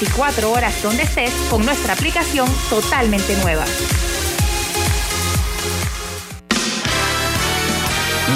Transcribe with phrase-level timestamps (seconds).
[0.00, 3.64] 24 horas donde estés con nuestra aplicación totalmente nueva.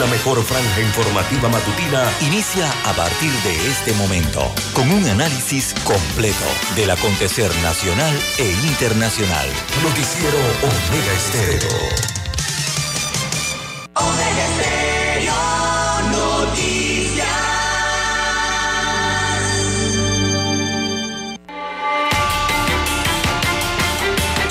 [0.00, 6.46] La mejor franja informativa matutina inicia a partir de este momento con un análisis completo
[6.74, 9.46] del acontecer nacional e internacional.
[9.84, 11.78] Noticiero Omega Estéreo.
[13.94, 14.71] Omega Estéreo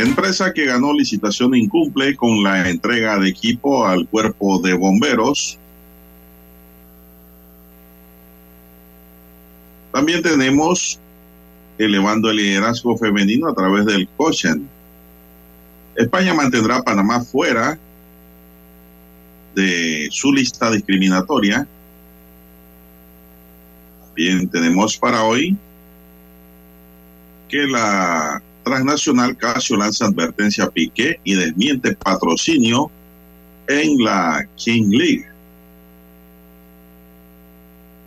[0.00, 5.58] Empresa que ganó licitación incumple con la entrega de equipo al cuerpo de bomberos.
[9.92, 10.98] También tenemos
[11.76, 14.68] elevando el liderazgo femenino a través del COCHEN.
[15.96, 17.78] España mantendrá a Panamá fuera
[19.54, 21.66] de su lista discriminatoria.
[24.06, 25.56] También tenemos para hoy
[27.48, 32.88] que la transnacional Casio lanza advertencia a Piqué y desmiente patrocinio
[33.66, 35.26] en la King League.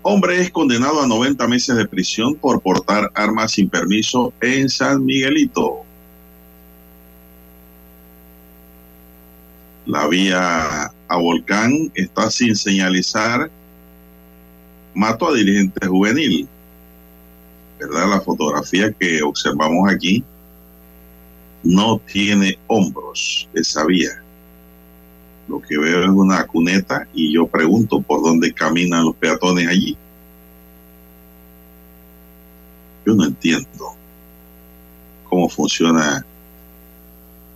[0.03, 5.03] Hombre es condenado a 90 meses de prisión por portar armas sin permiso en San
[5.03, 5.81] Miguelito.
[9.85, 13.51] La vía a Volcán está sin señalizar.
[14.93, 16.47] Mató a dirigente juvenil.
[17.79, 18.09] ¿Verdad?
[18.09, 20.23] La fotografía que observamos aquí
[21.63, 24.21] no tiene hombros esa vía.
[25.47, 29.97] Lo que veo es una cuneta y yo pregunto por dónde caminan los peatones allí.
[33.05, 33.95] Yo no entiendo
[35.29, 36.25] cómo funciona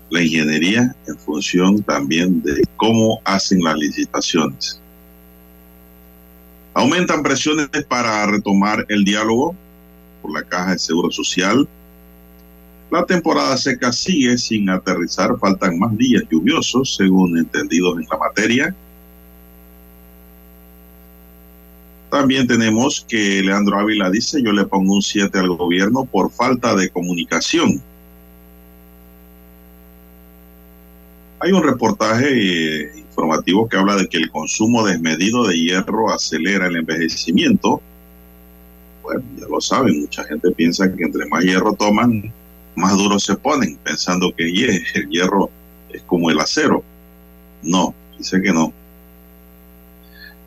[0.09, 4.79] la ingeniería en función también de cómo hacen las licitaciones.
[6.73, 9.55] Aumentan presiones para retomar el diálogo
[10.21, 11.67] por la Caja de Seguro Social
[12.89, 18.75] la temporada seca sigue sin aterrizar, faltan más días lluviosos, según entendidos en la materia.
[22.09, 26.73] También tenemos que Leandro Ávila dice, yo le pongo un 7 al gobierno por falta
[26.75, 27.81] de comunicación.
[31.39, 36.67] Hay un reportaje eh, informativo que habla de que el consumo desmedido de hierro acelera
[36.67, 37.81] el envejecimiento.
[39.03, 42.33] Bueno, ya lo saben, mucha gente piensa que entre más hierro toman,
[42.77, 45.49] más duros se ponen, pensando que el hierro
[45.89, 46.83] es como el acero.
[47.63, 48.71] No, dice que no.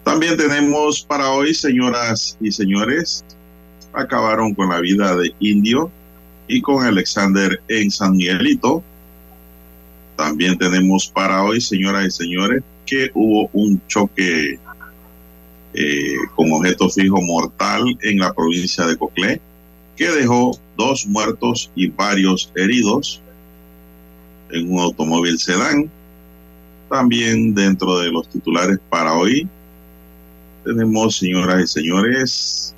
[0.04, 3.24] También tenemos para hoy, señoras y señores,
[3.92, 5.91] acabaron con la vida de Indio
[6.46, 8.84] y con Alexander en San Miguelito.
[10.16, 14.56] También tenemos para hoy, señoras y señores, que hubo un choque
[15.74, 19.41] eh, con objeto fijo mortal en la provincia de Coclé
[20.00, 23.20] que dejó dos muertos y varios heridos
[24.50, 25.91] en un automóvil sedán.
[26.88, 29.46] También dentro de los titulares para hoy
[30.64, 32.74] tenemos, señoras y señores,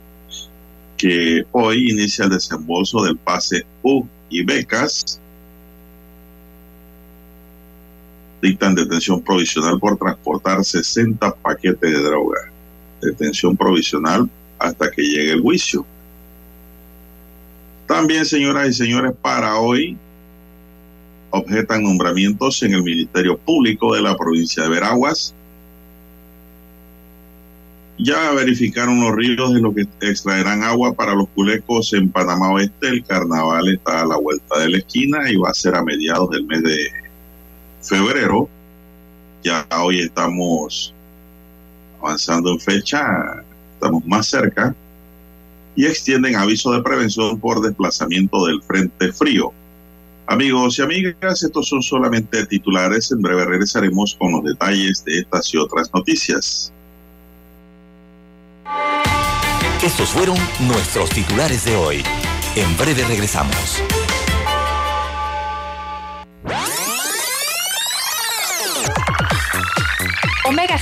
[0.96, 5.20] que hoy inicia el desembolso del pase U y becas.
[8.42, 12.50] Dictan detención provisional por transportar 60 paquetes de droga.
[13.00, 15.86] Detención provisional hasta que llegue el juicio.
[17.87, 19.97] También, señoras y señores, para hoy
[21.31, 25.34] objetan nombramientos en el Ministerio Público de la provincia de Veraguas.
[27.98, 32.88] Ya verificaron los ríos de lo que extraerán agua para los culecos en Panamá Oeste.
[32.88, 36.31] El carnaval está a la vuelta de la esquina y va a ser a mediados
[36.31, 36.88] del mes de
[37.82, 38.49] febrero.
[39.43, 40.94] Ya hoy estamos
[42.00, 43.43] avanzando en fecha,
[43.75, 44.75] estamos más cerca
[45.74, 49.52] y extienden aviso de prevención por desplazamiento del frente frío.
[50.26, 53.10] Amigos y amigas, estos son solamente titulares.
[53.10, 56.72] En breve regresaremos con los detalles de estas y otras noticias.
[59.82, 62.02] Estos fueron nuestros titulares de hoy.
[62.54, 63.82] En breve regresamos.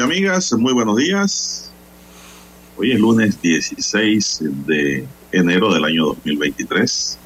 [0.00, 1.70] Y amigas, muy buenos días.
[2.78, 7.18] Hoy es lunes 16 de enero del año 2023.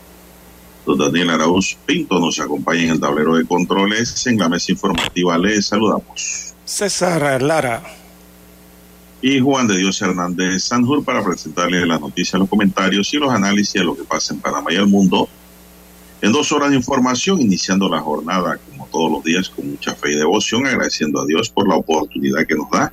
[0.84, 4.26] Don Daniel Arauz Pinto nos acompaña en el tablero de controles.
[4.26, 6.54] En la mesa informativa les saludamos.
[6.64, 7.80] César Lara.
[9.22, 13.74] Y Juan de Dios Hernández Sanjur para presentarles las noticias, los comentarios y los análisis
[13.74, 15.28] de lo que pasa en Panamá y el mundo.
[16.20, 18.58] En dos horas de información, iniciando la jornada
[18.94, 22.54] todos los días con mucha fe y devoción, agradeciendo a Dios por la oportunidad que
[22.54, 22.92] nos da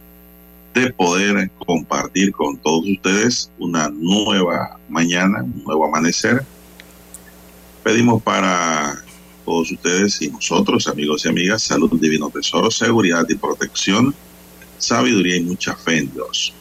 [0.73, 6.43] de poder compartir con todos ustedes una nueva mañana, un nuevo amanecer.
[7.83, 8.99] Pedimos para
[9.45, 14.15] todos ustedes y nosotros, amigos y amigas, salud, divino tesoro, seguridad y protección,
[14.79, 16.51] sabiduría y mucha fe en Dios.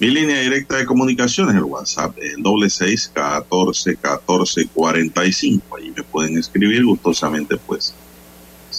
[0.00, 5.32] Mi línea directa de comunicación es el WhatsApp, el doble seis catorce catorce cuarenta y
[5.32, 5.76] cinco.
[5.76, 7.94] Ahí me pueden escribir gustosamente, pues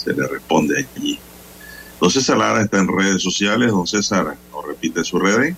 [0.04, 1.20] se le responde allí.
[2.00, 3.72] Don César Lara está en redes sociales.
[3.72, 5.54] Don César, ¿nos repite su red?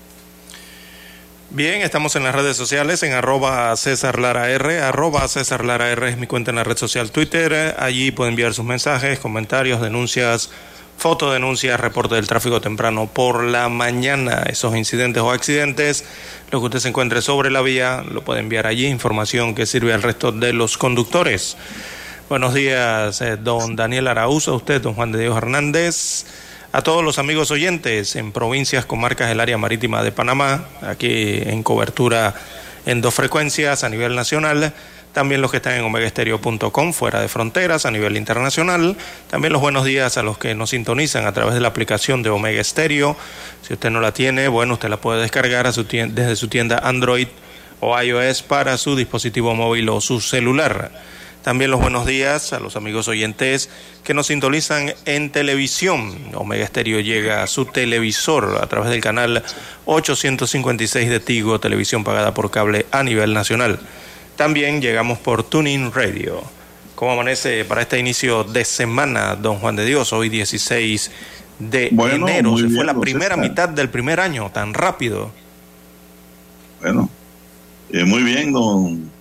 [1.52, 6.10] Bien, estamos en las redes sociales, en arroba César Lara R, arroba César Lara R
[6.10, 7.76] es mi cuenta en la red social Twitter.
[7.80, 10.50] Allí puede enviar sus mensajes, comentarios, denuncias,
[10.98, 14.44] fotodenuncias, reporte del tráfico temprano por la mañana.
[14.48, 16.04] Esos incidentes o accidentes,
[16.52, 19.94] lo que usted se encuentre sobre la vía, lo puede enviar allí, información que sirve
[19.94, 21.58] al resto de los conductores.
[22.28, 26.26] Buenos días, eh, don Daniel Araúz, a usted, don Juan de Dios Hernández,
[26.72, 31.62] a todos los amigos oyentes en provincias, comarcas del área marítima de Panamá, aquí en
[31.62, 32.34] cobertura
[32.88, 34.74] en dos frecuencias a nivel nacional,
[35.14, 38.98] también los que están en omegaestereo.com fuera de fronteras a nivel internacional,
[39.30, 42.32] también los buenos días a los que nos sintonizan a través de la aplicación de
[42.32, 43.16] Omega Estéreo.
[43.62, 46.80] Si usted no la tiene, bueno, usted la puede descargar a su desde su tienda
[46.80, 47.28] Android
[47.82, 50.90] o iOS para su dispositivo móvil o su celular.
[51.46, 53.70] También los buenos días a los amigos oyentes
[54.04, 56.18] que nos sintonizan en televisión.
[56.34, 59.44] Omega Estéreo llega a su televisor a través del canal
[59.86, 63.80] 856 de Tigo, televisión pagada por cable a nivel nacional.
[64.36, 66.42] También llegamos por Tuning Radio.
[66.96, 70.14] ¿Cómo amanece para este inicio de semana, don Juan de Dios?
[70.14, 71.12] Hoy 16
[71.60, 72.58] de enero.
[72.58, 75.32] Se fue la primera mitad del primer año, tan rápido.
[76.82, 77.08] Bueno,
[77.92, 79.12] eh, muy bien, don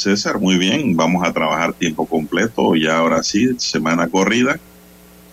[0.00, 4.58] César, muy bien, vamos a trabajar tiempo completo, ya ahora sí, semana corrida,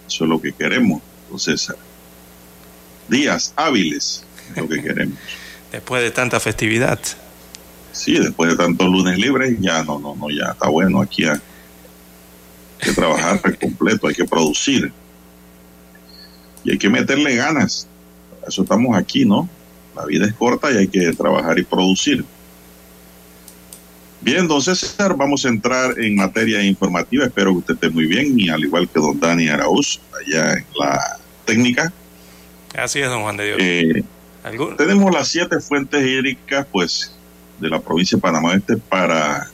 [0.05, 1.01] eso es lo que queremos,
[1.37, 1.77] César.
[3.07, 5.17] Días hábiles, es lo que queremos.
[5.71, 6.99] después de tanta festividad.
[7.93, 11.39] Sí, después de tantos lunes libres, ya no, no, no, ya está bueno, aquí hay
[12.77, 14.91] que trabajar completo, hay que producir.
[16.65, 17.87] Y hay que meterle ganas.
[18.45, 19.47] eso estamos aquí, ¿no?
[19.95, 22.25] La vida es corta y hay que trabajar y producir.
[24.27, 27.23] Bien, don César, vamos a entrar en materia informativa.
[27.23, 30.65] Espero que usted esté muy bien y al igual que don Dani Arauz, allá en
[30.77, 31.93] la técnica.
[32.77, 33.57] Así es, don Juan de Dios.
[33.61, 34.03] Eh,
[34.77, 37.15] tenemos las siete fuentes hídricas, pues,
[37.61, 39.49] de la provincia de Panamá Este para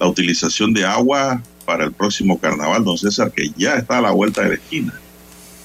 [0.00, 4.10] la utilización de agua para el próximo carnaval, don César, que ya está a la
[4.10, 5.00] vuelta de la esquina.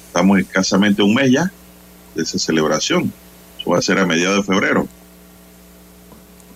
[0.05, 1.51] Estamos escasamente un mes ya
[2.13, 3.12] de esa celebración.
[3.59, 4.88] Eso va a ser a mediados de febrero.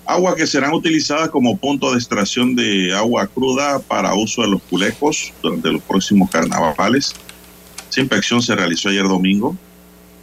[0.10, 4.64] Agua que serán utilizadas como punto de extracción de agua cruda para uso de los
[4.64, 7.14] culecos durante los próximos carnavales.
[7.92, 9.56] Esa inspección se realizó ayer domingo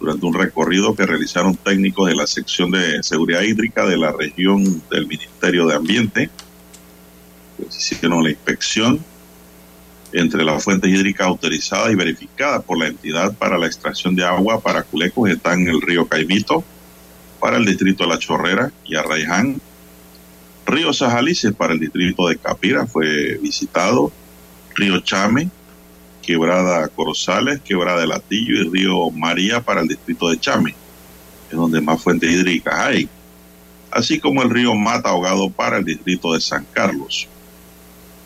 [0.00, 4.82] durante un recorrido que realizaron técnicos de la sección de seguridad hídrica de la región
[4.90, 6.30] del Ministerio de Ambiente.
[7.56, 8.98] Pues hicieron la inspección
[10.12, 14.60] entre las fuentes hídricas autorizadas y verificadas por la entidad para la extracción de agua
[14.60, 16.64] para culecos están en el río Caimito,
[17.38, 19.60] para el distrito de La Chorrera y Arraiján,
[20.66, 24.10] Río Sajalices para el distrito de Capira fue visitado,
[24.74, 25.48] Río Chame,
[26.22, 30.74] Quebrada Corozales, Quebrada de Latillo y Río María para el distrito de Chame,
[31.48, 33.08] es donde más fuentes hídricas hay,
[33.92, 37.28] así como el río Mata Ahogado para el distrito de San Carlos.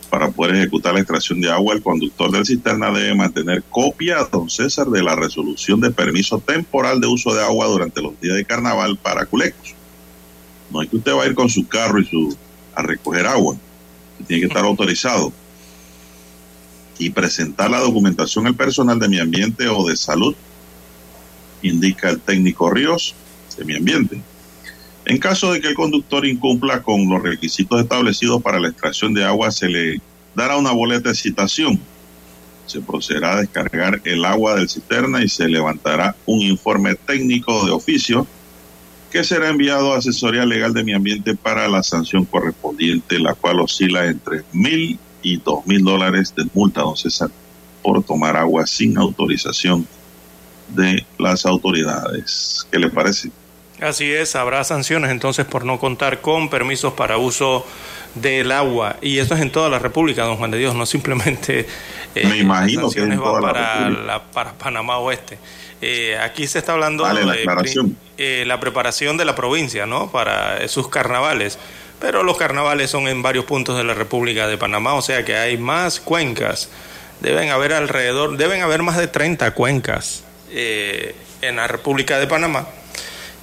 [0.08, 4.48] Para poder ejecutar la extracción de agua, el conductor del cisterna debe mantener copia, don
[4.48, 8.46] César, de la resolución de permiso temporal de uso de agua durante los días de
[8.46, 9.74] carnaval para Culecos.
[10.70, 12.36] No es que usted va a ir con su carro y su
[12.74, 13.56] a recoger agua,
[14.26, 15.32] tiene que estar autorizado
[16.98, 20.34] y presentar la documentación al personal de mi ambiente o de salud,
[21.62, 23.14] indica el técnico Ríos
[23.56, 24.20] de mi ambiente.
[25.06, 29.24] En caso de que el conductor incumpla con los requisitos establecidos para la extracción de
[29.24, 30.00] agua, se le
[30.34, 31.80] dará una boleta de citación.
[32.66, 37.72] Se procederá a descargar el agua del cisterna y se levantará un informe técnico de
[37.72, 38.26] oficio
[39.10, 43.60] que será enviado a asesoría legal de mi ambiente para la sanción correspondiente, la cual
[43.60, 47.30] oscila entre mil y dos mil dólares de multa, don César,
[47.82, 49.86] por tomar agua sin autorización
[50.68, 52.66] de las autoridades.
[52.70, 53.30] ¿Qué le parece?
[53.80, 57.64] Así es, habrá sanciones entonces por no contar con permisos para uso
[58.14, 58.96] del agua.
[59.00, 61.66] Y eso es en toda la República, don Juan de Dios, no simplemente
[62.14, 65.38] eh, Me imagino sanciones que van para, la la, para Panamá Oeste.
[65.82, 67.26] Eh, aquí se está hablando Vale, de
[68.18, 70.10] eh, la preparación de la provincia, ¿no?
[70.10, 71.58] Para sus carnavales.
[72.00, 75.36] Pero los carnavales son en varios puntos de la República de Panamá, o sea que
[75.36, 76.70] hay más cuencas.
[77.20, 82.66] Deben haber alrededor, deben haber más de 30 cuencas eh, en la República de Panamá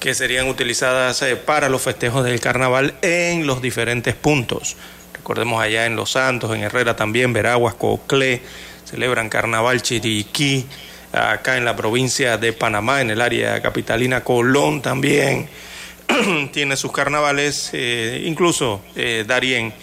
[0.00, 4.76] que serían utilizadas eh, para los festejos del carnaval en los diferentes puntos.
[5.12, 8.40] Recordemos allá en Los Santos, en Herrera también, Veraguas, Coclé,
[8.84, 10.66] celebran carnaval Chiriquí,
[11.12, 15.48] acá en la provincia de Panamá, en el área capitalina Colón también
[16.52, 19.74] tiene sus carnavales, eh, incluso eh, Darién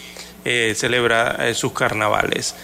[0.47, 2.55] eh, celebra eh, sus carnavales.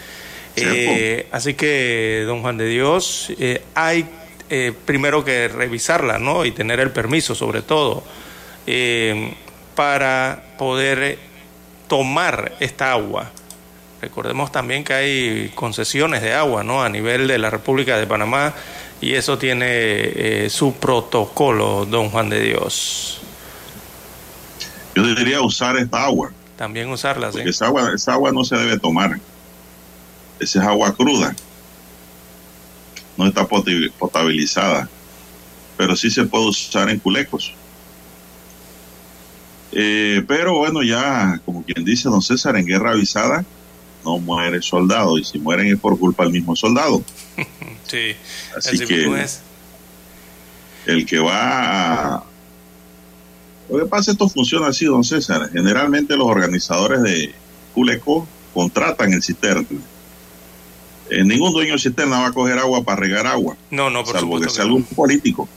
[0.56, 3.34] Eh, así que, don Juan de Dios,
[3.74, 4.06] hay
[4.54, 6.44] eh, primero que revisarla, ¿no?
[6.44, 8.04] Y tener el permiso, sobre todo,
[8.68, 9.34] eh,
[9.76, 11.18] para poder
[11.88, 13.32] tomar esta agua.
[14.02, 16.84] Recordemos también que hay concesiones de agua, ¿no?
[16.84, 18.54] A nivel de la República de Panamá
[19.00, 23.22] y eso tiene eh, su protocolo, don Juan de Dios.
[24.96, 27.38] Yo debería usar esta agua, También usarla, ¿sí?
[27.38, 29.18] porque esa agua, esa agua no se debe tomar.
[30.42, 31.34] Esa es agua cruda.
[33.22, 34.90] No está potabilizada.
[35.78, 37.54] Pero sí se puede usar en culecos.
[39.72, 43.46] Eh, pero bueno, ya, como quien dice don César, en guerra avisada
[44.04, 45.18] no muere soldado.
[45.20, 47.04] Y si mueren es por culpa del mismo soldado.
[47.88, 48.16] Sí,
[48.58, 49.42] Así así que- es.
[50.86, 52.24] el que va a...
[53.70, 55.50] Lo que pasa, esto funciona así, don César.
[55.52, 57.34] Generalmente los organizadores de
[57.74, 59.66] Culeco contratan el cisterna.
[61.14, 64.14] Eh, ningún dueño de cisterna va a coger agua para regar agua, No, no, por
[64.14, 64.70] salvo que sea no.
[64.70, 65.48] algún político.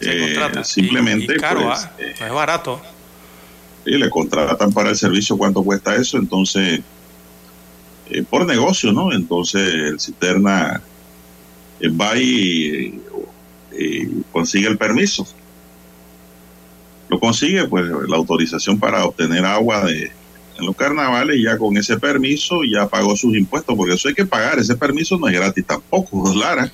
[0.00, 0.62] Se Eh, contrata.
[0.62, 1.92] simplemente Y, y caro, pues, ¿ah?
[1.98, 2.80] eh, no es barato.
[3.86, 6.80] y le contratan para el servicio cuánto cuesta eso, entonces,
[8.10, 9.10] eh, por negocio, ¿no?
[9.12, 10.82] Entonces el cisterna
[11.98, 13.00] va y
[14.32, 15.26] consigue el permiso.
[17.08, 20.10] Lo consigue, pues, la autorización para obtener agua de
[20.58, 24.14] en los carnavales, y ya con ese permiso ya pagó sus impuestos, porque eso hay
[24.14, 26.70] que pagar, ese permiso no es gratis tampoco, Lara.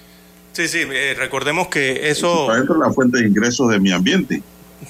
[0.52, 3.90] Sí, sí, eh, recordemos que Eso está dentro de la fuente de ingresos de mi
[3.90, 4.42] ambiente.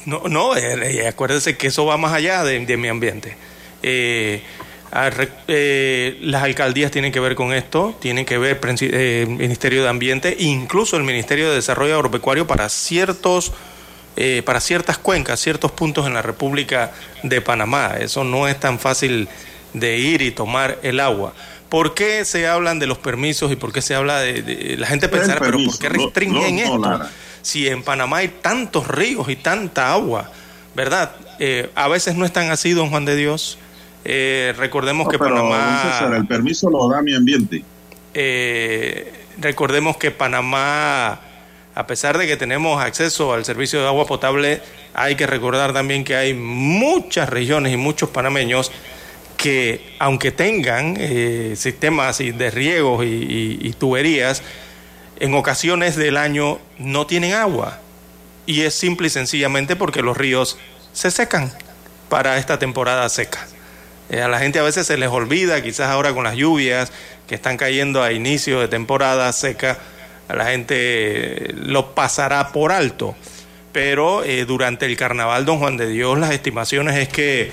[0.07, 3.37] No, no eh, eh, acuérdese que eso va más allá de, de mi ambiente.
[3.83, 4.43] Eh,
[4.93, 5.11] a
[5.49, 10.37] eh, las alcaldías tienen que ver con esto, tienen que ver eh, Ministerio de Ambiente,
[10.39, 13.53] incluso el Ministerio de Desarrollo Agropecuario para ciertos
[14.17, 16.93] eh, para ciertas cuencas, ciertos puntos en la República
[17.23, 17.95] de Panamá.
[17.99, 19.29] Eso no es tan fácil
[19.73, 21.33] de ir y tomar el agua.
[21.69, 24.87] ¿Por qué se hablan de los permisos y por qué se habla de, de- la
[24.87, 27.09] gente pensará, pero ¿por qué restringen no, no, esto?
[27.41, 30.31] Si en Panamá hay tantos ríos y tanta agua,
[30.75, 31.13] ¿verdad?
[31.39, 33.59] Eh, a veces no es tan así, don Juan de Dios.
[34.05, 37.65] Eh, recordemos que pero, Panamá, César, el permiso lo da mi ambiente.
[39.39, 41.21] recordemos que Panamá,
[41.75, 44.61] a pesar de que tenemos acceso al servicio de agua potable,
[44.95, 48.71] hay que recordar también que hay muchas regiones y muchos panameños
[49.37, 54.43] que aunque tengan eh, sistemas de riegos y tuberías,
[55.19, 57.79] en ocasiones del año no tienen agua.
[58.45, 60.59] Y es simple y sencillamente porque los ríos
[60.93, 61.53] se secan
[62.09, 63.47] para esta temporada seca.
[64.11, 66.93] Eh, a la gente a veces se les olvida, quizás ahora con las lluvias
[67.27, 69.79] que están cayendo a inicio de temporada seca,
[70.35, 73.15] la gente eh, lo pasará por alto.
[73.73, 77.51] Pero eh, durante el carnaval, don Juan de Dios, las estimaciones es que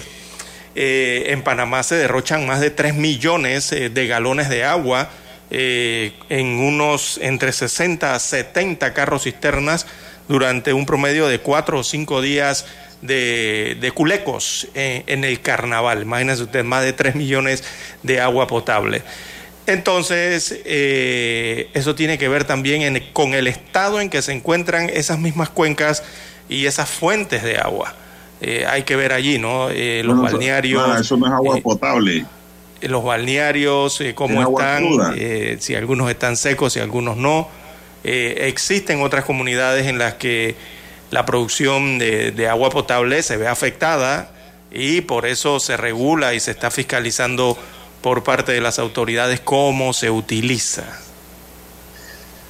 [0.76, 5.10] eh, en Panamá se derrochan más de 3 millones de galones de agua
[5.52, 9.88] en unos entre 60 a 70 carros cisternas
[10.28, 12.68] durante un promedio de cuatro o cinco días
[13.02, 16.04] de, culecos en, el carnaval.
[16.04, 17.64] Imagínense usted, más de 3 millones
[18.04, 19.02] de agua potable.
[19.70, 25.20] Entonces, eh, eso tiene que ver también con el estado en que se encuentran esas
[25.20, 26.04] mismas cuencas
[26.50, 27.94] y esas fuentes de agua.
[28.42, 29.70] Eh, hay que ver allí, ¿no?
[29.70, 31.00] Eh, los balnearios.
[31.00, 32.26] eso no es agua potable.
[32.82, 34.84] Los balnearios, cómo están,
[35.60, 37.50] si algunos están secos, si algunos no.
[38.04, 40.56] existen otras comunidades en las que
[41.12, 44.32] la producción de, agua potable se ve afectada
[44.72, 47.58] y por eso se regula y se está fiscalizando
[48.02, 50.84] por parte de las autoridades cómo se utiliza.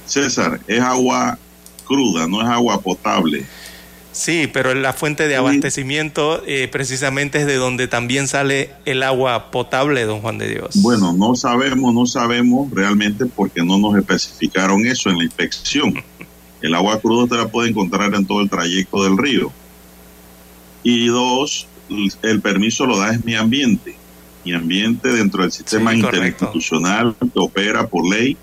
[0.06, 1.38] César, es agua
[1.84, 3.46] cruda, no es agua potable.
[4.12, 9.52] Sí, pero la fuente de abastecimiento eh, precisamente es de donde también sale el agua
[9.52, 10.70] potable, don Juan de Dios.
[10.74, 15.94] Bueno, no sabemos, no sabemos realmente porque no nos especificaron eso en la inspección.
[16.60, 19.50] El agua cruda usted la puede encontrar en todo el trayecto del río.
[20.82, 21.66] Y dos,
[22.20, 23.96] el permiso lo da es mi ambiente.
[24.44, 28.36] Mi ambiente dentro del sistema interinstitucional que opera por ley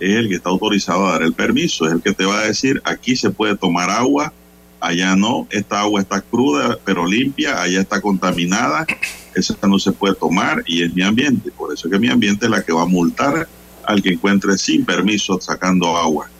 [0.00, 2.44] es el que está autorizado a dar el permiso, es el que te va a
[2.44, 4.32] decir aquí se puede tomar agua,
[4.80, 8.86] allá no, esta agua está cruda pero limpia, allá está contaminada,
[9.34, 11.50] esa no se puede tomar y es mi ambiente.
[11.50, 13.48] Por eso es que mi ambiente es la que va a multar
[13.84, 16.30] al que encuentre sin permiso sacando agua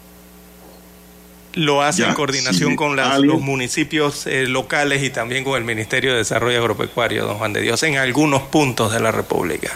[1.55, 6.19] lo hace en coordinación con los municipios eh, locales y también con el Ministerio de
[6.19, 9.71] Desarrollo Agropecuario, don Juan de Dios, en algunos puntos de la República.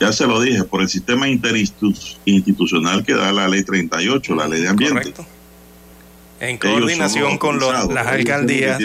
[0.00, 4.62] Ya se lo dije, por el sistema interinstitucional que da la ley 38, la ley
[4.62, 4.98] de ambiente.
[4.98, 5.26] Correcto.
[6.40, 8.80] En coordinación con las alcaldías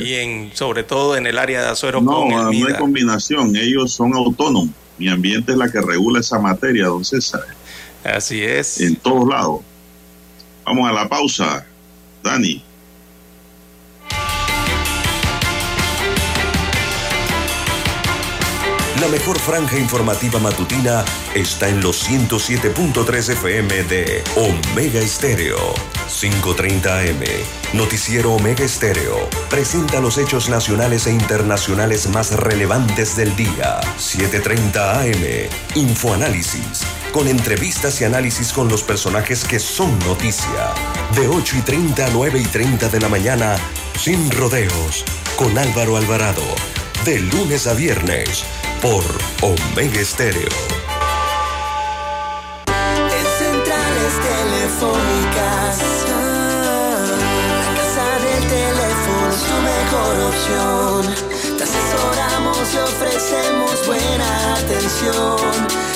[0.00, 3.92] y en sobre todo en el área de Azuero no, con No, hay combinación, ellos
[3.92, 4.74] son autónomos.
[4.98, 7.44] Mi ambiente es la que regula esa materia, don César.
[8.02, 8.80] Así es.
[8.80, 9.60] En todos lados.
[10.64, 11.64] Vamos a la pausa.
[12.26, 12.60] Dani.
[19.00, 25.56] La mejor franja informativa matutina está en los 107.3 FM de Omega Estéreo.
[26.08, 27.22] 530 AM.
[27.74, 29.28] Noticiero Omega Estéreo.
[29.48, 33.80] Presenta los hechos nacionales e internacionales más relevantes del día.
[33.98, 35.48] 730 AM.
[35.76, 36.95] Infoanálisis.
[37.16, 40.74] Con entrevistas y análisis con los personajes que son noticia.
[41.14, 43.56] De 8 y 30 a 9 y 30 de la mañana.
[43.98, 45.02] Sin rodeos.
[45.34, 46.42] Con Álvaro Alvarado.
[47.06, 48.44] De lunes a viernes
[48.82, 49.02] por
[49.40, 50.50] Omega Estéreo.
[52.66, 55.78] En centrales telefónicas,
[56.10, 61.56] la casa del teléfono es tu mejor opción.
[61.56, 65.95] Te asesoramos y ofrecemos buena atención.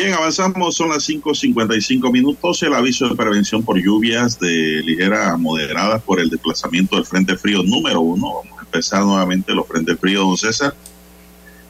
[0.00, 2.62] Bien, avanzamos, son las 5.55 minutos.
[2.62, 7.36] El aviso de prevención por lluvias de ligera a moderada por el desplazamiento del Frente
[7.36, 8.36] Frío número uno.
[8.36, 10.74] Vamos a empezar nuevamente los Frente Frío, don César.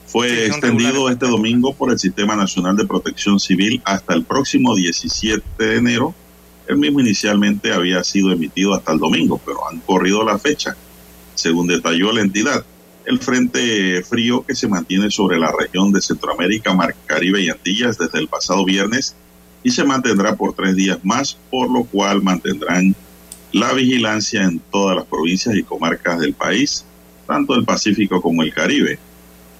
[0.05, 5.43] Fue extendido este domingo por el Sistema Nacional de Protección Civil hasta el próximo 17
[5.57, 6.15] de enero.
[6.69, 10.77] El mismo inicialmente había sido emitido hasta el domingo, pero han corrido la fecha.
[11.35, 12.63] según detalló la entidad.
[13.05, 17.97] El frente frío que se mantiene sobre la región de Centroamérica, Mar Caribe y Antillas
[17.97, 19.15] desde el pasado viernes
[19.63, 22.95] y se mantendrá por tres días más, por lo cual mantendrán
[23.51, 26.85] la vigilancia en todas las provincias y comarcas del país,
[27.27, 28.99] tanto el Pacífico como el Caribe.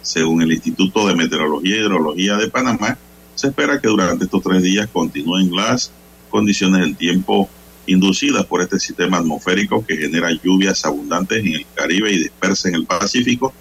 [0.01, 2.97] Según el Instituto de Meteorología y Hidrología de Panamá,
[3.36, 5.91] se espera que durante estos tres días continúen las
[6.30, 7.49] condiciones del tiempo
[7.85, 12.75] inducidas por este sistema atmosférico que genera lluvias abundantes en el Caribe y dispersa en
[12.75, 13.53] el Pacífico,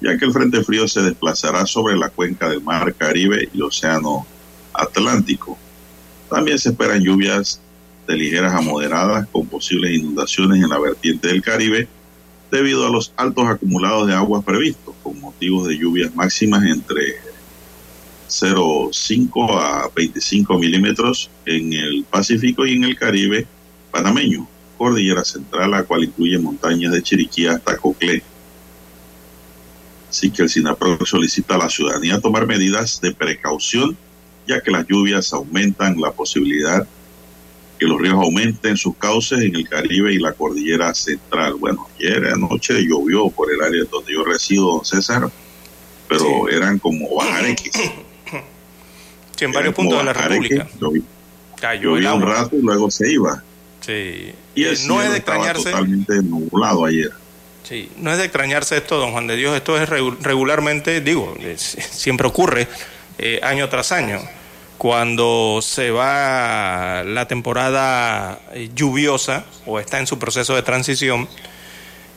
[0.00, 4.26] ya que el Frente Frío se desplazará sobre la cuenca del Mar Caribe y Océano
[4.72, 5.58] Atlántico.
[6.28, 7.60] También se esperan lluvias
[8.06, 11.88] de ligeras a moderadas con posibles inundaciones en la vertiente del Caribe
[12.50, 17.16] debido a los altos acumulados de aguas previstos con motivos de lluvias máximas entre
[18.28, 23.46] 0,5 a 25 milímetros en el Pacífico y en el Caribe
[23.94, 28.24] panameño, cordillera central, la cual incluye montañas de Chiriquí hasta Coclé.
[30.10, 33.96] Así que el SINAPRO solicita a la ciudadanía tomar medidas de precaución,
[34.48, 36.84] ya que las lluvias aumentan la posibilidad
[37.78, 41.54] que los ríos aumenten sus cauces en el Caribe y la cordillera central.
[41.54, 45.30] Bueno, ayer anoche llovió por el área donde yo resido, don César,
[46.08, 47.72] pero eran como bajareques.
[49.36, 50.68] Sí, en varios puntos de la República.
[51.80, 53.42] Llovía un rato y luego se iba.
[53.84, 54.34] Sí.
[54.54, 55.70] Y el no es de extrañarse.
[55.70, 57.10] totalmente nublado ayer.
[57.64, 59.56] Sí, no es de extrañarse esto, don Juan de Dios.
[59.56, 62.68] Esto es regularmente, digo, siempre ocurre
[63.18, 64.20] eh, año tras año.
[64.76, 71.28] Cuando se va la temporada eh, lluviosa o está en su proceso de transición,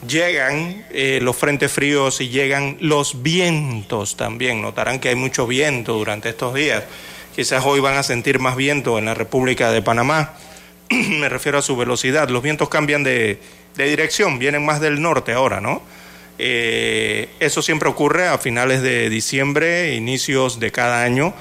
[0.06, 4.62] llegan eh, los frentes fríos y llegan los vientos también.
[4.62, 6.84] Notarán que hay mucho viento durante estos días.
[7.36, 10.34] Quizás hoy van a sentir más viento en la República de Panamá.
[11.20, 12.30] Me refiero a su velocidad.
[12.30, 13.40] Los vientos cambian de,
[13.76, 15.82] dirección, vienen más del norte ahora, ¿no?
[16.40, 21.34] Eh, eso siempre ocurre a finales de diciembre, inicios de cada año,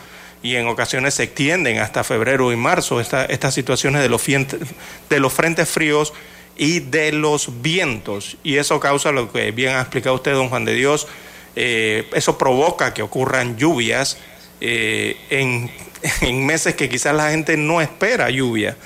[0.43, 5.33] y en ocasiones se extienden hasta febrero y marzo estas situaciones de los, de los
[5.33, 6.13] frentes fríos
[6.57, 8.37] y de los vientos.
[8.43, 11.07] Y eso causa lo que bien ha explicado usted, don Juan de Dios,
[11.55, 14.19] eh, eso provoca que ocurran lluvias
[14.61, 15.71] eh, en,
[16.21, 18.77] en, meses que quizás la gente no espera lluvia,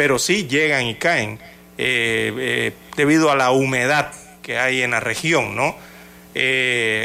[0.00, 1.38] pero sí llegan y caen
[1.76, 5.76] eh, debido a la humedad que hay en la región, ¿no?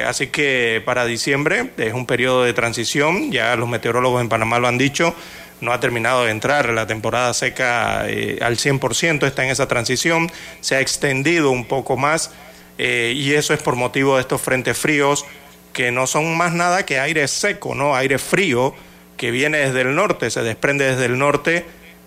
[0.08, 4.70] así que para diciembre es un periodo de transición, ya los meteorólogos en Panamá lo
[4.70, 5.14] han dicho,
[5.60, 10.32] no ha terminado de entrar, la temporada seca eh, al 100% está en esa transición,
[10.62, 12.32] se ha extendido un poco más
[12.78, 15.26] eh, y eso es por motivo de estos frentes fríos
[15.74, 17.94] que no son más nada que aire seco, ¿no?
[17.94, 18.74] Aire frío
[19.18, 21.66] que viene desde el norte, se desprende desde el norte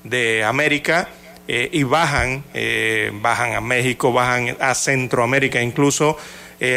[0.09, 1.09] de América
[1.47, 2.45] eh, y bajan,
[3.21, 6.17] bajan a México, bajan a Centroamérica incluso.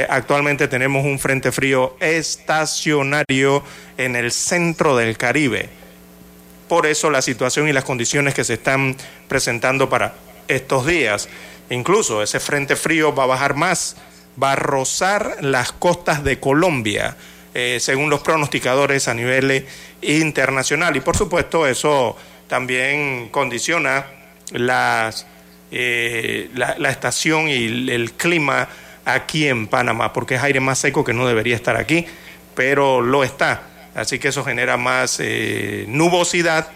[0.09, 3.63] actualmente tenemos un frente frío estacionario
[3.97, 5.81] en el centro del Caribe
[6.71, 8.95] por eso la situación y las condiciones que se están
[9.27, 10.13] presentando para
[10.47, 11.27] estos días.
[11.69, 13.97] Incluso ese frente frío va a bajar más,
[14.41, 17.17] va a rozar las costas de Colombia,
[17.53, 19.65] eh, según los pronosticadores a nivel
[20.01, 20.95] internacional.
[20.95, 22.15] Y por supuesto eso
[22.47, 24.05] también condiciona
[24.51, 25.25] las,
[25.71, 28.67] eh, la, estación y el clima
[29.05, 32.05] aquí en Panamá, porque es aire más seco que no debería estar aquí,
[32.55, 36.67] pero lo está así que eso genera más eh, nubosidad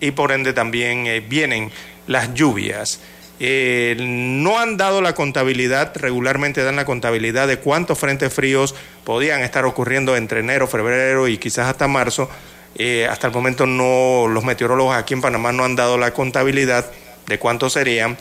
[0.00, 1.70] y por ende también eh, vienen
[2.06, 3.00] las lluvias.
[3.40, 8.74] Eh, no han dado la contabilidad, regularmente dan la contabilidad de cuántos frentes fríos
[9.04, 12.30] podían estar ocurriendo entre enero, febrero y quizás hasta marzo.
[13.08, 16.86] hasta el momento no, los meteorólogos aquí en Panamá no han dado la contabilidad
[17.26, 18.16] de cuántos serían,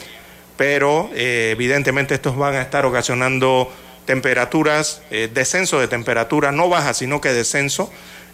[0.58, 3.72] pero evidentemente estos van a estar ocasionando
[4.06, 5.02] temperaturas,
[5.34, 7.92] descenso de temperatura, no baja, sino que descenso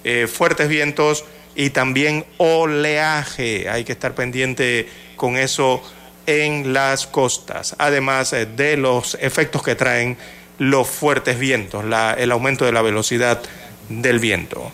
[0.08, 3.68] eh, fuertes vientos y también oleaje.
[3.68, 5.82] Hay que estar pendiente con eso
[6.26, 10.18] en las costas, además eh, de los efectos que traen
[10.58, 11.84] los fuertes vientos,
[12.18, 13.42] el aumento de la velocidad
[13.90, 14.72] del viento.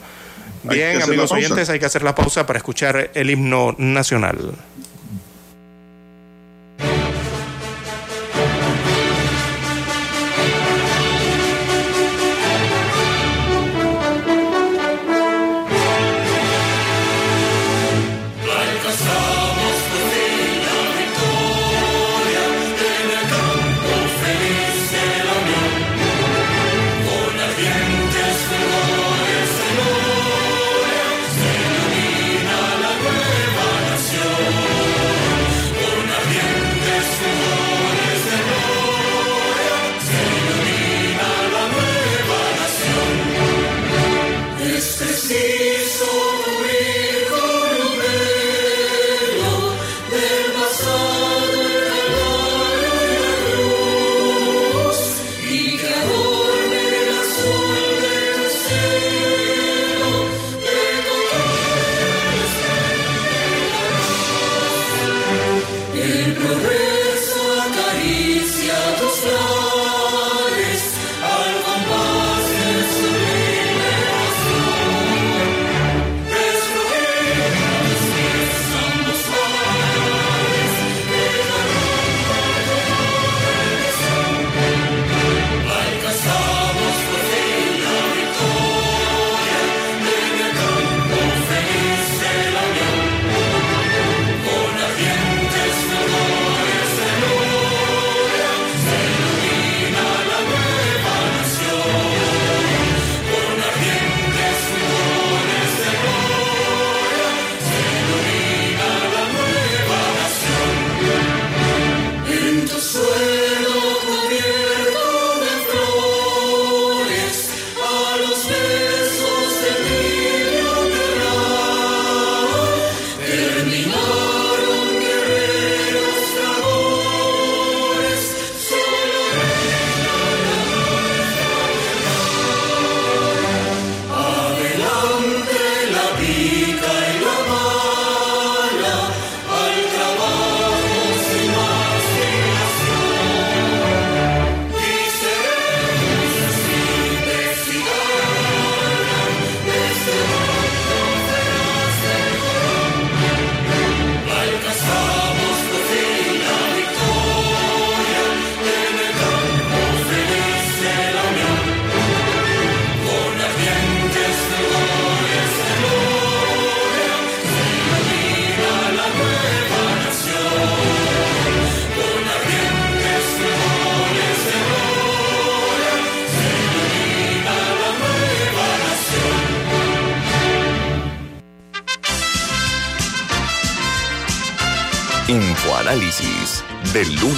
[0.64, 4.54] Bien, amigos oyentes, hay que hacer la pausa para escuchar el himno nacional.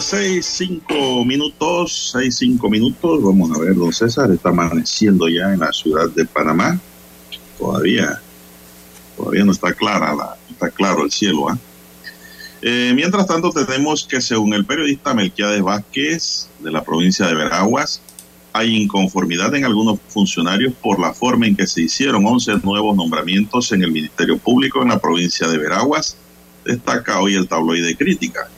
[0.00, 3.22] Seis, cinco minutos, seis, cinco minutos.
[3.22, 6.78] Vamos a ver, don César, está amaneciendo ya en la ciudad de Panamá.
[7.58, 8.20] Todavía,
[9.16, 11.48] todavía no está clara, la, está claro el cielo.
[11.48, 11.58] ¿ah?
[12.62, 18.02] Eh, mientras tanto, tenemos que según el periodista Melquiades Vázquez de la provincia de Veraguas,
[18.52, 23.72] hay inconformidad en algunos funcionarios por la forma en que se hicieron 11 nuevos nombramientos
[23.72, 26.16] en el Ministerio Público en la provincia de Veraguas.
[26.64, 28.48] Destaca hoy el tabloide crítica.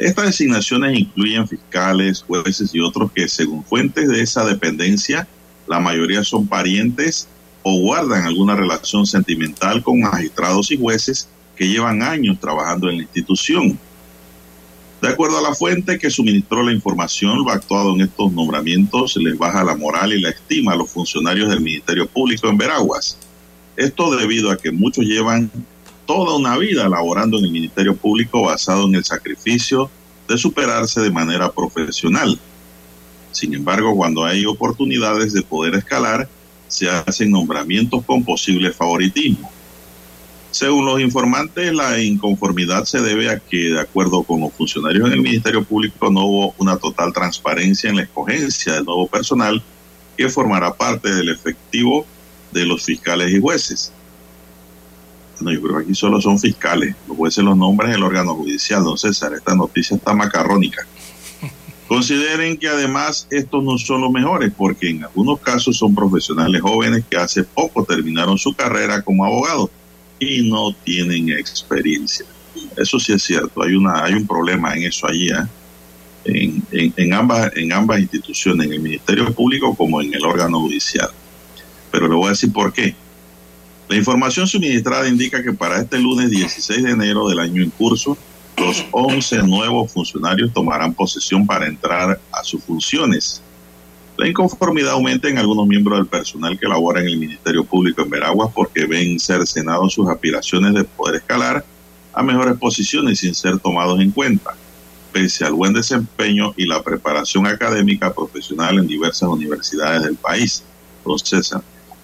[0.00, 5.28] Estas designaciones incluyen fiscales, jueces y otros que, según fuentes de esa dependencia,
[5.68, 7.28] la mayoría son parientes
[7.62, 13.02] o guardan alguna relación sentimental con magistrados y jueces que llevan años trabajando en la
[13.02, 13.78] institución.
[15.02, 19.36] De acuerdo a la fuente que suministró la información, lo actuado en estos nombramientos les
[19.36, 23.18] baja la moral y la estima a los funcionarios del Ministerio Público en Veraguas.
[23.76, 25.50] Esto debido a que muchos llevan
[26.10, 29.88] toda una vida laborando en el Ministerio Público basado en el sacrificio
[30.26, 32.36] de superarse de manera profesional.
[33.30, 36.28] Sin embargo, cuando hay oportunidades de poder escalar,
[36.66, 39.52] se hacen nombramientos con posible favoritismo.
[40.50, 45.12] Según los informantes, la inconformidad se debe a que, de acuerdo con los funcionarios en
[45.12, 49.62] el Ministerio Público, no hubo una total transparencia en la escogencia del nuevo personal
[50.16, 52.04] que formará parte del efectivo
[52.50, 53.92] de los fiscales y jueces.
[55.40, 56.94] No, yo creo que aquí solo son fiscales.
[57.08, 59.32] Los jueces los nombres el órgano judicial, don César.
[59.34, 60.86] Esta noticia está macarrónica.
[61.88, 67.04] Consideren que además estos no son los mejores, porque en algunos casos son profesionales jóvenes
[67.08, 69.70] que hace poco terminaron su carrera como abogados
[70.18, 72.26] y no tienen experiencia.
[72.76, 75.46] Eso sí es cierto, hay, una, hay un problema en eso allí, ¿eh?
[76.24, 76.62] en,
[76.96, 81.08] en, ambas, en ambas instituciones, en el Ministerio Público como en el órgano judicial.
[81.90, 82.94] pero le voy a decir por qué.
[83.90, 88.16] La información suministrada indica que para este lunes 16 de enero del año en curso,
[88.56, 93.42] los 11 nuevos funcionarios tomarán posesión para entrar a sus funciones.
[94.16, 98.10] La inconformidad aumenta en algunos miembros del personal que labora en el Ministerio Público en
[98.10, 101.64] Veraguas porque ven cercenados sus aspiraciones de poder escalar
[102.12, 104.54] a mejores posiciones sin ser tomados en cuenta,
[105.12, 110.62] pese al buen desempeño y la preparación académica profesional en diversas universidades del país.
[111.04, 111.18] Don.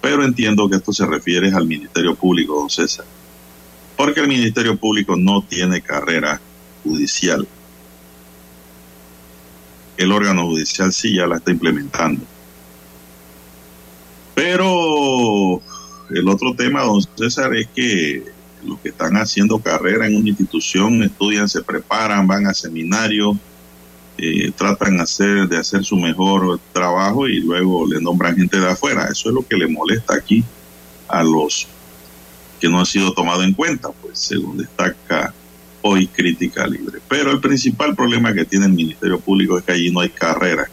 [0.01, 3.05] Pero entiendo que esto se refiere al Ministerio Público, don César,
[3.97, 6.41] porque el Ministerio Público no tiene carrera
[6.85, 7.47] judicial
[9.97, 12.23] el órgano judicial sí ya la está implementando.
[14.35, 15.61] Pero
[16.11, 18.25] el otro tema, don César, es que
[18.65, 23.37] los que están haciendo carrera en una institución estudian, se preparan, van a seminarios,
[24.19, 29.09] eh, tratan hacer, de hacer su mejor trabajo y luego le nombran gente de afuera.
[29.11, 30.43] Eso es lo que le molesta aquí
[31.09, 31.69] a los
[32.61, 35.35] que no han sido tomados en cuenta, pues según destaca
[35.83, 37.01] hoy crítica libre.
[37.09, 40.69] Pero el principal problema que tiene el Ministerio Público es que allí no hay carrera.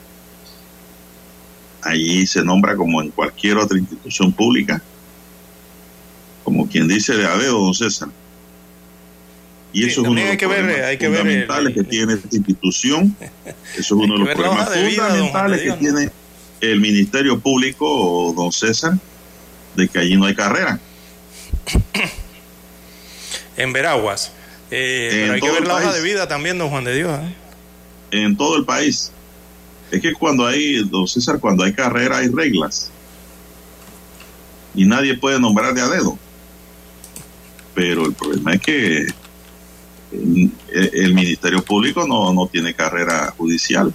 [1.81, 4.81] Allí se nombra como en cualquier otra institución pública,
[6.43, 8.09] como quien dice de a don César.
[9.73, 13.15] Y eso es uno de los fundamentales que tiene esta institución.
[13.75, 16.09] Eso es uno de los problemas fundamentales que tiene
[16.61, 18.93] el Ministerio Público, don César,
[19.75, 20.79] de que allí no hay carrera.
[23.55, 24.31] En Veraguas.
[24.71, 27.19] Eh, pero hay que ver la hoja de vida también, don Juan de Dios.
[27.19, 27.35] ¿eh?
[28.23, 29.11] En todo el país.
[29.91, 32.89] Es que cuando hay, don César, cuando hay carrera hay reglas.
[34.73, 36.17] Y nadie puede nombrar de a dedo.
[37.75, 39.07] Pero el problema es que
[40.71, 43.93] el, Ministerio Público no, no tiene carrera judicial.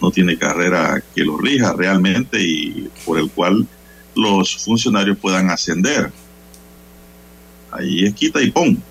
[0.00, 3.66] No tiene carrera que lo rija realmente y por el cual
[4.14, 6.12] los funcionarios puedan ascender
[7.72, 8.82] Ahí es quita y pon.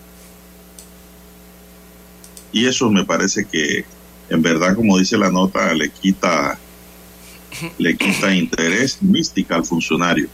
[2.52, 3.86] Y eso me parece que,
[4.30, 6.60] en verdad, como dice la nota, le quita,
[7.78, 10.28] le quita interés mística al funcionario.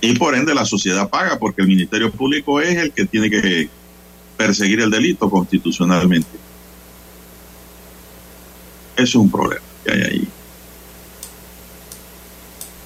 [0.00, 3.68] Y por ende la sociedad paga porque el Ministerio Público es el que tiene que
[4.36, 6.28] perseguir el delito constitucionalmente.
[8.96, 10.28] Eso es un problema que hay ahí.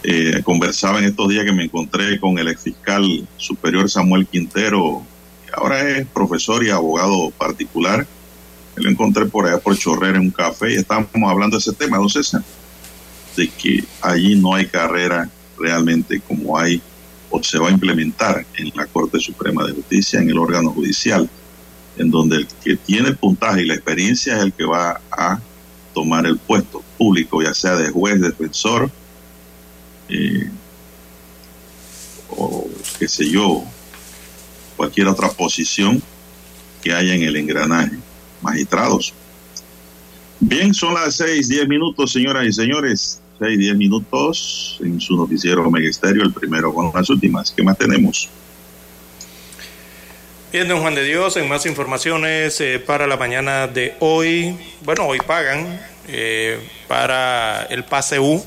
[0.04, 5.06] Eh, conversaba en estos días que me encontré con el ex fiscal superior Samuel Quintero,
[5.46, 8.06] que ahora es profesor y abogado particular.
[8.74, 11.72] Me lo encontré por allá por Chorrera en un café y estábamos hablando de ese
[11.72, 12.42] tema, don César,
[13.36, 16.82] de que allí no hay carrera realmente como hay
[17.32, 21.28] o se va a implementar en la Corte Suprema de Justicia, en el órgano judicial,
[21.96, 25.40] en donde el que tiene puntaje y la experiencia es el que va a
[25.94, 28.90] tomar el puesto público, ya sea de juez, defensor,
[30.08, 30.50] eh,
[32.30, 32.68] o
[32.98, 33.64] qué sé yo,
[34.76, 36.02] cualquier otra posición
[36.82, 37.98] que haya en el engranaje.
[38.42, 39.14] Magistrados.
[40.40, 43.21] Bien, son las seis, diez minutos, señoras y señores.
[43.42, 47.50] Seis, diez minutos en su noticiero Megesterio, el primero con las últimas.
[47.50, 48.28] ¿Qué más tenemos?
[50.52, 54.56] Bien, don Juan de Dios, en más informaciones eh, para la mañana de hoy.
[54.84, 58.44] Bueno, hoy pagan eh, para el pase U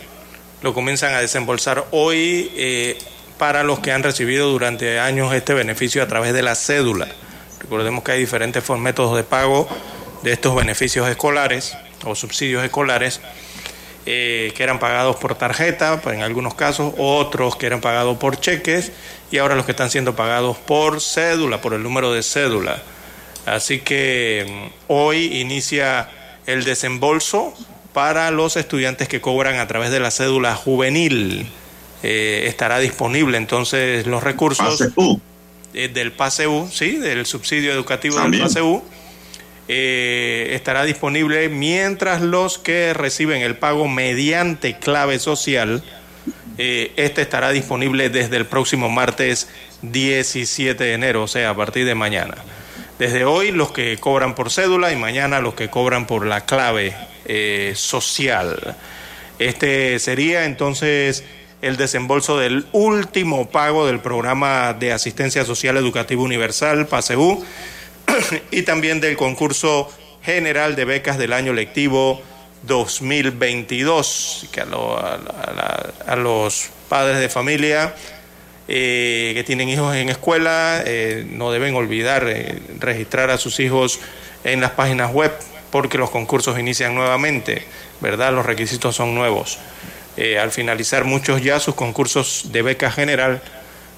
[0.62, 2.98] lo comienzan a desembolsar hoy eh,
[3.38, 7.10] para los que han recibido durante años este beneficio a través de la cédula.
[7.60, 9.68] Recordemos que hay diferentes métodos de pago
[10.24, 13.20] de estos beneficios escolares o subsidios escolares
[14.06, 18.92] eh, que eran pagados por tarjeta, en algunos casos, otros que eran pagados por cheques
[19.32, 22.84] y ahora los que están siendo pagados por cédula, por el número de cédula.
[23.46, 26.10] Así que mm, hoy inicia
[26.46, 27.54] el desembolso
[27.94, 31.50] para los estudiantes que cobran a través de la cédula juvenil.
[32.04, 34.84] Eh, estará disponible entonces los recursos
[35.74, 38.84] eh, del PASEU, sí, del subsidio educativo del PASEU.
[39.68, 45.84] Eh, estará disponible mientras los que reciben el pago mediante clave social,
[46.58, 49.50] este estará disponible desde el próximo martes
[49.82, 52.36] 17 de enero, o sea, a partir de mañana.
[53.00, 56.96] Desde hoy los que cobran por cédula y mañana los que cobran por la clave
[57.26, 58.78] eh, social.
[59.38, 61.26] Este sería entonces
[61.62, 67.44] el desembolso del último pago del programa de asistencia social educativa universal, PASEU,
[68.52, 69.92] y también del concurso
[70.24, 72.22] general de becas del año lectivo
[72.64, 77.94] 2022, que a, los padres de familia
[78.68, 82.26] eh, que tienen hijos en escuela eh, no deben olvidar
[82.80, 84.00] registrar a sus hijos
[84.44, 85.32] en las páginas web
[85.76, 87.64] porque los concursos inician nuevamente,
[88.00, 88.32] ¿verdad?
[88.32, 89.60] Los requisitos son nuevos.
[90.16, 93.42] eh, al finalizar muchos ya sus concursos de beca general,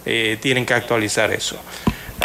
[0.03, 1.59] eh, tienen que actualizar eso.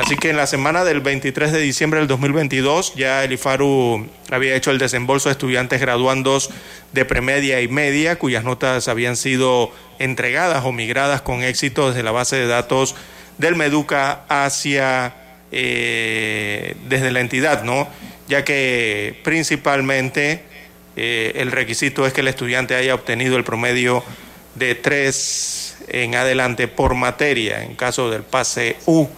[0.03, 4.57] Así que en la semana del 23 de diciembre del 2022 ya el IFARU había
[4.57, 6.51] hecho el desembolso a estudiantes graduandos
[6.93, 12.11] de premedia y media cuyas notas habían sido entregadas o migradas con éxito desde la
[12.11, 12.97] base de datos
[13.39, 15.15] del Meduca hacia
[15.53, 17.89] eh, desde la entidad, ¿no?
[18.27, 20.43] Ya que principalmente
[20.97, 24.03] eh, el requisito es que el estudiante haya obtenido el promedio
[24.57, 29.09] de tres en adelante por materia en caso del pase U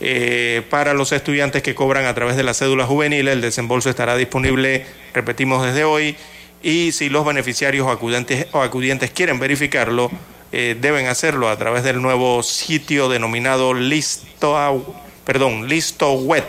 [0.00, 4.16] eh, para los estudiantes que cobran a través de la cédula juvenil, el desembolso estará
[4.16, 6.16] disponible, repetimos desde hoy,
[6.62, 10.10] y si los beneficiarios o acudientes, acudientes quieren verificarlo,
[10.50, 16.44] eh, deben hacerlo a través del nuevo sitio denominado Listo, perdón, Listo Web.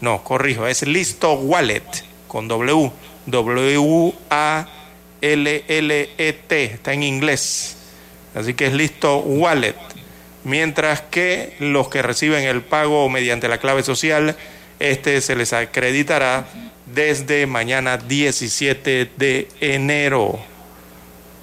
[0.00, 1.84] No, corrijo, es Listo Wallet
[2.26, 2.90] con W,
[3.26, 4.64] W-A-L-L-E-T,
[6.64, 7.76] está en inglés.
[8.34, 9.76] Así que es Listo Wallet
[10.44, 14.36] mientras que los que reciben el pago mediante la clave social,
[14.78, 16.46] este se les acreditará
[16.86, 20.38] desde mañana 17 de enero.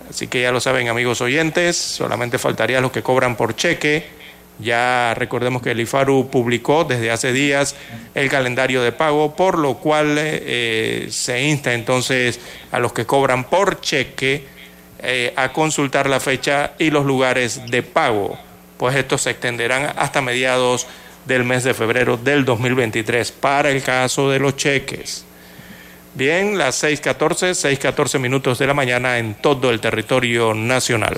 [0.10, 4.18] Así que ya lo saben amigos oyentes, solamente faltaría los que cobran por cheque.
[4.60, 7.76] Ya recordemos que el IFARU publicó desde hace días
[8.16, 12.39] el calendario de pago, por lo cual eh, se insta entonces
[12.72, 14.45] a los que cobran por cheque
[15.00, 18.39] eh, a consultar la fecha y los lugares de pago
[18.78, 20.88] pues estos se extenderán hasta mediados
[21.25, 25.25] del mes de febrero del 2023 para el caso de los cheques.
[26.13, 31.17] Bien, las 6.14, 6.14 minutos de la mañana en todo el territorio nacional.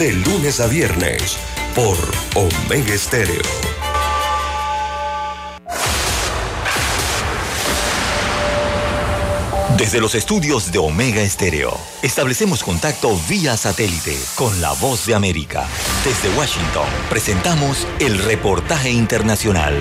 [0.00, 1.36] De lunes a viernes
[1.74, 1.94] por
[2.34, 3.42] Omega Estéreo.
[9.76, 15.68] Desde los estudios de Omega Estéreo, establecemos contacto vía satélite con la voz de América.
[16.02, 19.74] Desde Washington, presentamos el reportaje internacional.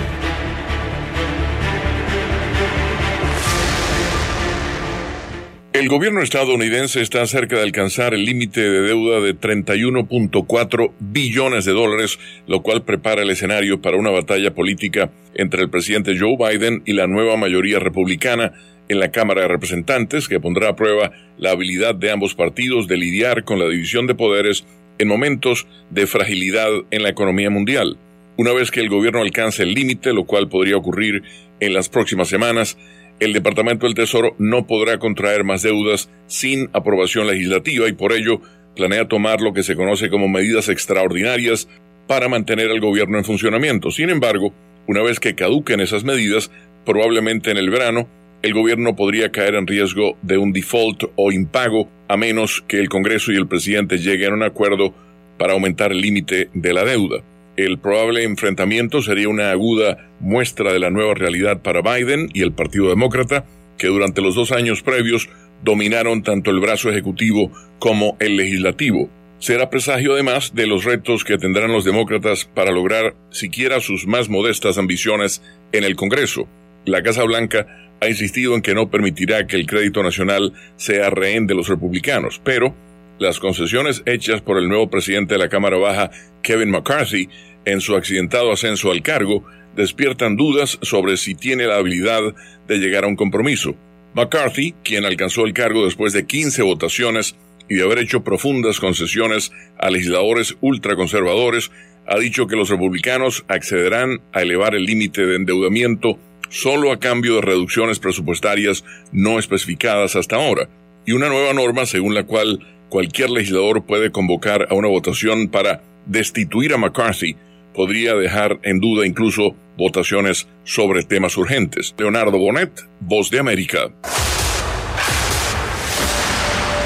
[5.79, 11.71] El gobierno estadounidense está cerca de alcanzar el límite de deuda de 31.4 billones de
[11.71, 16.81] dólares, lo cual prepara el escenario para una batalla política entre el presidente Joe Biden
[16.85, 18.51] y la nueva mayoría republicana
[18.89, 22.97] en la Cámara de Representantes, que pondrá a prueba la habilidad de ambos partidos de
[22.97, 24.65] lidiar con la división de poderes
[24.97, 27.97] en momentos de fragilidad en la economía mundial.
[28.35, 31.23] Una vez que el gobierno alcance el límite, lo cual podría ocurrir
[31.61, 32.77] en las próximas semanas,
[33.19, 38.41] el Departamento del Tesoro no podrá contraer más deudas sin aprobación legislativa y por ello
[38.75, 41.67] planea tomar lo que se conoce como medidas extraordinarias
[42.07, 43.91] para mantener al gobierno en funcionamiento.
[43.91, 44.53] Sin embargo,
[44.87, 46.49] una vez que caduquen esas medidas,
[46.85, 48.07] probablemente en el verano,
[48.41, 52.87] el gobierno podría caer en riesgo de un default o impago a menos que el
[52.87, 54.93] Congreso y el presidente lleguen a un acuerdo
[55.37, 57.21] para aumentar el límite de la deuda.
[57.59, 62.53] El probable enfrentamiento sería una aguda muestra de la nueva realidad para Biden y el
[62.53, 63.43] Partido Demócrata,
[63.77, 65.27] que durante los dos años previos
[65.61, 69.09] dominaron tanto el brazo ejecutivo como el legislativo.
[69.39, 74.29] Será presagio además de los retos que tendrán los demócratas para lograr siquiera sus más
[74.29, 75.41] modestas ambiciones
[75.73, 76.47] en el Congreso.
[76.85, 77.67] La Casa Blanca
[77.99, 82.39] ha insistido en que no permitirá que el crédito nacional sea rehén de los republicanos,
[82.41, 82.73] pero
[83.19, 86.09] las concesiones hechas por el nuevo presidente de la Cámara Baja,
[86.41, 87.27] Kevin McCarthy,
[87.71, 89.45] en su accidentado ascenso al cargo
[89.75, 92.21] despiertan dudas sobre si tiene la habilidad
[92.67, 93.75] de llegar a un compromiso.
[94.13, 97.35] McCarthy, quien alcanzó el cargo después de 15 votaciones
[97.69, 101.71] y de haber hecho profundas concesiones a legisladores ultraconservadores,
[102.07, 106.17] ha dicho que los republicanos accederán a elevar el límite de endeudamiento
[106.49, 110.67] solo a cambio de reducciones presupuestarias no especificadas hasta ahora,
[111.05, 115.83] y una nueva norma según la cual cualquier legislador puede convocar a una votación para
[116.07, 117.35] destituir a McCarthy
[117.73, 121.95] podría dejar en duda incluso votaciones sobre temas urgentes.
[121.97, 123.91] Leonardo Bonet, Voz de América.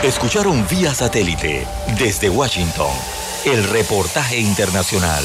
[0.04, 1.66] Escucharon vía satélite
[1.98, 2.92] desde Washington
[3.46, 5.24] el reportaje internacional.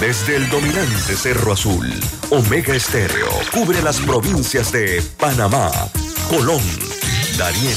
[0.00, 1.88] Desde el dominante Cerro Azul,
[2.30, 5.70] Omega Estéreo cubre las provincias de Panamá,
[6.28, 6.62] Colón,
[7.38, 7.76] Darién,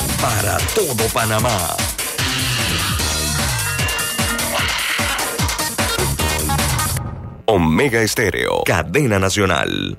[0.21, 1.75] para todo Panamá.
[7.47, 9.97] Omega Estéreo, cadena nacional.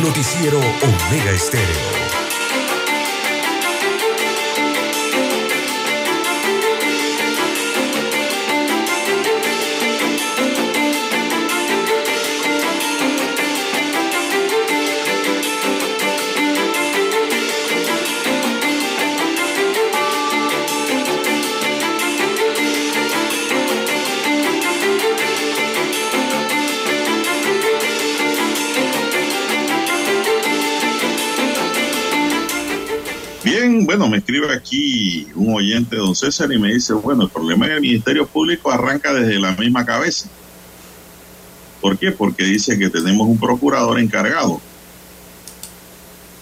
[0.00, 1.95] Noticiero Omega Estéreo.
[33.96, 37.72] Bueno, me escribe aquí un oyente, don César, y me dice, bueno, el problema en
[37.72, 40.28] el Ministerio Público arranca desde la misma cabeza.
[41.80, 42.12] ¿Por qué?
[42.12, 44.60] Porque dice que tenemos un procurador encargado.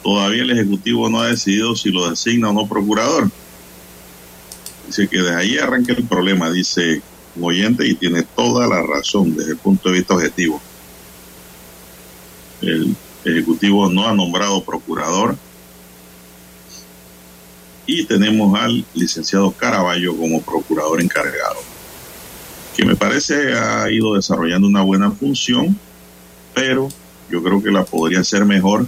[0.03, 3.31] Todavía el Ejecutivo no ha decidido si lo designa o no procurador.
[4.89, 7.03] Dice que desde ahí arranca el problema, dice
[7.37, 10.61] un oyente, y tiene toda la razón desde el punto de vista objetivo.
[12.61, 15.37] El Ejecutivo no ha nombrado procurador
[17.87, 21.57] y tenemos al licenciado Caraballo como procurador encargado,
[22.77, 25.79] que me parece ha ido desarrollando una buena función,
[26.55, 26.89] pero
[27.31, 28.87] yo creo que la podría ser mejor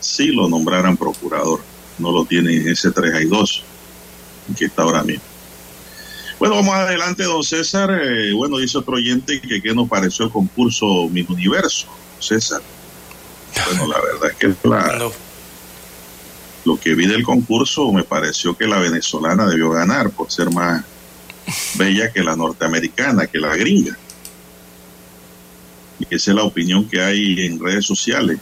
[0.00, 1.60] si lo nombraran procurador.
[1.98, 3.62] No lo tiene en ese 3 y 2,
[4.58, 5.22] que está ahora mismo.
[6.38, 7.90] Bueno, vamos adelante, don César.
[8.02, 11.86] Eh, bueno, dice otro oyente que qué nos pareció el concurso Mi Universo,
[12.18, 12.62] César.
[13.66, 15.10] Bueno, la verdad es que la,
[16.64, 20.84] lo que vi del concurso me pareció que la venezolana debió ganar por ser más
[21.74, 23.96] bella que la norteamericana, que la gringa.
[25.98, 28.38] Y esa es la opinión que hay en redes sociales.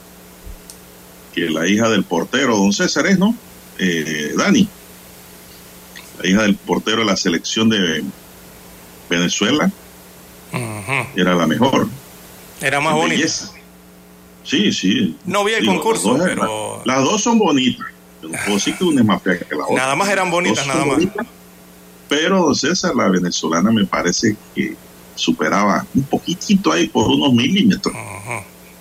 [1.35, 3.35] Que la hija del portero, don César es, ¿no?
[3.79, 4.69] Eh, Dani.
[6.23, 8.05] La hija del portero de la selección de
[9.09, 9.71] Venezuela
[11.17, 11.89] era la mejor.
[12.61, 13.29] Era más bonita.
[14.43, 15.17] Sí, sí.
[15.25, 16.83] No vi el concurso, pero...
[16.85, 17.87] las dos son bonitas
[18.23, 19.77] una es más fea que la otra.
[19.77, 20.99] Nada más eran bonitas, nada más.
[22.09, 24.77] pero César, la venezolana me parece que
[25.15, 27.95] superaba un poquitito ahí por unos milímetros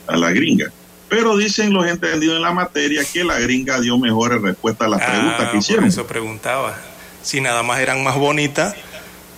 [0.07, 0.71] a la gringa.
[1.09, 5.01] Pero dicen los entendidos en la materia que la gringa dio mejores respuestas a las
[5.01, 5.85] ah, preguntas que hicieron.
[5.85, 6.77] eso preguntaba.
[7.23, 8.75] Si nada más eran más bonitas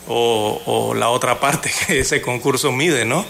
[0.07, 3.25] o, o la otra parte que ese concurso mide, ¿no?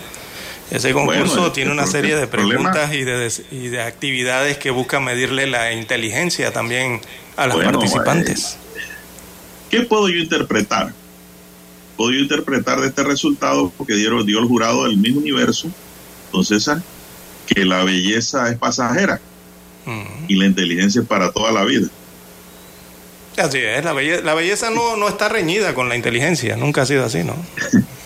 [0.71, 5.45] Ese concurso tiene una serie de preguntas y de, y de, actividades que buscan medirle
[5.45, 7.01] la inteligencia también
[7.35, 8.57] a los participantes.
[8.75, 8.79] Eh,
[9.69, 10.93] ¿Qué puedo yo interpretar?
[11.97, 15.69] Puedo yo interpretar de este resultado porque dieron, dio el jurado del mismo universo,
[16.27, 16.69] entonces,
[17.45, 19.19] que la belleza es pasajera
[20.29, 21.89] y la inteligencia es para toda la vida.
[23.37, 26.85] Así es, la belleza, la belleza no, no está reñida con la inteligencia, nunca ha
[26.85, 27.35] sido así, ¿no?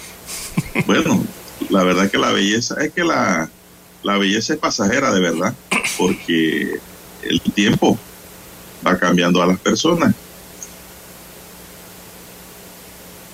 [0.87, 1.23] bueno,
[1.69, 3.49] la verdad que la belleza, es que la,
[4.03, 5.53] la belleza es pasajera de verdad,
[5.97, 6.79] porque
[7.23, 7.97] el tiempo
[8.85, 10.13] va cambiando a las personas.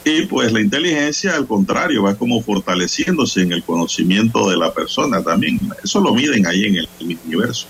[0.04, 5.22] Y pues la inteligencia, al contrario, va como fortaleciéndose en el conocimiento de la persona
[5.22, 5.60] también.
[5.84, 7.68] Eso lo miden ahí en el, universo.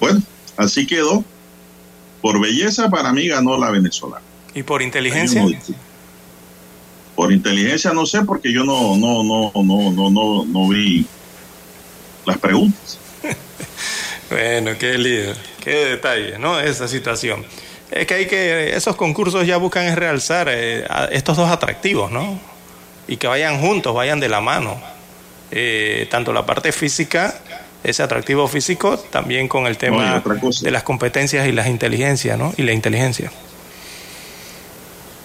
[0.00, 0.20] Bueno,
[0.56, 1.24] así quedó.
[2.20, 4.24] Por belleza, para mí ganó la venezolana.
[4.54, 5.46] ¿Y por inteligencia?
[7.18, 11.04] Por inteligencia no sé porque yo no no no no no no no vi
[12.24, 12.96] las preguntas.
[14.30, 16.60] bueno, qué lío, qué detalle, ¿no?
[16.60, 17.44] Esa situación.
[17.90, 22.38] Es que hay que esos concursos ya buscan es realzar eh, estos dos atractivos, ¿no?
[23.08, 24.80] Y que vayan juntos, vayan de la mano.
[25.50, 27.36] Eh, tanto la parte física,
[27.82, 30.22] ese atractivo físico, también con el tema
[30.62, 32.54] de las competencias y las inteligencias, ¿no?
[32.56, 33.32] Y la inteligencia.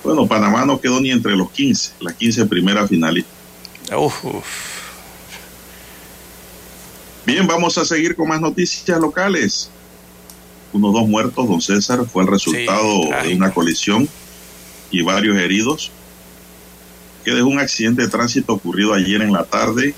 [0.03, 3.33] Bueno, Panamá no quedó ni entre los 15, las 15 primeras finalistas.
[7.25, 9.69] Bien, vamos a seguir con más noticias locales.
[10.73, 14.09] Unos dos muertos, don César, fue el resultado de una colisión
[14.91, 15.91] y varios heridos
[17.23, 19.95] que dejó un accidente de tránsito ocurrido ayer en la tarde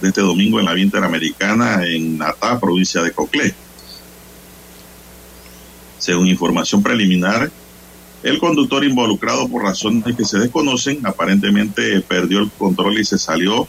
[0.00, 3.54] de este domingo en la vía interamericana en Natá, provincia de Coclé.
[5.98, 7.50] Según información preliminar,
[8.26, 13.68] el conductor involucrado por razones que se desconocen aparentemente perdió el control y se salió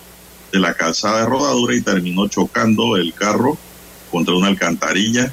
[0.51, 3.55] de la calzada de rodadura y terminó chocando el carro
[4.09, 5.31] contra una alcantarilla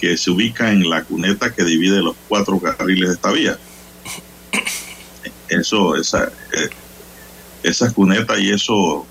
[0.00, 3.58] que se ubica en la cuneta que divide los cuatro carriles de esta vía.
[5.48, 6.70] Eso, esa, eh,
[7.64, 9.04] esas cunetas y eso,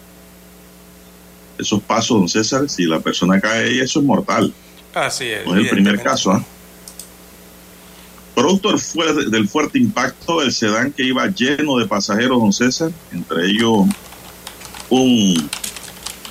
[1.58, 4.54] esos pasos, don César, si la persona cae ahí, eso es mortal.
[4.94, 5.46] Así es.
[5.46, 6.32] No es el primer caso.
[6.32, 6.46] ¿ah?
[8.36, 13.86] Producto del fuerte impacto, el sedán que iba lleno de pasajeros, don César, entre ellos
[14.90, 15.50] un,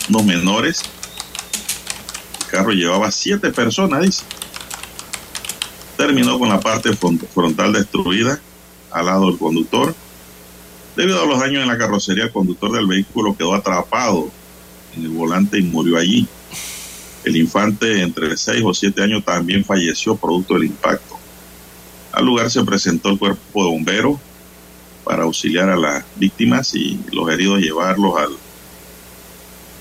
[0.09, 0.82] unos menores.
[2.40, 4.24] El carro llevaba siete personas, dice.
[5.96, 8.40] Terminó con la parte frontal destruida
[8.90, 9.94] al lado del conductor.
[10.96, 14.30] Debido a los daños en la carrocería, el conductor del vehículo quedó atrapado
[14.96, 16.26] en el volante y murió allí.
[17.24, 21.19] El infante entre 6 o 7 años también falleció producto del impacto.
[22.12, 24.18] Al lugar se presentó el cuerpo de bomberos
[25.04, 28.36] para auxiliar a las víctimas y los heridos llevarlos al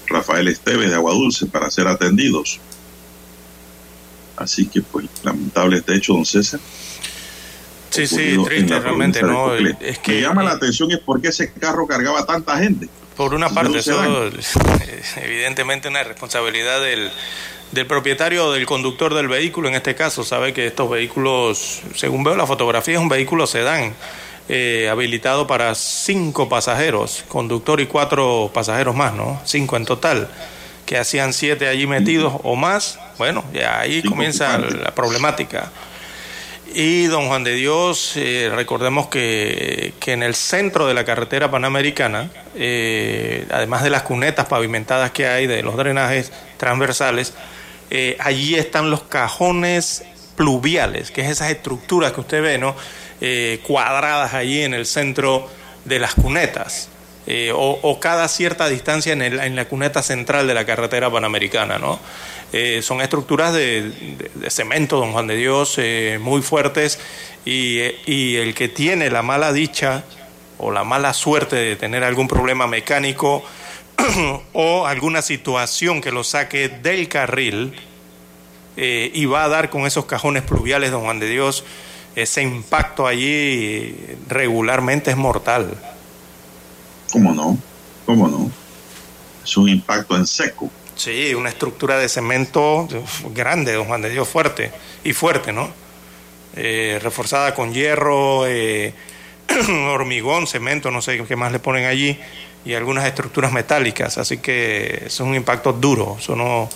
[0.08, 2.60] Rafael Esteves de Aguadulce para ser atendidos.
[4.38, 6.60] Así que, pues, lamentable este hecho, don César.
[7.90, 9.54] Sí, sí, triste, realmente, ¿no?
[9.56, 12.88] Es que llama la atención es por qué ese carro cargaba tanta gente.
[13.18, 14.02] Por una parte, eso
[15.18, 17.12] evidentemente una responsabilidad del,
[17.72, 22.24] del propietario o del conductor del vehículo, en este caso, sabe que estos vehículos, según
[22.24, 23.94] veo la fotografía, es un vehículo sedán.
[24.52, 29.40] Eh, habilitado para cinco pasajeros, conductor y cuatro pasajeros más, ¿no?
[29.46, 30.28] Cinco en total,
[30.88, 32.98] que hacían siete allí metidos o más.
[33.20, 35.72] Bueno, ya ahí comienza la problemática.
[36.74, 41.52] Y don Juan de Dios, eh, recordemos que, que, en el centro de la carretera
[41.52, 47.36] panamericana, eh, además de las cunetas pavimentadas que hay, de los drenajes transversales,
[48.20, 50.04] allí están los cajones
[50.40, 52.74] pluviales, que es esas estructuras que usted ve, ¿no?
[53.20, 55.50] Eh, cuadradas allí en el centro
[55.84, 56.88] de las cunetas.
[57.28, 62.00] Eh, o, cada cierta distancia en, en, la cuneta central de la carretera panamericana, ¿no?
[62.54, 63.92] Eh, son estructuras de,
[64.48, 65.78] cemento, don Juan de Dios,
[66.22, 67.00] muy fuertes,
[67.44, 67.80] y,
[68.38, 70.06] el que tiene la mala dicha
[70.58, 73.44] o la mala suerte de tener algún problema mecánico
[74.54, 77.74] o alguna situación que lo saque del carril
[78.82, 81.66] y va a dar con esos cajones pluviales, don Juan de Dios,
[82.16, 83.94] ese impacto allí
[84.30, 85.78] regularmente es mortal.
[87.12, 87.58] ¿Cómo no?
[88.06, 88.52] ¿Cómo no?
[89.44, 90.70] Es un impacto en seco.
[90.96, 92.88] Sí, una estructura de cemento
[93.34, 94.72] grande, don Juan de Dios, fuerte
[95.04, 95.70] y fuerte, ¿no?
[96.56, 98.94] Eh, reforzada con hierro, eh,
[99.94, 102.20] hormigón, cemento, no sé qué más le ponen allí,
[102.66, 106.70] y algunas estructuras metálicas, así que es un impacto duro, eso no,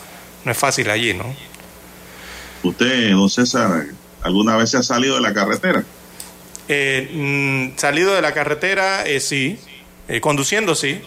[0.46, 1.26] no es fácil allí, ¿no?
[2.64, 3.86] Usted, don César,
[4.24, 5.84] ¿Alguna vez se ha salido de la carretera?
[6.70, 9.60] Eh, mm, salido de la carretera, eh, sí.
[10.08, 11.02] Eh, conduciendo, sí.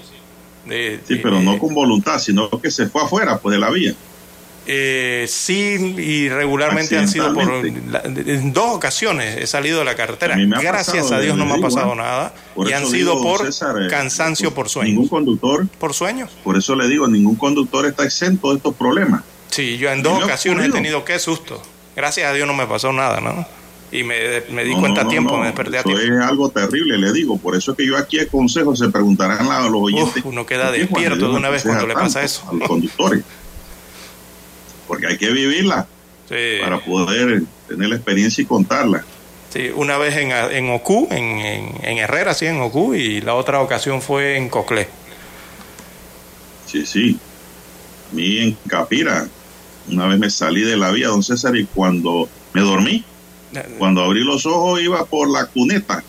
[0.66, 3.94] sí, pero no con voluntad, sino que se fue afuera, pues, de la vía.
[5.28, 10.36] Sí, y regularmente han sido por en dos ocasiones he salido de la carretera.
[10.60, 12.34] Gracias a Dios no me ha pasado nada.
[12.56, 13.48] y han sido por
[13.88, 14.92] cansancio, por sueños.
[14.94, 15.66] Ningún conductor.
[15.78, 16.30] Por sueños.
[16.42, 19.22] Por eso le digo, ningún conductor está exento de estos problemas.
[19.50, 21.62] Sí, yo en dos ocasiones he tenido qué susto.
[21.94, 23.46] Gracias a Dios no me pasó nada, ¿no?
[23.92, 26.02] Y me, me di cuenta a tiempo, me desperté a tiempo.
[26.02, 27.38] Eso es algo terrible, le digo.
[27.38, 30.22] Por eso es que yo aquí aconsejo, se preguntarán a los oyentes.
[30.24, 32.42] uno queda despierto de una vez cuando le pasa eso.
[32.50, 33.22] A los conductores.
[34.86, 35.86] Porque hay que vivirla
[36.62, 39.04] para poder tener la experiencia y contarla.
[39.52, 41.40] Sí, una vez en, en Ocú, en,
[41.82, 44.88] en, Herrera, sí, en Ocú, y la otra ocasión fue en Coclé.
[46.66, 47.18] Sí, sí.
[48.10, 49.28] A mí en Capira,
[49.88, 53.04] una vez me salí de la vía, don César, y cuando me dormí,
[53.78, 56.02] cuando abrí los ojos iba por la cuneta,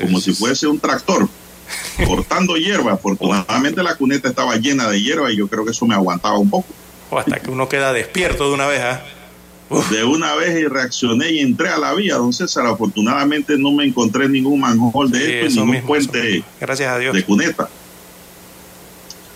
[0.00, 1.28] como si fuese un tractor,
[2.06, 2.92] cortando hierba.
[2.92, 6.48] Afortunadamente la cuneta estaba llena de hierba y yo creo que eso me aguantaba un
[6.48, 6.68] poco.
[7.10, 9.02] O hasta que uno queda despierto de una vez, ¿ah?
[9.90, 12.66] De una vez y reaccioné y entré a la vía, don César.
[12.66, 17.14] Afortunadamente no me encontré ningún manjol de esto, ningún puente Gracias a Dios.
[17.14, 17.68] de cuneta.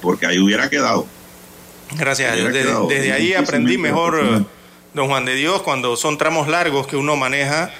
[0.00, 1.06] Porque ahí hubiera quedado.
[1.98, 2.34] Gracias
[2.88, 4.46] Desde, ahí aprendí mejor,
[4.94, 7.70] don Juan de Dios, cuando son tramos largos que uno maneja,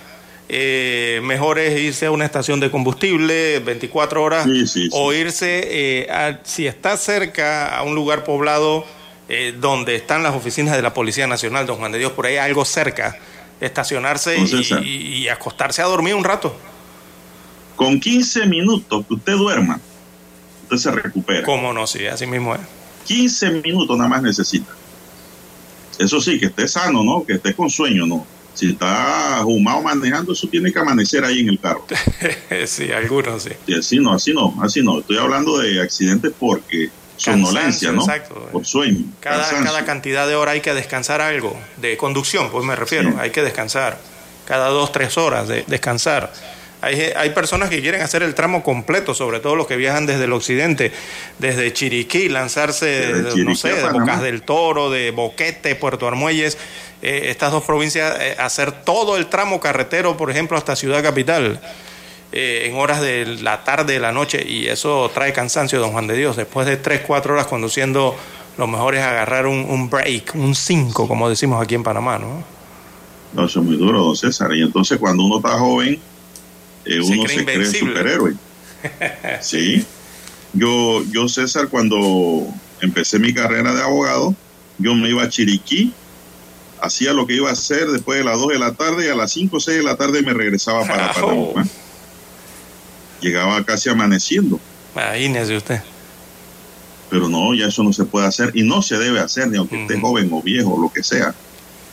[0.49, 4.47] eh, mejor es irse a una estación de combustible 24 horas
[4.91, 8.85] o irse, eh, si está cerca, a un lugar poblado
[9.29, 12.37] eh, donde están las oficinas de la Policía Nacional, don Juan de Dios, por ahí
[12.37, 13.19] algo cerca,
[13.61, 16.57] estacionarse y, y acostarse a dormir un rato
[17.77, 19.81] Con 15 minutos que usted duerma,
[20.65, 21.45] usted se recupera.
[21.45, 21.87] ¿Cómo no?
[21.87, 22.61] Sí, así mismo es.
[23.07, 24.73] 15 minutos nada más necesita.
[25.99, 27.25] Eso sí, que esté sano, ¿no?
[27.25, 28.27] Que esté con sueño, ¿no?
[28.55, 31.87] Si está humado manejando, eso tiene que amanecer ahí en el carro.
[32.67, 33.51] sí, algunos sí.
[33.67, 33.75] sí.
[33.75, 34.99] Así no, así no, así no.
[35.01, 36.91] Estoy hablando de accidentes porque
[37.23, 38.03] somnolencia, ¿no?
[38.03, 38.49] Exacto.
[38.53, 39.05] Por sueño.
[39.21, 41.57] Cada, cada, cantidad de horas hay que descansar algo.
[41.77, 43.11] De conducción, pues me refiero.
[43.11, 43.17] Sí.
[43.19, 43.99] Hay que descansar.
[44.47, 46.33] Cada dos, tres horas de descansar.
[46.81, 50.25] Hay, hay, personas que quieren hacer el tramo completo, sobre todo los que viajan desde
[50.25, 50.91] el occidente,
[51.39, 56.59] desde Chiriquí, lanzarse, Chiriquí, no sé, de Bocas del Toro, de Boquete, Puerto Armuelles,
[57.01, 61.61] eh, estas dos provincias, eh, hacer todo el tramo carretero, por ejemplo, hasta Ciudad Capital,
[62.33, 66.07] eh, en horas de la tarde, de la noche, y eso trae cansancio, don Juan
[66.07, 66.37] de Dios.
[66.37, 68.17] Después de tres, cuatro horas conduciendo,
[68.59, 72.45] lo mejor es agarrar un, un break, un 5, como decimos aquí en Panamá, ¿no?
[73.35, 74.55] No, eso es muy duro, don César.
[74.55, 75.99] Y entonces cuando uno está joven,
[76.85, 78.35] eh, uno se cree, se cree superhéroe.
[79.41, 79.85] sí.
[80.53, 82.47] Yo, yo, César, cuando
[82.81, 84.35] empecé mi carrera de abogado,
[84.79, 85.93] yo me iba a Chiriquí,
[86.81, 89.15] hacía lo que iba a hacer después de las 2 de la tarde y a
[89.15, 91.13] las 5 o 6 de la tarde me regresaba para.
[91.13, 91.65] Panamá.
[93.23, 94.59] Llegaba casi amaneciendo.
[94.95, 95.81] Imagínese usted.
[97.09, 99.83] Pero no, ya eso no se puede hacer y no se debe hacer, ni aunque
[99.83, 101.35] esté joven o viejo, lo que sea.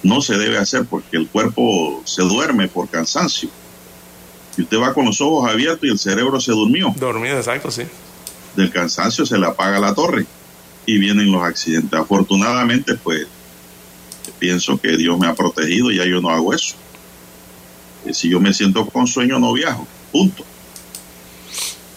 [0.01, 3.49] No se debe hacer porque el cuerpo se duerme por cansancio.
[4.57, 6.93] Y usted va con los ojos abiertos y el cerebro se durmió.
[6.97, 7.83] Dormido, exacto, sí.
[8.55, 10.25] Del cansancio se le apaga la torre
[10.85, 11.99] y vienen los accidentes.
[11.99, 13.27] Afortunadamente, pues,
[14.39, 16.75] pienso que Dios me ha protegido y ya yo no hago eso.
[18.05, 19.85] Y si yo me siento con sueño, no viajo.
[20.11, 20.43] Punto.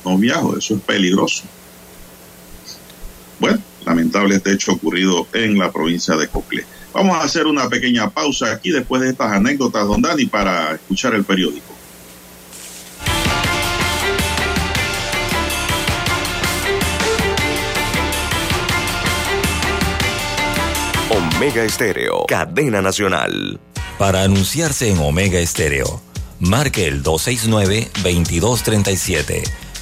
[0.05, 1.45] No viajo, eso es peligroso.
[3.39, 6.65] Bueno, lamentable este hecho ocurrido en la provincia de Coclé.
[6.93, 11.15] Vamos a hacer una pequeña pausa aquí después de estas anécdotas, don Dani, para escuchar
[11.15, 11.73] el periódico.
[21.43, 23.59] Omega Estéreo, cadena nacional.
[23.99, 26.01] Para anunciarse en Omega Estéreo,
[26.39, 29.43] marque el 269-2237.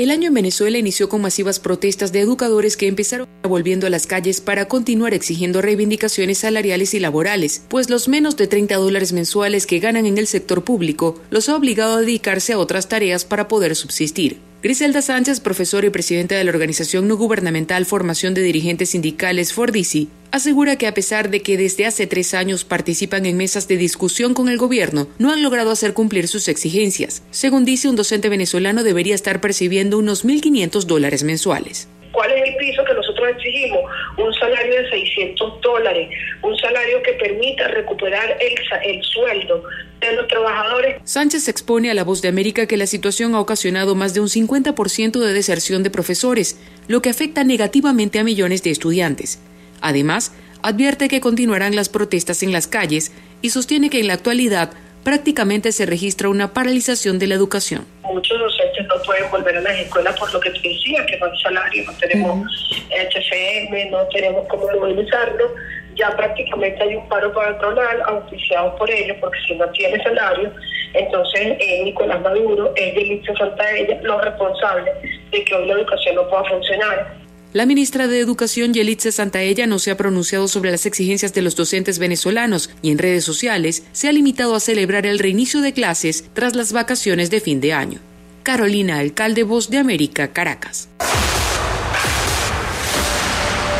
[0.00, 4.06] El año en Venezuela inició con masivas protestas de educadores que empezaron volviendo a las
[4.06, 9.66] calles para continuar exigiendo reivindicaciones salariales y laborales, pues los menos de 30 dólares mensuales
[9.66, 13.46] que ganan en el sector público los ha obligado a dedicarse a otras tareas para
[13.46, 14.38] poder subsistir.
[14.62, 20.10] Griselda Sánchez, profesora y presidenta de la organización no gubernamental Formación de Dirigentes Sindicales Fordisi,
[20.32, 24.34] asegura que a pesar de que desde hace tres años participan en mesas de discusión
[24.34, 27.22] con el gobierno, no han logrado hacer cumplir sus exigencias.
[27.30, 31.88] Según dice, un docente venezolano debería estar percibiendo unos 1.500 dólares mensuales.
[32.12, 32.94] ¿Cuál es el que
[33.26, 33.80] exigimos?
[34.16, 36.08] Un salario de 600 dólares,
[36.42, 39.64] un salario que permita recuperar el sueldo
[40.00, 40.96] de los trabajadores.
[41.04, 44.28] Sánchez expone a La Voz de América que la situación ha ocasionado más de un
[44.28, 46.58] 50% de deserción de profesores,
[46.88, 49.40] lo que afecta negativamente a millones de estudiantes.
[49.80, 53.12] Además, advierte que continuarán las protestas en las calles
[53.42, 57.86] y sostiene que en la actualidad prácticamente se registra una paralización de la educación.
[58.02, 61.26] Muchos docentes no pueden volver a las escuelas por lo que te decía, que no
[61.26, 62.48] hay salario, no tenemos
[62.90, 65.54] HFM, no tenemos cómo movilizarlo.
[65.96, 70.52] Ya prácticamente hay un paro patronal auspiciado por ellos, porque si no tiene salario,
[70.94, 74.94] entonces eh, Nicolás Maduro es de Listo Santaella los responsables
[75.30, 77.20] de que hoy la educación no pueda funcionar.
[77.52, 81.56] La ministra de Educación, Yelitza Santaella, no se ha pronunciado sobre las exigencias de los
[81.56, 86.26] docentes venezolanos y en redes sociales se ha limitado a celebrar el reinicio de clases
[86.32, 87.98] tras las vacaciones de fin de año.
[88.44, 90.88] Carolina, alcalde Voz de América, Caracas.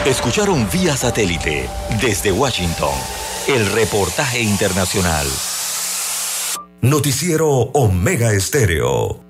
[0.05, 1.69] Escucharon vía satélite
[2.03, 2.95] desde Washington
[3.47, 5.29] el reportaje internacional.
[6.83, 9.30] Noticiero Omega Estéreo.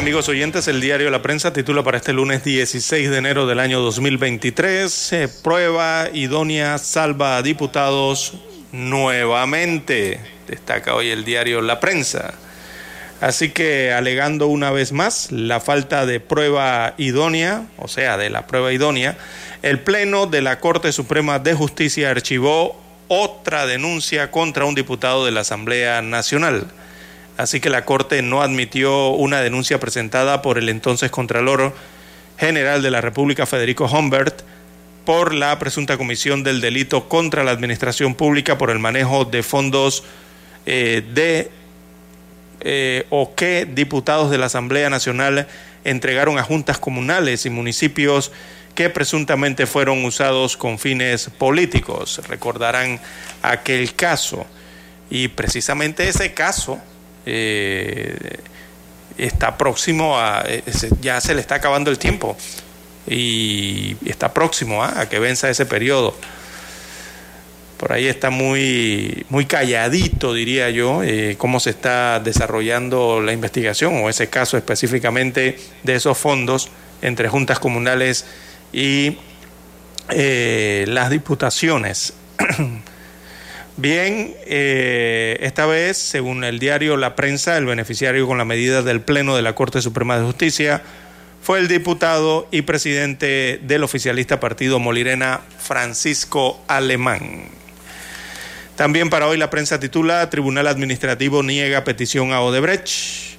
[0.00, 3.80] Amigos oyentes, el diario La Prensa titula para este lunes 16 de enero del año
[3.80, 8.32] 2023, eh, prueba idónea salva a diputados
[8.72, 12.32] nuevamente, destaca hoy el diario La Prensa.
[13.20, 18.46] Así que alegando una vez más la falta de prueba idónea, o sea, de la
[18.46, 19.18] prueba idónea,
[19.60, 25.32] el Pleno de la Corte Suprema de Justicia archivó otra denuncia contra un diputado de
[25.32, 26.68] la Asamblea Nacional.
[27.40, 31.74] Así que la Corte no admitió una denuncia presentada por el entonces Contralor
[32.36, 34.42] General de la República, Federico Humbert,
[35.06, 40.04] por la presunta comisión del delito contra la administración pública por el manejo de fondos
[40.66, 41.50] eh, de
[42.60, 45.48] eh, o que diputados de la Asamblea Nacional
[45.84, 48.32] entregaron a juntas comunales y municipios
[48.74, 52.20] que presuntamente fueron usados con fines políticos.
[52.28, 53.00] Recordarán
[53.40, 54.44] aquel caso.
[55.08, 56.78] Y precisamente ese caso
[57.26, 58.38] eh,
[59.18, 60.62] está próximo a, eh,
[61.00, 62.36] ya se le está acabando el tiempo
[63.06, 65.00] y está próximo ¿ah?
[65.00, 66.14] a que venza ese periodo.
[67.76, 74.02] Por ahí está muy, muy calladito, diría yo, eh, cómo se está desarrollando la investigación
[74.02, 76.68] o ese caso específicamente de esos fondos
[77.00, 78.26] entre juntas comunales
[78.72, 79.16] y
[80.08, 82.14] las diputaciones.
[83.80, 89.00] Bien, eh, esta vez, según el diario La Prensa, el beneficiario con la medida del
[89.00, 90.82] Pleno de la Corte Suprema de Justicia
[91.40, 97.44] fue el diputado y presidente del oficialista partido Molirena, Francisco Alemán.
[98.76, 103.38] También para hoy la prensa titula Tribunal Administrativo niega petición a Odebrecht.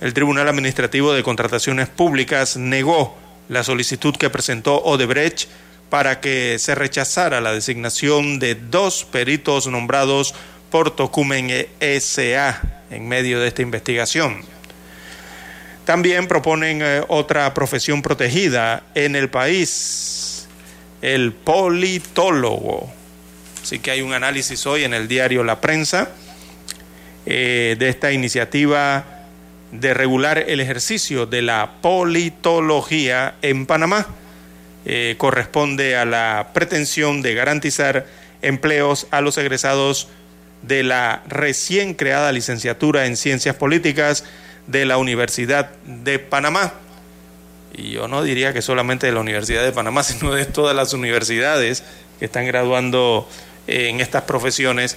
[0.00, 3.18] El Tribunal Administrativo de Contrataciones Públicas negó
[3.48, 5.48] la solicitud que presentó Odebrecht
[5.90, 10.34] para que se rechazara la designación de dos peritos nombrados
[10.70, 12.62] por Tocumen S.A.
[12.90, 14.42] en medio de esta investigación.
[15.84, 20.46] También proponen eh, otra profesión protegida en el país,
[21.02, 22.92] el politólogo.
[23.60, 26.10] Así que hay un análisis hoy en el diario La Prensa
[27.26, 29.04] eh, de esta iniciativa
[29.72, 34.06] de regular el ejercicio de la politología en Panamá
[34.84, 38.06] eh, corresponde a la pretensión de garantizar
[38.42, 40.08] empleos a los egresados
[40.62, 44.24] de la recién creada licenciatura en Ciencias Políticas
[44.66, 46.74] de la Universidad de Panamá.
[47.74, 50.92] Y yo no diría que solamente de la Universidad de Panamá, sino de todas las
[50.92, 51.82] universidades
[52.18, 53.28] que están graduando
[53.66, 54.96] eh, en estas profesiones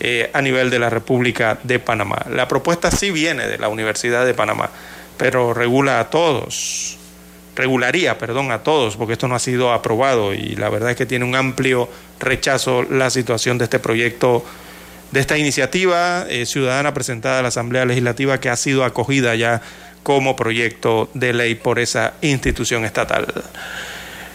[0.00, 2.26] eh, a nivel de la República de Panamá.
[2.30, 4.70] La propuesta sí viene de la Universidad de Panamá,
[5.16, 6.98] pero regula a todos
[7.54, 11.06] regularía, perdón, a todos, porque esto no ha sido aprobado y la verdad es que
[11.06, 11.88] tiene un amplio
[12.18, 14.44] rechazo la situación de este proyecto,
[15.10, 19.60] de esta iniciativa eh, ciudadana presentada a la Asamblea Legislativa que ha sido acogida ya
[20.02, 23.26] como proyecto de ley por esa institución estatal.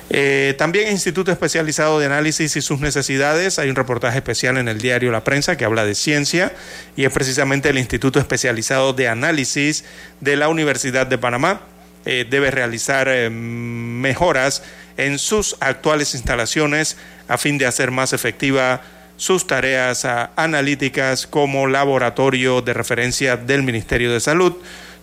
[0.10, 3.60] Eh, también Instituto Especializado de Análisis y sus necesidades.
[3.60, 6.54] Hay un reportaje especial en el diario La Prensa que habla de ciencia
[6.96, 9.84] y es precisamente el Instituto Especializado de Análisis
[10.22, 11.62] de la Universidad de Panamá
[12.10, 14.64] eh, debe realizar eh, mejoras
[14.96, 16.96] en sus actuales instalaciones
[17.28, 18.82] a fin de hacer más efectiva
[19.18, 24.54] sus tareas ah, analíticas como laboratorio de referencia del Ministerio de Salud,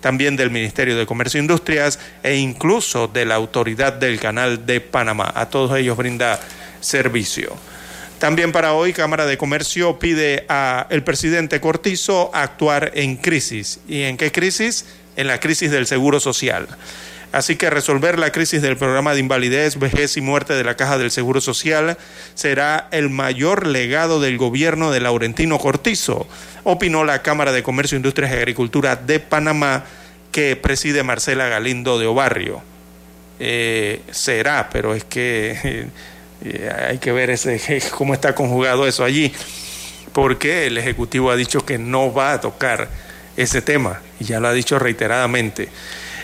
[0.01, 4.81] también del Ministerio de Comercio e Industrias e incluso de la Autoridad del Canal de
[4.81, 5.31] Panamá.
[5.35, 6.41] A todos ellos brinda
[6.81, 7.55] servicio.
[8.19, 13.81] También para hoy, Cámara de Comercio pide al presidente Cortizo actuar en crisis.
[13.87, 14.87] ¿Y en qué crisis?
[15.17, 16.69] En la crisis del seguro social.
[17.35, 20.99] Así que resolver la crisis del programa de invalidez, vejez y muerte de la Caja
[20.99, 21.99] del Seguro Social
[22.35, 26.29] será el mayor legado del gobierno de Laurentino Cortizo,
[26.63, 29.83] opinó la Cámara de Comercio, Industrias y Agricultura de Panamá,
[30.31, 32.63] que preside Marcela Galindo de Obarrio.
[33.41, 35.89] Eh, será, pero es que
[36.45, 39.33] eh, hay que ver ese, cómo está conjugado eso allí,
[40.13, 42.89] porque el Ejecutivo ha dicho que no va a tocar
[43.37, 45.69] ese tema, y ya lo ha dicho reiteradamente.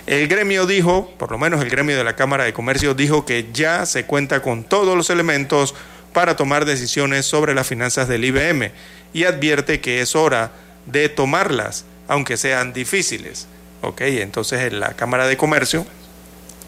[0.07, 3.49] El gremio dijo, por lo menos el gremio de la Cámara de Comercio dijo que
[3.53, 5.75] ya se cuenta con todos los elementos
[6.13, 8.73] para tomar decisiones sobre las finanzas del IBM
[9.13, 10.53] y advierte que es hora
[10.87, 13.47] de tomarlas, aunque sean difíciles.
[13.83, 14.01] ¿ok?
[14.03, 15.87] Entonces la Cámara de Comercio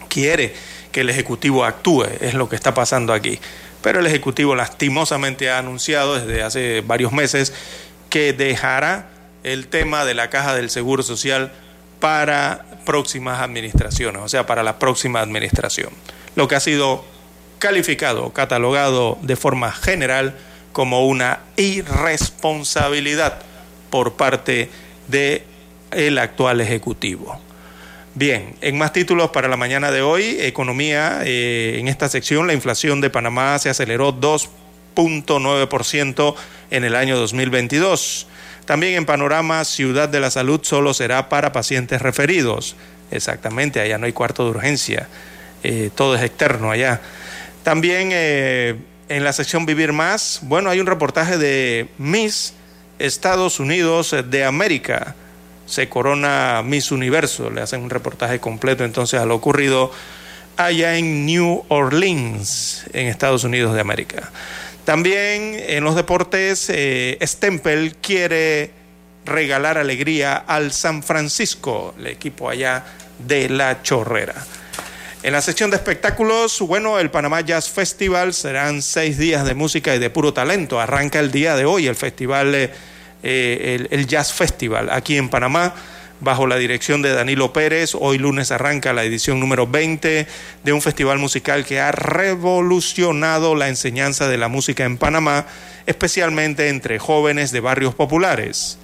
[0.09, 0.53] quiere
[0.91, 3.39] que el Ejecutivo actúe, es lo que está pasando aquí.
[3.81, 7.53] Pero el Ejecutivo lastimosamente ha anunciado desde hace varios meses
[8.09, 9.09] que dejará
[9.43, 11.51] el tema de la caja del Seguro Social
[11.99, 15.89] para próximas administraciones, o sea, para la próxima administración.
[16.35, 17.05] Lo que ha sido
[17.59, 20.35] calificado, catalogado de forma general
[20.73, 23.41] como una irresponsabilidad
[23.89, 24.69] por parte
[25.07, 25.45] de
[26.19, 27.39] actual Ejecutivo.
[28.15, 32.53] Bien, en más títulos para la mañana de hoy, economía, eh, en esta sección la
[32.53, 36.35] inflación de Panamá se aceleró 2.9%
[36.69, 38.27] en el año 2022.
[38.65, 42.75] También en panorama, Ciudad de la Salud solo será para pacientes referidos.
[43.11, 45.07] Exactamente, allá no hay cuarto de urgencia,
[45.63, 47.01] eh, todo es externo allá.
[47.63, 48.75] También eh,
[49.09, 52.53] en la sección Vivir Más, bueno, hay un reportaje de Miss
[52.99, 55.15] Estados Unidos de América
[55.65, 59.91] se corona Miss Universo, le hacen un reportaje completo entonces a lo ocurrido
[60.57, 64.31] allá en New Orleans, en Estados Unidos de América.
[64.85, 68.71] También en los deportes, eh, Stempel quiere
[69.25, 72.83] regalar alegría al San Francisco, el equipo allá
[73.19, 74.35] de la Chorrera.
[75.23, 79.95] En la sección de espectáculos, bueno, el Panamá Jazz Festival serán seis días de música
[79.95, 80.81] y de puro talento.
[80.81, 82.53] Arranca el día de hoy el festival.
[82.53, 82.69] Eh,
[83.23, 85.73] eh, el, Jazz Festival aquí en Panamá
[86.19, 87.95] bajo la dirección de Danilo Pérez.
[87.95, 90.27] Hoy lunes arranca la edición número 20
[90.63, 95.45] de un festival musical que ha revolucionado la enseñanza de la música en Panamá,
[95.85, 98.77] especialmente entre jóvenes de barrios populares.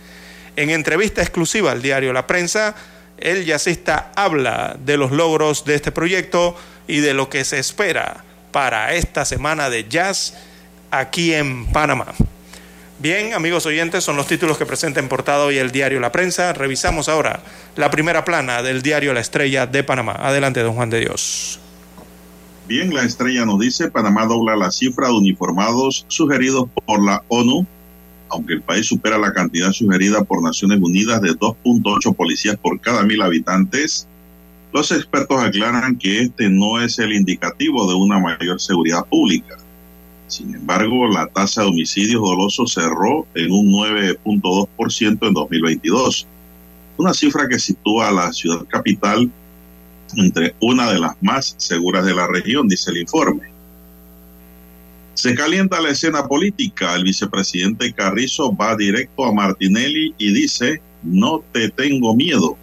[0.55, 2.75] En entrevista exclusiva al diario La Prensa,
[3.17, 6.55] el jazzista habla de los logros de este proyecto
[6.87, 10.33] y de lo que se espera para esta semana de jazz
[10.91, 12.13] aquí en Panamá.
[13.01, 16.51] Bien, amigos oyentes, son los títulos que presenta en portada hoy el diario La Prensa.
[16.51, 17.41] Revisamos ahora
[17.77, 20.17] la primera plana del diario La Estrella de Panamá.
[20.19, 21.61] Adelante, don Juan de Dios.
[22.67, 27.65] Bien, la estrella nos dice, Panamá dobla la cifra de uniformados sugeridos por la ONU,
[28.27, 33.03] aunque el país supera la cantidad sugerida por Naciones Unidas de 2.8 policías por cada
[33.03, 34.09] mil habitantes.
[34.73, 39.55] Los expertos aclaran que este no es el indicativo de una mayor seguridad pública.
[40.29, 46.27] Sin embargo, la tasa de homicidios dolosos cerró en un 9.2% en 2022,
[46.97, 49.31] una cifra que sitúa a la ciudad capital
[50.17, 53.49] entre una de las más seguras de la región, dice el informe.
[55.15, 56.95] Se calienta la escena política.
[56.95, 62.55] El vicepresidente Carrizo va directo a Martinelli y dice, no te tengo miedo.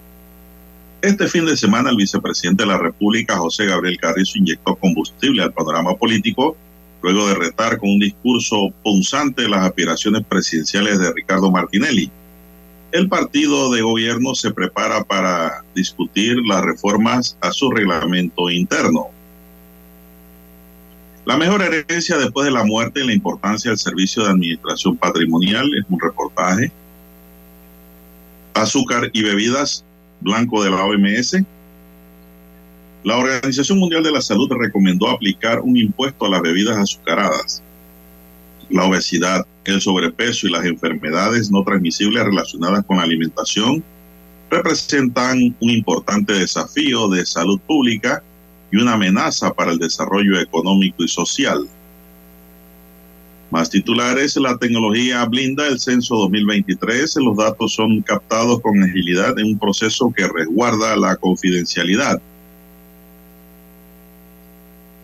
[1.02, 5.52] Este fin de semana el vicepresidente de la República, José Gabriel Carrizo, inyectó combustible al
[5.52, 6.56] panorama político
[7.02, 12.10] luego de retar con un discurso punzante las aspiraciones presidenciales de Ricardo Martinelli.
[12.92, 19.08] El partido de gobierno se prepara para discutir las reformas a su reglamento interno.
[21.26, 25.68] La mejor herencia después de la muerte y la importancia del servicio de administración patrimonial
[25.76, 26.70] es un reportaje.
[28.54, 29.84] Azúcar y bebidas,
[30.20, 31.36] blanco de la OMS,
[33.06, 37.62] la Organización Mundial de la Salud recomendó aplicar un impuesto a las bebidas azucaradas.
[38.68, 43.84] La obesidad, el sobrepeso y las enfermedades no transmisibles relacionadas con la alimentación
[44.50, 48.24] representan un importante desafío de salud pública
[48.72, 51.68] y una amenaza para el desarrollo económico y social.
[53.52, 57.14] Más titulares, la tecnología blinda el censo 2023.
[57.24, 62.20] Los datos son captados con agilidad en un proceso que resguarda la confidencialidad.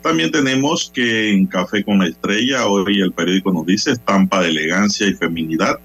[0.02, 4.48] También tenemos que en Café con la Estrella, hoy el periódico nos dice estampa de
[4.48, 5.78] elegancia y feminidad,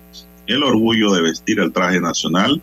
[0.48, 2.60] el orgullo de vestir el traje nacional.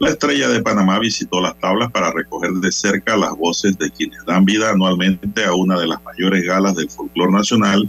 [0.00, 4.24] La Estrella de Panamá visitó las tablas para recoger de cerca las voces de quienes
[4.26, 7.88] dan vida anualmente a una de las mayores galas del folclore nacional,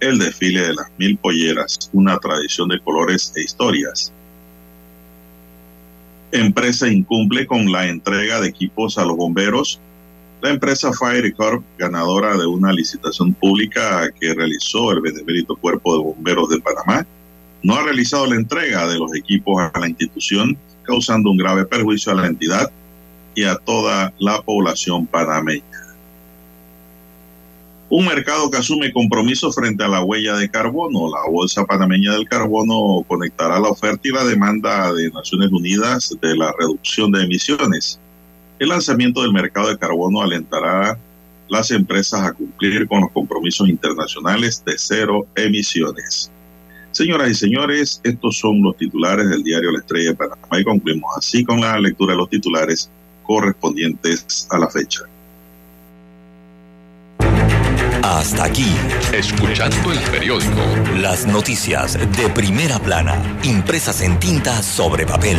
[0.00, 4.12] el desfile de las mil polleras, una tradición de colores e historias.
[6.30, 9.80] Empresa incumple con la entrega de equipos a los bomberos
[10.40, 16.02] la empresa Fire Corp, ganadora de una licitación pública que realizó el Benemérito Cuerpo de
[16.02, 17.06] Bomberos de Panamá,
[17.62, 22.12] no ha realizado la entrega de los equipos a la institución, causando un grave perjuicio
[22.12, 22.70] a la entidad
[23.34, 25.64] y a toda la población panameña.
[27.90, 31.10] Un mercado que asume compromiso frente a la huella de carbono.
[31.10, 36.36] La Bolsa Panameña del Carbono conectará la oferta y la demanda de Naciones Unidas de
[36.36, 37.98] la reducción de emisiones
[38.58, 40.98] el lanzamiento del mercado de carbono alentará
[41.48, 46.30] las empresas a cumplir con los compromisos internacionales de cero emisiones.
[46.90, 51.16] Señoras y señores, estos son los titulares del diario La Estrella de Panamá y concluimos
[51.16, 52.90] así con la lectura de los titulares
[53.22, 55.02] correspondientes a la fecha.
[58.02, 58.66] Hasta aquí,
[59.12, 60.60] escuchando el periódico.
[61.00, 65.38] Las noticias de primera plana, impresas en tinta sobre papel.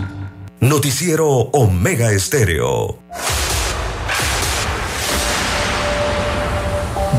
[0.63, 2.99] Noticiero Omega Estéreo.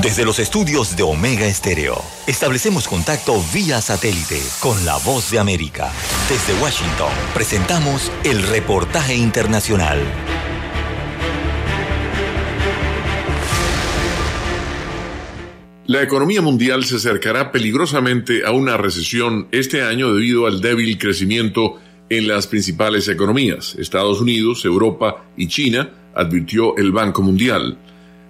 [0.00, 5.90] Desde los estudios de Omega Estéreo, establecemos contacto vía satélite con la voz de América.
[6.28, 9.98] Desde Washington, presentamos el reportaje internacional.
[15.86, 21.80] La economía mundial se acercará peligrosamente a una recesión este año debido al débil crecimiento
[22.08, 27.78] en las principales economías, Estados Unidos, Europa y China, advirtió el Banco Mundial.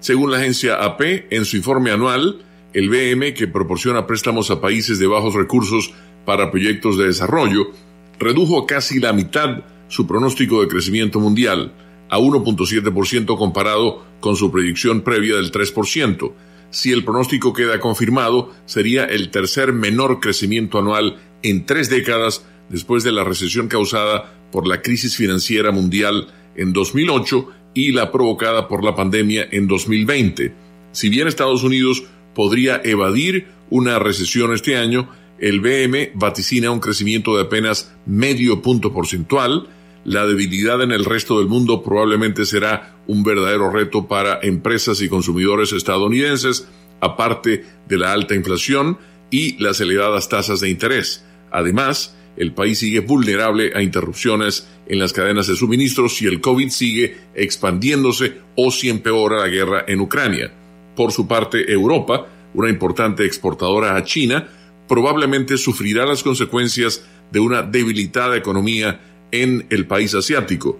[0.00, 2.42] Según la agencia AP, en su informe anual,
[2.72, 5.92] el BM, que proporciona préstamos a países de bajos recursos
[6.24, 7.72] para proyectos de desarrollo,
[8.18, 11.72] redujo casi la mitad su pronóstico de crecimiento mundial,
[12.08, 16.32] a 1.7% comparado con su predicción previa del 3%.
[16.70, 23.04] Si el pronóstico queda confirmado, sería el tercer menor crecimiento anual en tres décadas después
[23.04, 28.84] de la recesión causada por la crisis financiera mundial en 2008 y la provocada por
[28.84, 30.54] la pandemia en 2020.
[30.92, 32.04] Si bien Estados Unidos
[32.34, 35.08] podría evadir una recesión este año,
[35.38, 39.68] el BM vaticina un crecimiento de apenas medio punto porcentual,
[40.04, 45.08] la debilidad en el resto del mundo probablemente será un verdadero reto para empresas y
[45.08, 46.68] consumidores estadounidenses,
[47.00, 48.98] aparte de la alta inflación
[49.30, 51.24] y las elevadas tasas de interés.
[51.50, 56.70] Además, el país sigue vulnerable a interrupciones en las cadenas de suministros si el COVID
[56.70, 60.52] sigue expandiéndose o si empeora la guerra en Ucrania.
[60.96, 64.48] Por su parte, Europa, una importante exportadora a China,
[64.88, 70.78] probablemente sufrirá las consecuencias de una debilitada economía en el país asiático.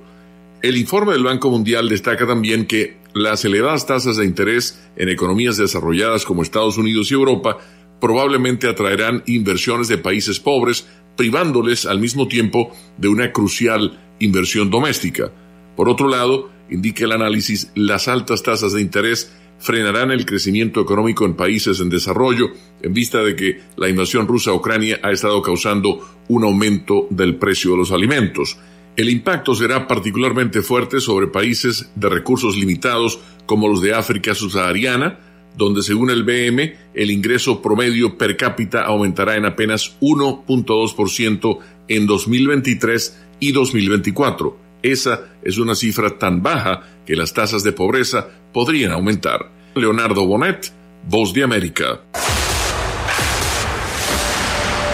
[0.61, 5.57] El informe del Banco Mundial destaca también que las elevadas tasas de interés en economías
[5.57, 7.59] desarrolladas como Estados Unidos y Europa
[8.01, 15.31] probablemente atraerán inversiones de países pobres, privándoles al mismo tiempo de una crucial inversión doméstica.
[15.77, 21.25] Por otro lado, indica el análisis, las altas tasas de interés frenarán el crecimiento económico
[21.25, 22.51] en países en desarrollo
[22.83, 27.37] en vista de que la invasión rusa a Ucrania ha estado causando un aumento del
[27.37, 28.59] precio de los alimentos.
[28.97, 35.21] El impacto será particularmente fuerte sobre países de recursos limitados como los de África subsahariana,
[35.57, 43.19] donde según el BM el ingreso promedio per cápita aumentará en apenas 1.2% en 2023
[43.41, 44.57] y 2024.
[44.83, 49.51] Esa es una cifra tan baja que las tasas de pobreza podrían aumentar.
[49.75, 50.73] Leonardo Bonet,
[51.09, 52.01] Voz de América.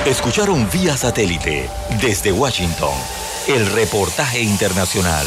[0.07, 1.69] Escucharon vía satélite
[2.01, 2.95] desde Washington
[3.49, 5.27] el reportaje internacional.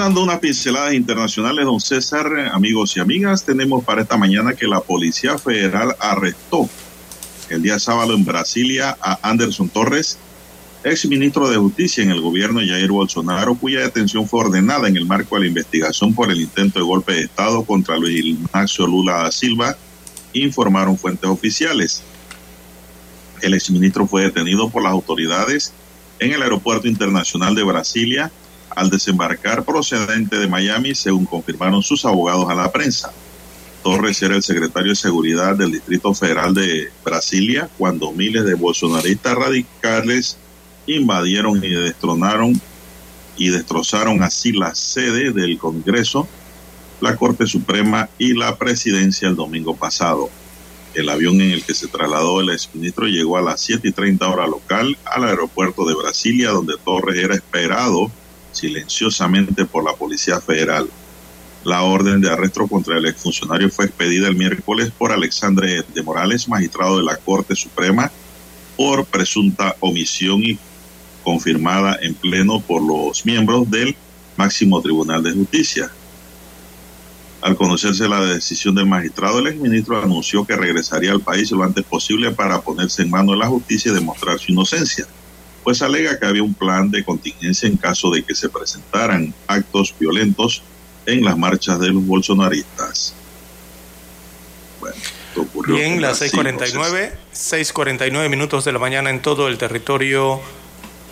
[0.00, 4.80] Dando unas pinceladas internacionales, don César, amigos y amigas, tenemos para esta mañana que la
[4.80, 6.70] Policía Federal arrestó
[7.50, 10.16] el día sábado en Brasilia a Anderson Torres,
[10.84, 14.96] ex ministro de Justicia en el gobierno de Jair Bolsonaro, cuya detención fue ordenada en
[14.96, 18.86] el marco de la investigación por el intento de golpe de Estado contra Luis Ignacio
[18.86, 19.76] Lula da Silva,
[20.32, 22.02] informaron fuentes oficiales.
[23.42, 25.74] El exministro fue detenido por las autoridades
[26.20, 28.32] en el aeropuerto internacional de Brasilia
[28.80, 33.12] al desembarcar procedente de Miami, según confirmaron sus abogados a la prensa.
[33.82, 39.34] Torres era el secretario de Seguridad del Distrito Federal de Brasilia cuando miles de bolsonaristas
[39.34, 40.38] radicales
[40.86, 42.58] invadieron y destronaron
[43.36, 46.26] y destrozaron así la sede del Congreso,
[47.02, 50.30] la Corte Suprema y la Presidencia el domingo pasado.
[50.94, 54.26] El avión en el que se trasladó el exministro llegó a las 7 y 30
[54.26, 58.10] hora local al aeropuerto de Brasilia, donde Torres era esperado
[58.52, 60.88] silenciosamente por la Policía Federal.
[61.64, 66.48] La orden de arresto contra el exfuncionario fue expedida el miércoles por Alexandre de Morales,
[66.48, 68.10] magistrado de la Corte Suprema,
[68.76, 70.58] por presunta omisión y
[71.22, 73.94] confirmada en pleno por los miembros del
[74.36, 75.90] máximo Tribunal de Justicia.
[77.42, 81.84] Al conocerse la decisión del magistrado, el exministro anunció que regresaría al país lo antes
[81.84, 85.06] posible para ponerse en mano de la justicia y demostrar su inocencia
[85.70, 89.94] pues alega que había un plan de contingencia en caso de que se presentaran actos
[89.96, 90.64] violentos
[91.06, 93.14] en las marchas de los bolsonaristas.
[94.80, 94.96] Bueno,
[95.36, 100.40] ocurrió Bien, las 6:49, 6:49 minutos de la mañana en todo el territorio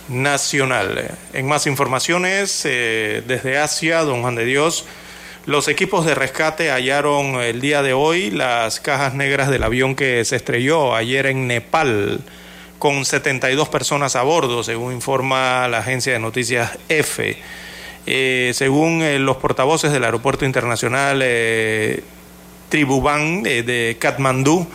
[0.09, 1.09] nacional.
[1.31, 4.83] En más informaciones, eh, desde Asia, don Juan de Dios,
[5.45, 10.25] los equipos de rescate hallaron el día de hoy las cajas negras del avión que
[10.25, 12.19] se estrelló ayer en Nepal
[12.79, 17.37] con 72 personas a bordo, según informa la agencia de noticias EFE.
[18.05, 22.01] Eh, según eh, los portavoces del Aeropuerto Internacional eh,
[22.69, 24.65] Tribuban de Katmandú,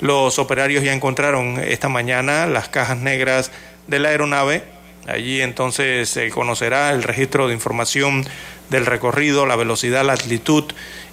[0.00, 3.52] los operarios ya encontraron esta mañana las cajas negras
[3.86, 4.64] de la aeronave.
[5.06, 8.24] Allí entonces se conocerá el registro de información
[8.70, 10.64] del recorrido, la velocidad, la altitud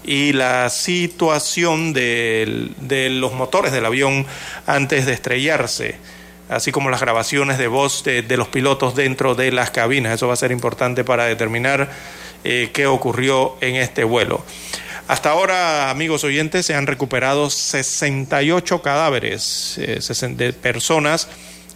[0.04, 4.26] y la situación de los motores del avión
[4.68, 5.98] antes de estrellarse
[6.50, 10.16] así como las grabaciones de voz de, los pilotos dentro de las cabinas.
[10.16, 11.90] Eso va a ser importante para determinar
[12.44, 14.44] eh, qué ocurrió en este vuelo.
[15.08, 20.00] Hasta ahora, amigos oyentes, se han recuperado 68 cadáveres eh,
[20.30, 21.28] de personas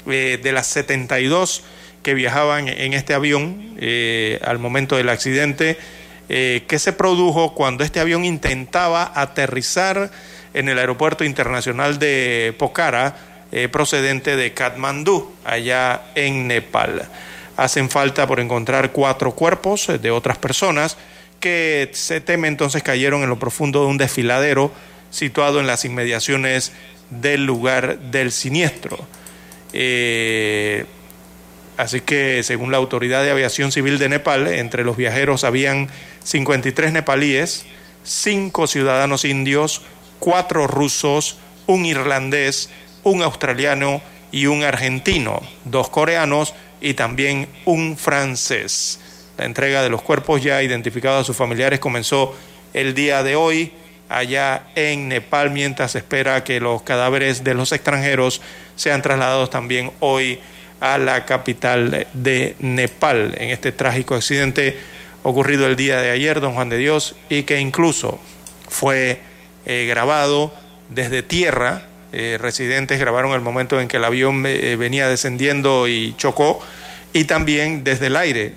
[0.08, 1.64] eh, de las 72
[2.02, 3.78] que viajaban en este avión
[4.46, 5.78] al momento del accidente
[6.28, 10.12] que se produjo cuando este avión intentaba aterrizar
[10.54, 13.16] en el aeropuerto internacional de Pokhara
[13.56, 17.08] eh, procedente de Katmandú, allá en Nepal.
[17.56, 20.98] Hacen falta por encontrar cuatro cuerpos de otras personas
[21.40, 24.72] que se teme entonces cayeron en lo profundo de un desfiladero
[25.12, 26.72] situado en las inmediaciones
[27.12, 28.98] del lugar del siniestro.
[29.72, 30.86] Eh,
[31.78, 35.90] así que según la Autoridad de Aviación Civil de Nepal, entre los viajeros habían
[36.24, 37.66] 53 nepalíes,
[38.04, 39.84] 5 ciudadanos indios,
[40.18, 42.72] 4 rusos, un irlandés,
[43.04, 44.02] un australiano
[44.32, 49.00] y un argentino, dos coreanos y también un francés.
[49.38, 52.36] La entrega de los cuerpos ya identificados a sus familiares comenzó
[52.74, 53.72] el día de hoy
[54.10, 58.42] allá en Nepal, mientras se espera que los cadáveres de los extranjeros
[58.76, 60.40] sean trasladados también hoy
[60.80, 64.78] a la capital de Nepal en este trágico accidente
[65.24, 68.20] ocurrido el día de ayer, don Juan de Dios, y que incluso
[68.68, 69.22] fue
[69.66, 70.54] eh, grabado
[70.90, 76.14] desde tierra eh, residentes grabaron el momento en que el avión eh, venía descendiendo y
[76.16, 76.62] chocó,
[77.12, 78.54] y también desde el aire.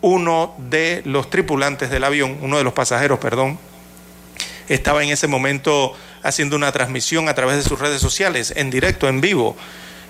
[0.00, 3.58] Uno de los tripulantes del avión, uno de los pasajeros, perdón,
[4.68, 9.08] estaba en ese momento haciendo una transmisión a través de sus redes sociales, en directo,
[9.08, 9.56] en vivo,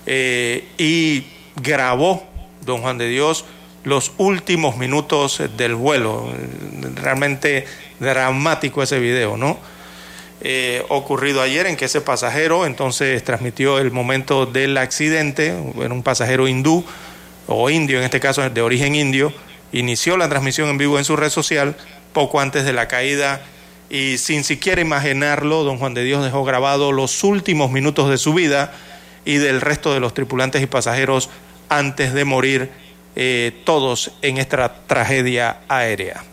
[0.06, 2.27] eh, y grabó,
[2.62, 3.44] don Juan de Dios,
[3.85, 6.32] los últimos minutos del vuelo.
[6.94, 7.66] Realmente
[8.01, 9.59] dramático ese video, ¿no?
[10.42, 16.46] Eh, ocurrido ayer en que ese pasajero entonces transmitió el momento del accidente, un pasajero
[16.46, 16.84] hindú
[17.46, 19.32] o indio en este caso de origen indio,
[19.72, 21.74] inició la transmisión en vivo en su red social
[22.12, 23.40] poco antes de la caída
[23.88, 28.34] y sin siquiera imaginarlo, don Juan de Dios dejó grabado los últimos minutos de su
[28.34, 28.72] vida
[29.24, 31.30] y del resto de los tripulantes y pasajeros
[31.68, 32.70] antes de morir
[33.14, 36.24] eh, todos en esta tragedia aérea.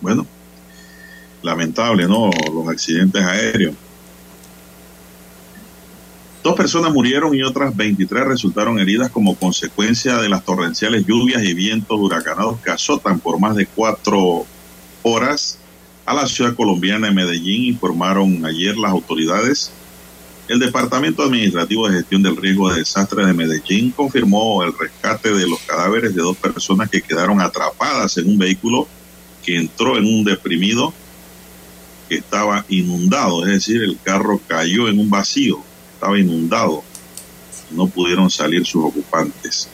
[0.00, 0.26] Bueno,
[1.44, 2.30] lamentable, ¿no?
[2.52, 3.74] Los accidentes aéreos.
[6.42, 11.54] Dos personas murieron y otras 23 resultaron heridas como consecuencia de las torrenciales lluvias y
[11.54, 14.44] vientos huracanados que azotan por más de cuatro
[15.02, 15.58] horas
[16.04, 19.70] a la ciudad colombiana de Medellín, informaron ayer las autoridades.
[20.46, 25.48] El Departamento Administrativo de Gestión del Riesgo de Desastres de Medellín confirmó el rescate de
[25.48, 28.86] los cadáveres de dos personas que quedaron atrapadas en un vehículo
[29.42, 30.92] que entró en un deprimido
[32.16, 35.60] estaba inundado, es decir, el carro cayó en un vacío,
[35.94, 36.82] estaba inundado,
[37.70, 39.68] no pudieron salir sus ocupantes.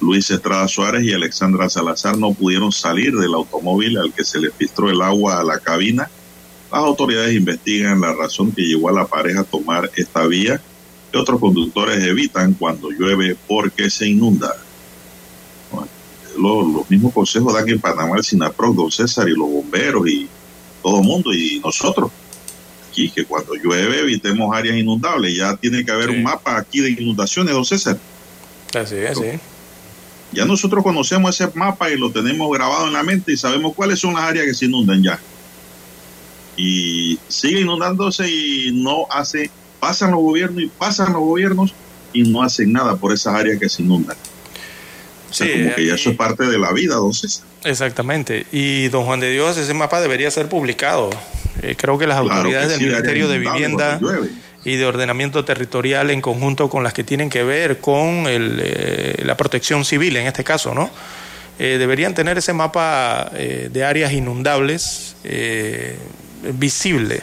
[0.00, 4.50] Luis Estrada Suárez y Alexandra Salazar no pudieron salir del automóvil al que se le
[4.50, 6.10] filtró el agua a la cabina.
[6.72, 10.60] Las autoridades investigan la razón que llevó a la pareja a tomar esta vía
[11.10, 14.54] que otros conductores evitan cuando llueve porque se inunda.
[16.38, 20.28] los, mismos consejos dan en Panamá el SINAPROC, don César, y los bomberos y
[20.82, 22.10] todo el mundo, y nosotros.
[22.90, 25.36] Aquí, que cuando llueve evitemos áreas inundables.
[25.36, 27.98] Ya tiene que haber un mapa aquí de inundaciones, don César.
[28.74, 29.38] Así es, sí.
[30.32, 33.98] Ya nosotros conocemos ese mapa y lo tenemos grabado en la mente y sabemos cuáles
[33.98, 35.18] son las áreas que se inundan ya.
[36.56, 39.50] Y sigue inundándose y no hace,
[39.80, 41.74] pasan los gobiernos y pasan los gobiernos
[42.12, 44.16] y no hacen nada por esas áreas que se inundan.
[45.30, 47.42] O sea, como que ya eso es parte de la vida, entonces.
[47.64, 48.46] Exactamente.
[48.50, 51.10] Y don Juan de Dios, ese mapa debería ser publicado.
[51.62, 54.00] Eh, creo que las autoridades del Ministerio de Vivienda
[54.64, 59.22] y de ordenamiento territorial en conjunto con las que tienen que ver con el, eh,
[59.24, 60.90] la protección civil, en este caso, ¿no?
[61.58, 65.14] Eh, deberían tener ese mapa de áreas inundables
[66.54, 67.22] visible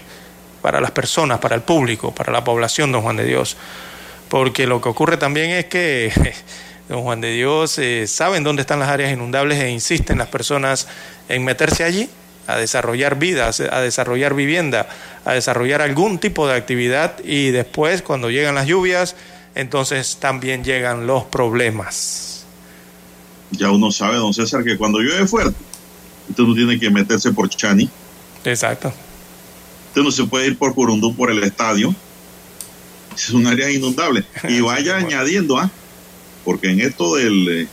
[0.62, 3.58] para las personas, para el público, para la población, don Juan de Dios.
[4.30, 6.12] Porque lo que ocurre también es que
[6.88, 10.88] don Juan de Dios saben dónde están las áreas inundables e insisten las personas
[11.30, 12.10] en meterse allí
[12.48, 14.88] a desarrollar vida, a desarrollar vivienda,
[15.26, 19.16] a desarrollar algún tipo de actividad y después cuando llegan las lluvias,
[19.54, 22.46] entonces también llegan los problemas.
[23.52, 25.58] Ya uno sabe, don César, que cuando llueve fuerte,
[26.30, 27.90] usted no tiene que meterse por Chani.
[28.46, 28.94] Exacto.
[29.90, 31.94] Usted no se puede ir por Curundú por el estadio.
[33.16, 34.24] Es un área inundable.
[34.48, 35.70] Y vaya añadiendo, ¿ah?
[36.48, 37.68] Porque en esto del eh,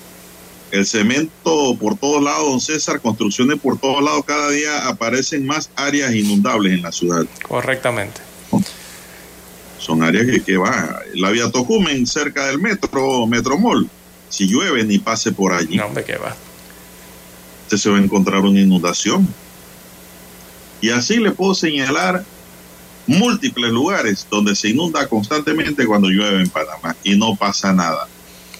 [0.72, 5.70] el cemento por todos lados, don César, construcciones por todos lados, cada día aparecen más
[5.76, 7.24] áreas inundables en la ciudad.
[7.46, 8.20] Correctamente.
[9.78, 11.02] Son áreas que, que va.
[11.14, 13.88] La vía Tocumen, cerca del metro, Metromol,
[14.28, 15.76] si llueve ni pase por allí.
[15.76, 16.34] No, ¿de qué va?
[17.62, 19.32] Usted se va a encontrar una inundación.
[20.80, 22.24] Y así le puedo señalar
[23.06, 28.08] múltiples lugares donde se inunda constantemente cuando llueve en Panamá y no pasa nada.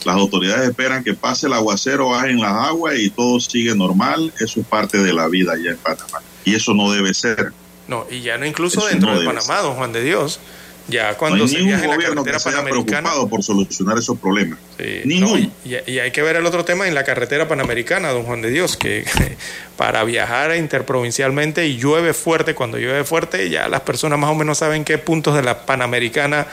[0.04, 4.32] Las autoridades esperan que pase el aguacero, bajen las aguas y todo sigue normal.
[4.38, 6.20] Eso es parte de la vida allá en Panamá.
[6.44, 7.52] Y eso no debe ser.
[7.88, 10.40] No, y ya no incluso dentro de Panamá, don Juan de Dios.
[10.86, 14.58] Ya cuando no hay se ningún gobierno que se haya preocupado por solucionar esos problemas.
[14.78, 18.50] Sí, y, hay que ver el otro tema en la carretera panamericana, don Juan de
[18.50, 19.06] Dios, que
[19.78, 24.58] para viajar interprovincialmente y llueve fuerte, cuando llueve fuerte, ya las personas más o menos
[24.58, 26.46] saben qué puntos de la panamericana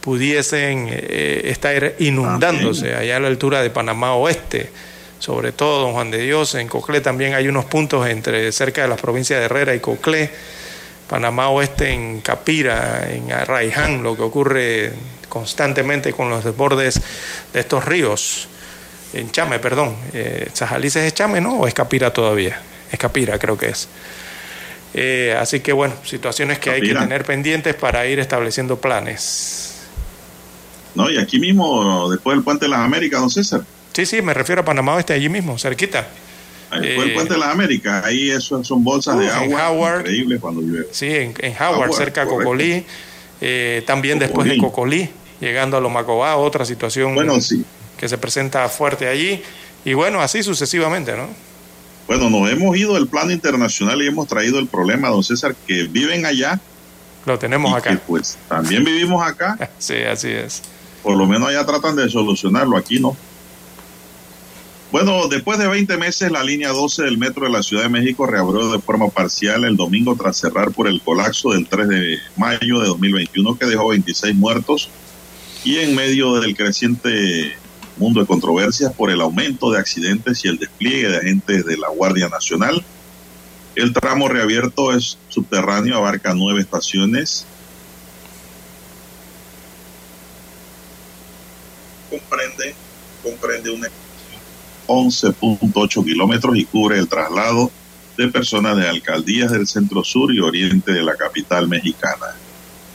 [0.00, 4.70] pudiesen eh, estar inundándose allá a la altura de Panamá Oeste,
[5.18, 8.88] sobre todo Don Juan de Dios, en Coclé también hay unos puntos entre cerca de
[8.88, 10.30] las provincias de Herrera y Coclé,
[11.08, 14.92] Panamá Oeste en Capira, en Arraiján, lo que ocurre
[15.28, 17.00] constantemente con los desbordes
[17.52, 18.48] de estos ríos,
[19.12, 21.60] en Chame, perdón, eh, es Chame, ¿no?
[21.60, 22.60] ¿O es Capira todavía?
[22.92, 23.88] Es Capira, creo que es.
[24.94, 29.67] Eh, así que bueno, situaciones que hay que tener pendientes para ir estableciendo planes.
[30.98, 31.08] ¿No?
[31.08, 33.62] Y aquí mismo, después del Puente de las Américas, don César.
[33.92, 36.08] Sí, sí, me refiero a Panamá Oeste, allí mismo, cerquita.
[36.72, 40.60] después del Puente de las Américas, ahí eso son bolsas de agua Howard, increíbles cuando
[40.60, 40.88] llueve.
[40.90, 42.84] Sí, en, Howard, cerca de Cocolí,
[43.40, 45.08] eh, también después de Cocolí,
[45.40, 47.64] llegando a Lomacobá, otra situación bueno, sí.
[47.96, 49.40] que se presenta fuerte allí,
[49.84, 51.28] y bueno, así sucesivamente, ¿no?
[52.08, 55.84] Bueno, nos hemos ido del plano internacional y hemos traído el problema, don César, que
[55.84, 56.58] viven allá.
[57.24, 58.00] Lo tenemos acá.
[58.06, 59.70] pues también vivimos acá.
[59.78, 60.62] sí, así es
[61.02, 63.16] por lo menos allá tratan de solucionarlo, aquí no.
[64.90, 68.26] Bueno, después de 20 meses, la línea 12 del metro de la Ciudad de México
[68.26, 72.80] reabrió de forma parcial el domingo tras cerrar por el colapso del 3 de mayo
[72.80, 74.88] de 2021 que dejó 26 muertos
[75.62, 77.52] y en medio del creciente
[77.98, 81.88] mundo de controversias por el aumento de accidentes y el despliegue de agentes de la
[81.88, 82.82] Guardia Nacional,
[83.74, 87.46] El tramo reabierto es subterráneo, abarca nueve estaciones.
[92.10, 92.74] Comprende,
[93.22, 93.88] comprende una
[94.88, 97.70] 11.8 kilómetros y cubre el traslado
[98.16, 102.26] de personas de alcaldías del centro sur y oriente de la capital mexicana.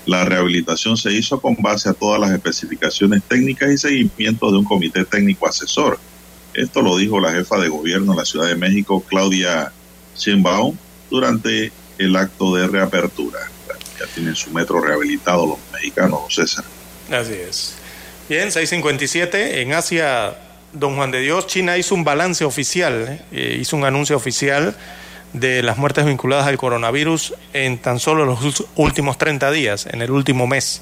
[0.06, 4.66] La rehabilitación se hizo con base a todas las especificaciones técnicas y seguimiento de un
[4.66, 5.98] comité técnico asesor.
[6.54, 9.72] Esto lo dijo la jefa de gobierno de la Ciudad de México, Claudia
[10.18, 10.76] Sheinbaum,
[11.10, 13.40] durante el acto de reapertura.
[14.00, 16.66] Ya tienen su metro rehabilitado los mexicanos, César.
[17.10, 17.76] Así es.
[18.30, 19.62] Bien, 657.
[19.62, 20.34] En Asia,
[20.72, 24.78] don Juan de Dios, China hizo un balance oficial, eh, hizo un anuncio oficial
[25.34, 30.10] de las muertes vinculadas al coronavirus en tan solo los últimos 30 días, en el
[30.10, 30.82] último mes.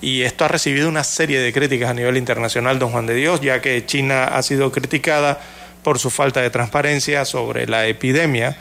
[0.00, 3.40] Y esto ha recibido una serie de críticas a nivel internacional, don Juan de Dios,
[3.40, 5.40] ya que China ha sido criticada
[5.82, 8.56] por su falta de transparencia sobre la epidemia.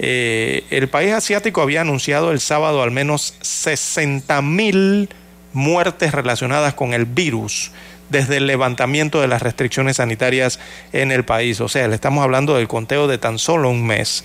[0.00, 5.08] Eh, el país asiático había anunciado el sábado al menos 60 mil
[5.52, 7.72] muertes relacionadas con el virus
[8.08, 10.60] desde el levantamiento de las restricciones sanitarias
[10.92, 11.60] en el país.
[11.60, 14.24] O sea, le estamos hablando del conteo de tan solo un mes.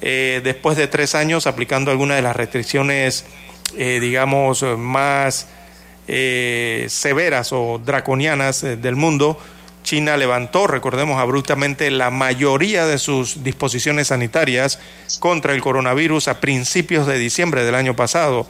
[0.00, 3.24] Eh, después de tres años aplicando algunas de las restricciones,
[3.76, 5.46] eh, digamos, más
[6.08, 9.38] eh, severas o draconianas del mundo,
[9.82, 14.78] China levantó, recordemos abruptamente, la mayoría de sus disposiciones sanitarias
[15.18, 18.46] contra el coronavirus a principios de diciembre del año pasado,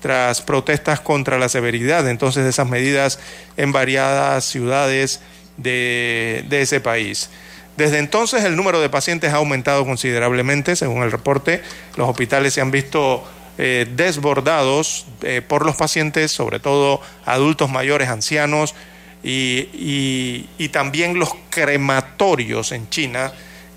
[0.00, 3.18] tras protestas contra la severidad entonces de esas medidas
[3.56, 5.20] en variadas ciudades
[5.56, 7.30] de ese país.
[7.76, 11.62] Desde entonces el número de pacientes ha aumentado considerablemente, según el reporte.
[11.96, 13.22] Los hospitales se han visto
[13.58, 18.74] eh, desbordados eh, por los pacientes, sobre todo adultos mayores, ancianos,
[19.22, 23.32] y, y, también los crematorios en China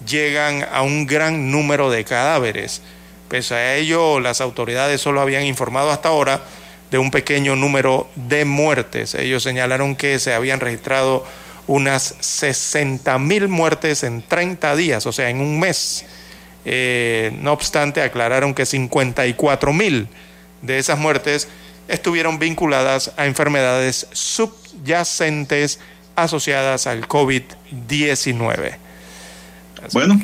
[0.06, 2.84] llegan a un gran número de cadáveres.
[3.30, 6.42] Pese a ello, las autoridades solo habían informado hasta ahora
[6.90, 9.14] de un pequeño número de muertes.
[9.14, 11.26] Ellos señalaron que se habían registrado
[11.68, 16.06] unas 60 mil muertes en 30 días, o sea, en un mes.
[16.66, 20.08] Eh, no obstante, aclararon que 54 mil
[20.64, 21.48] de esas muertes
[21.88, 25.80] estuvieron vinculadas a enfermedades subyacentes
[26.16, 28.78] asociadas al COVID-19.
[29.94, 30.20] Bueno.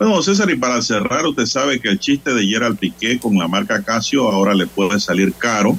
[0.00, 3.46] Bueno, César, y para cerrar, usted sabe que el chiste de Gerald Piqué con la
[3.46, 5.78] marca Casio ahora le puede salir caro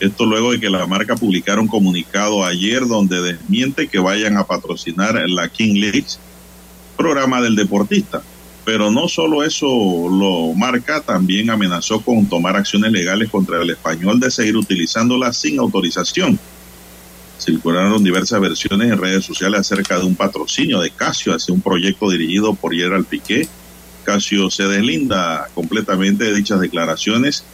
[0.00, 4.44] esto luego de que la marca publicara un comunicado ayer donde desmiente que vayan a
[4.44, 6.06] patrocinar la King League,
[6.96, 8.22] programa del deportista.
[8.64, 14.18] Pero no solo eso lo marca, también amenazó con tomar acciones legales contra el español
[14.18, 16.38] de seguir utilizándola sin autorización.
[17.38, 22.10] Circularon diversas versiones en redes sociales acerca de un patrocinio de Casio hacia un proyecto
[22.10, 23.48] dirigido por Gerald Piqué.
[24.04, 27.44] Casio se deslinda completamente de dichas declaraciones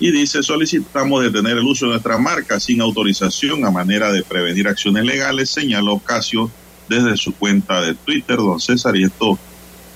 [0.00, 4.68] y dice solicitamos detener el uso de nuestra marca sin autorización a manera de prevenir
[4.68, 6.50] acciones legales, señaló Casio
[6.88, 9.38] desde su cuenta de Twitter, don César, y esto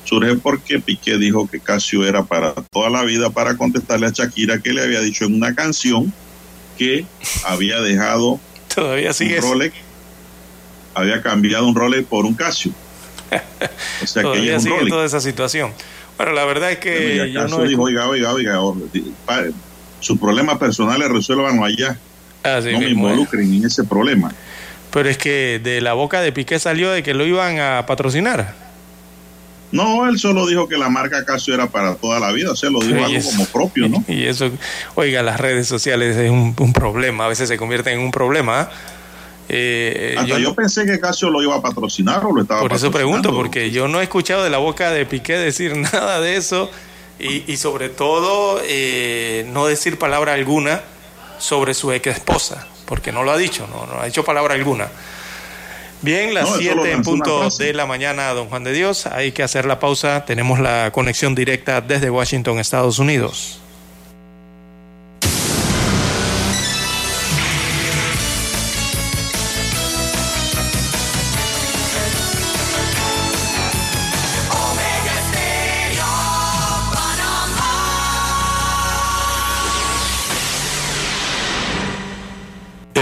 [0.05, 4.61] surge porque Piqué dijo que Casio era para toda la vida para contestarle a Shakira
[4.61, 6.13] que le había dicho en una canción
[6.79, 7.05] que
[7.45, 8.41] había dejado
[8.81, 9.75] todavía sigue un Rolex,
[10.95, 12.73] había cambiado un Rolex por un Casio.
[14.03, 15.73] O sea todavía que sigue toda esa situación.
[16.17, 18.59] Bueno, la verdad es que yo no dijo, oiga, oiga, oiga,
[20.01, 21.99] sus problemas personales resuelvan allá.
[22.45, 24.33] no me involucren en ese problema.
[24.91, 28.55] Pero es que de la boca de Piqué salió de que lo iban a patrocinar.
[29.71, 32.71] No, él solo dijo que la marca Casio era para toda la vida, o sea,
[32.71, 34.03] lo dijo algo como propio, ¿no?
[34.09, 34.51] Y eso,
[34.95, 38.61] oiga, las redes sociales es un, problema, a veces se convierten en un problema.
[38.61, 38.71] ¿ah?
[39.51, 42.91] Eh, Hasta yo, pensé que Casio lo iba a patrocinar o lo estaba Por eso
[42.91, 46.71] pregunto, porque yo no he escuchado de la boca de Piqué decir nada de eso
[47.19, 50.83] y, sobre todo eh, no decir palabra alguna
[51.39, 54.89] sobre su ex esposa, porque no lo ha dicho, no, ha dicho palabra alguna.
[56.01, 59.65] Bien, las 7 en punto de la mañana, don Juan de Dios, hay que hacer
[59.65, 63.61] la pausa, tenemos la conexión directa desde Washington, Estados Unidos.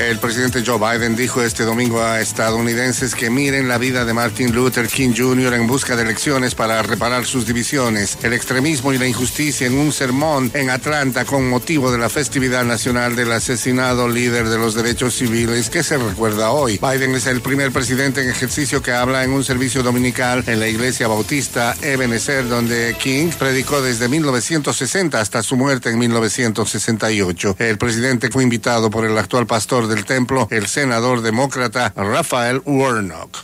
[0.00, 4.54] El presidente Joe Biden dijo este domingo a estadounidenses que miren la vida de Martin
[4.54, 5.52] Luther King Jr.
[5.52, 9.92] en busca de elecciones para reparar sus divisiones, el extremismo y la injusticia en un
[9.92, 15.14] sermón en Atlanta con motivo de la festividad nacional del asesinado líder de los derechos
[15.14, 16.80] civiles que se recuerda hoy.
[16.80, 20.68] Biden es el primer presidente en ejercicio que habla en un servicio dominical en la
[20.68, 27.56] iglesia bautista Ebenezer, donde King predicó desde 1960 hasta su muerte en 1968.
[27.58, 33.36] El presidente fue invitado por el actual pastor del templo, el senador demócrata Rafael Warnock.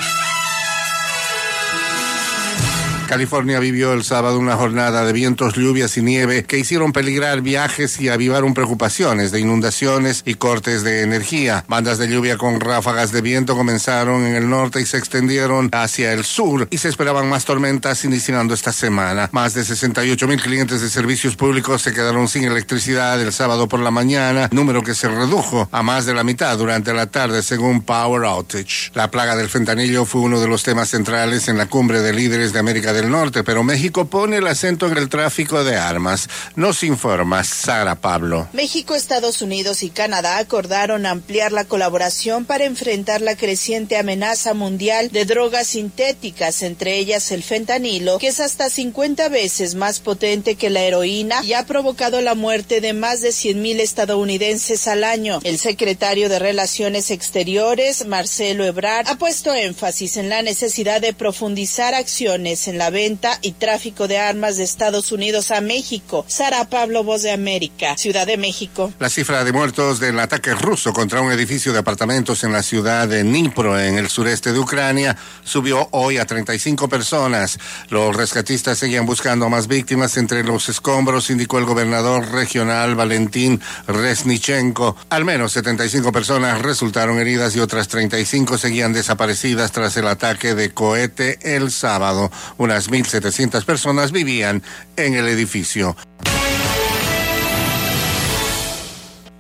[3.07, 8.01] California vivió el sábado una jornada de vientos, lluvias y nieve que hicieron peligrar viajes
[8.01, 11.65] y avivaron preocupaciones de inundaciones y cortes de energía.
[11.69, 16.13] Bandas de lluvia con ráfagas de viento comenzaron en el norte y se extendieron hacia
[16.13, 19.29] el sur y se esperaban más tormentas iniciando esta semana.
[19.33, 23.81] Más de 68 mil clientes de servicios públicos se quedaron sin electricidad el sábado por
[23.81, 27.83] la mañana, número que se redujo a más de la mitad durante la tarde según
[27.83, 28.91] Power Outage.
[28.95, 32.53] La plaga del fentanillo fue uno de los temas centrales en la cumbre de líderes
[32.53, 36.31] de América del Norte, pero México pone el acento en el tráfico de armas.
[36.55, 38.49] Nos informa Sara Pablo.
[38.55, 45.11] México, Estados Unidos y Canadá acordaron ampliar la colaboración para enfrentar la creciente amenaza mundial
[45.11, 50.71] de drogas sintéticas, entre ellas el fentanilo, que es hasta 50 veces más potente que
[50.71, 55.41] la heroína y ha provocado la muerte de más de 100.000 estadounidenses al año.
[55.45, 61.95] El secretario de Relaciones Exteriores, Marcelo Ebrard, ha puesto énfasis en la necesidad de profundizar
[61.95, 66.25] acciones en la venta y tráfico de armas de Estados Unidos a México.
[66.29, 68.93] Sara Pablo, Voz de América, Ciudad de México.
[68.99, 73.09] La cifra de muertos del ataque ruso contra un edificio de apartamentos en la ciudad
[73.09, 77.59] de Dnipro, en el sureste de Ucrania, subió hoy a 35 personas.
[77.89, 84.97] Los rescatistas seguían buscando más víctimas entre los escombros, indicó el gobernador regional Valentín Resnichenko.
[85.11, 90.73] Al menos 75 personas resultaron heridas y otras 35 seguían desaparecidas tras el ataque de
[90.73, 92.31] cohete el sábado.
[92.77, 94.63] Unas 1.700 personas vivían
[94.99, 95.97] en el edificio.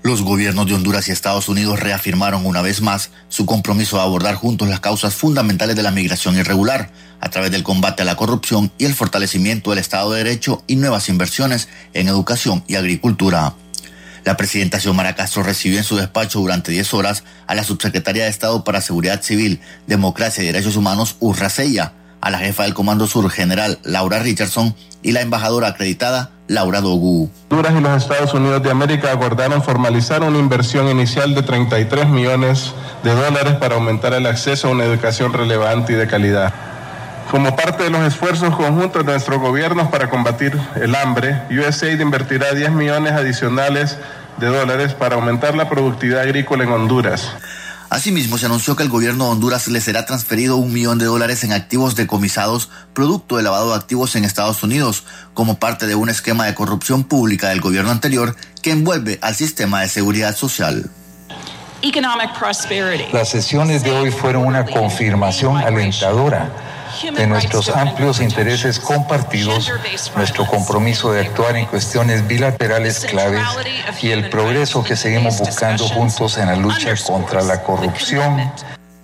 [0.02, 4.36] Los gobiernos de Honduras y Estados Unidos reafirmaron una vez más su compromiso a abordar
[4.36, 6.90] juntos las causas fundamentales de la migración irregular
[7.20, 10.76] a través del combate a la corrupción y el fortalecimiento del Estado de Derecho y
[10.76, 13.52] nuevas inversiones en educación y agricultura.
[14.24, 18.30] La presidenta Xiomara Castro recibió en su despacho durante 10 horas a la subsecretaria de
[18.30, 23.06] Estado para Seguridad Civil, Democracia y Derechos Humanos, Urra Sella, a la jefa del Comando
[23.06, 27.30] Sur, general Laura Richardson, y la embajadora acreditada, Laura Dogu.
[27.51, 32.72] Honduras y los Estados Unidos de América acordaron formalizar una inversión inicial de 33 millones
[33.05, 36.52] de dólares para aumentar el acceso a una educación relevante y de calidad.
[37.30, 42.52] Como parte de los esfuerzos conjuntos de nuestros gobiernos para combatir el hambre, USAID invertirá
[42.52, 43.98] 10 millones adicionales
[44.38, 47.32] de dólares para aumentar la productividad agrícola en Honduras.
[47.88, 51.44] Asimismo, se anunció que el gobierno de Honduras le será transferido un millón de dólares
[51.44, 55.04] en activos decomisados producto de lavado de activos en Estados Unidos,
[55.34, 59.82] como parte de un esquema de corrupción pública del gobierno anterior que envuelve al sistema
[59.82, 60.90] de seguridad social.
[63.12, 66.50] Las sesiones de hoy fueron una confirmación alentadora
[67.02, 69.70] de nuestros amplios intereses compartidos,
[70.16, 73.43] nuestro compromiso de actuar en cuestiones bilaterales claves
[74.02, 78.51] y el progreso que seguimos buscando juntos en la lucha contra la corrupción.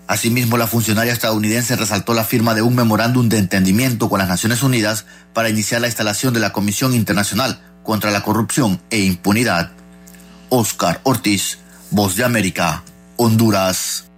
[0.06, 4.62] Asimismo, la funcionaria estadounidense resaltó la firma de un memorándum de entendimiento con las Naciones
[4.62, 9.70] Unidas para iniciar la instalación de la Comisión Internacional contra la Corrupción e Impunidad.
[10.50, 11.58] Oscar Ortiz,
[11.90, 12.82] Voz de América,
[13.16, 14.04] Honduras.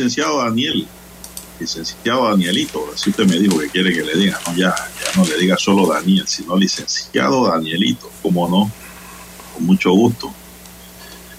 [0.00, 0.86] Licenciado Daniel.
[1.58, 5.28] Licenciado Danielito, así usted me dijo que quiere que le diga, no, ya, ya no
[5.28, 8.72] le diga solo Daniel, sino licenciado Danielito, cómo no,
[9.52, 10.32] con mucho gusto.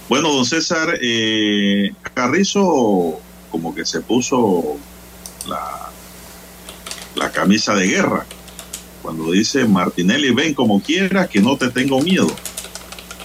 [0.08, 3.20] Bueno, don César, eh, Carrizo
[3.50, 4.78] como que se puso
[5.48, 5.90] la,
[7.16, 8.26] la camisa de guerra
[9.02, 12.32] cuando dice Martinelli, ven como quieras, que no te tengo miedo.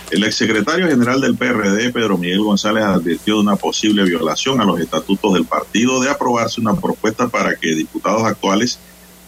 [0.08, 4.78] El exsecretario general del PRD, Pedro Miguel González, advirtió de una posible violación a los
[4.78, 8.78] estatutos del partido de aprobarse una propuesta para que diputados actuales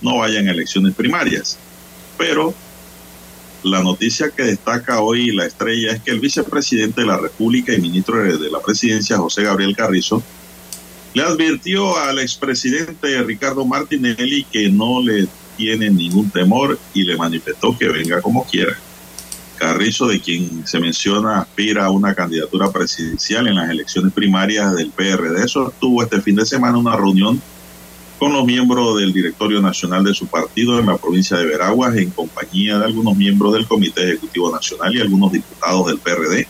[0.01, 1.59] no vayan a elecciones primarias.
[2.17, 2.55] Pero
[3.65, 7.81] la noticia que destaca hoy la estrella es que el vicepresidente de la República y
[7.81, 10.23] ministro de la Presidencia, José Gabriel Carrizo,
[11.13, 15.27] le advirtió al expresidente Ricardo Martinelli que no le
[15.57, 18.79] tiene ningún temor y le manifestó que venga como quiera.
[19.59, 24.91] Carrizo, de quien se menciona aspira a una candidatura presidencial en las elecciones primarias del
[24.91, 27.41] PRD, sostuvo este fin de semana una reunión
[28.19, 32.11] con los miembros del directorio nacional de su partido en la provincia de Veraguas en
[32.11, 36.47] compañía de algunos miembros del Comité Ejecutivo Nacional y algunos diputados del PRD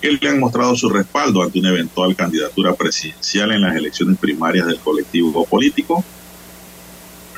[0.00, 4.66] que le han mostrado su respaldo ante una eventual candidatura presidencial en las elecciones primarias
[4.66, 6.04] del colectivo político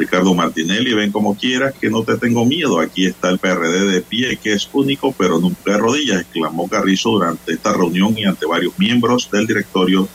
[0.01, 2.81] Ricardo Martinelli, ven como quieras que no te tengo miedo.
[2.81, 7.11] Aquí está el PRD de pie, que es único, pero nunca de rodillas, exclamó Carrizo
[7.11, 10.09] durante esta reunión y ante varios miembros del directorio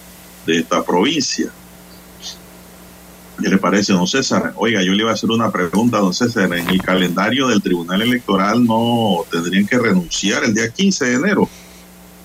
[0.48, 1.52] de esta provincia.
[3.40, 4.54] ¿Qué le parece, don César?
[4.56, 6.52] Oiga, yo le iba a hacer una pregunta, don César.
[6.54, 11.50] En el calendario del Tribunal Electoral no tendrían que renunciar el día 15 de enero.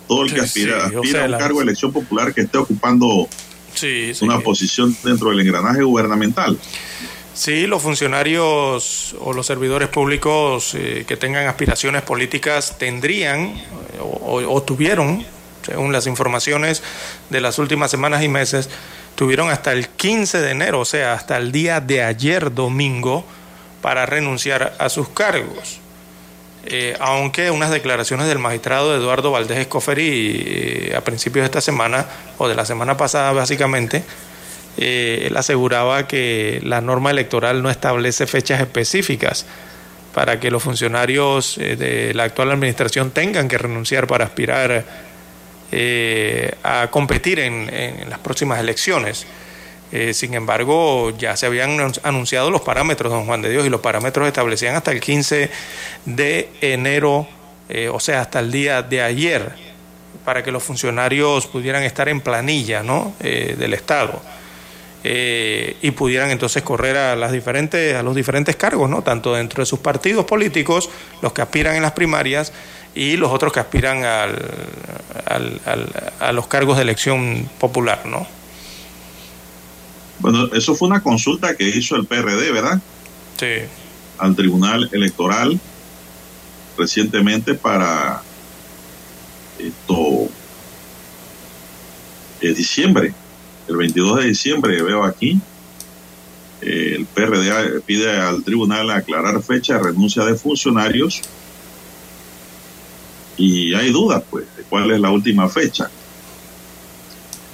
[0.08, 3.28] Todo el que aspira, sí, aspira a un cargo de elección popular que esté ocupando
[3.74, 4.24] Sí, sí.
[4.24, 6.58] una posición dentro del engranaje gubernamental.
[7.40, 13.64] Sí, los funcionarios o los servidores públicos eh, que tengan aspiraciones políticas tendrían eh,
[13.98, 15.24] o, tuvieron,
[15.62, 16.82] según las informaciones
[17.30, 18.68] de las últimas semanas y meses,
[19.14, 23.24] tuvieron hasta el 15 de enero, o sea, hasta el día de ayer domingo,
[23.80, 25.80] para renunciar a sus cargos.
[26.66, 32.04] Eh, aunque unas declaraciones del magistrado Eduardo Valdés Escoferi a principios de esta semana,
[32.36, 34.04] o de la semana pasada básicamente,
[34.82, 39.44] eh, él aseguraba que la norma electoral no establece fechas específicas
[40.14, 44.84] para que los funcionarios eh, de la actual administración tengan que renunciar para aspirar
[45.70, 49.26] eh, a competir en, en las próximas elecciones.
[49.92, 53.68] Eh, sin embargo, ya se habían anun- anunciado los parámetros, don Juan de Dios, y
[53.68, 55.50] los parámetros establecían hasta el 15
[56.06, 57.28] de enero,
[57.92, 59.52] o sea, hasta el día de ayer,
[60.24, 63.14] para que los funcionarios pudieran estar en planilla ¿no?
[63.20, 64.20] Del Estado
[65.04, 69.02] eh, y pudieran entonces correr a, las diferentes, a los diferentes cargos, ¿no?
[69.02, 70.90] tanto dentro de sus partidos políticos,
[71.22, 72.52] los que aspiran en las primarias
[72.94, 74.36] y los otros que aspiran al,
[75.26, 78.02] al- al- a los cargos de elección popular.
[78.04, 78.26] ¿no?
[80.18, 82.78] Bueno, eso fue una consulta que hizo el PRD, ¿verdad?
[83.38, 83.46] Sí.
[84.18, 85.58] Al Tribunal Electoral
[86.76, 88.22] recientemente para
[89.58, 90.28] esto
[92.40, 93.12] eh, diciembre,
[93.70, 95.40] el 22 de diciembre veo aquí,
[96.60, 101.22] eh, el PRD pide al tribunal aclarar fecha de renuncia de funcionarios
[103.36, 105.88] y hay dudas pues de cuál es la última fecha.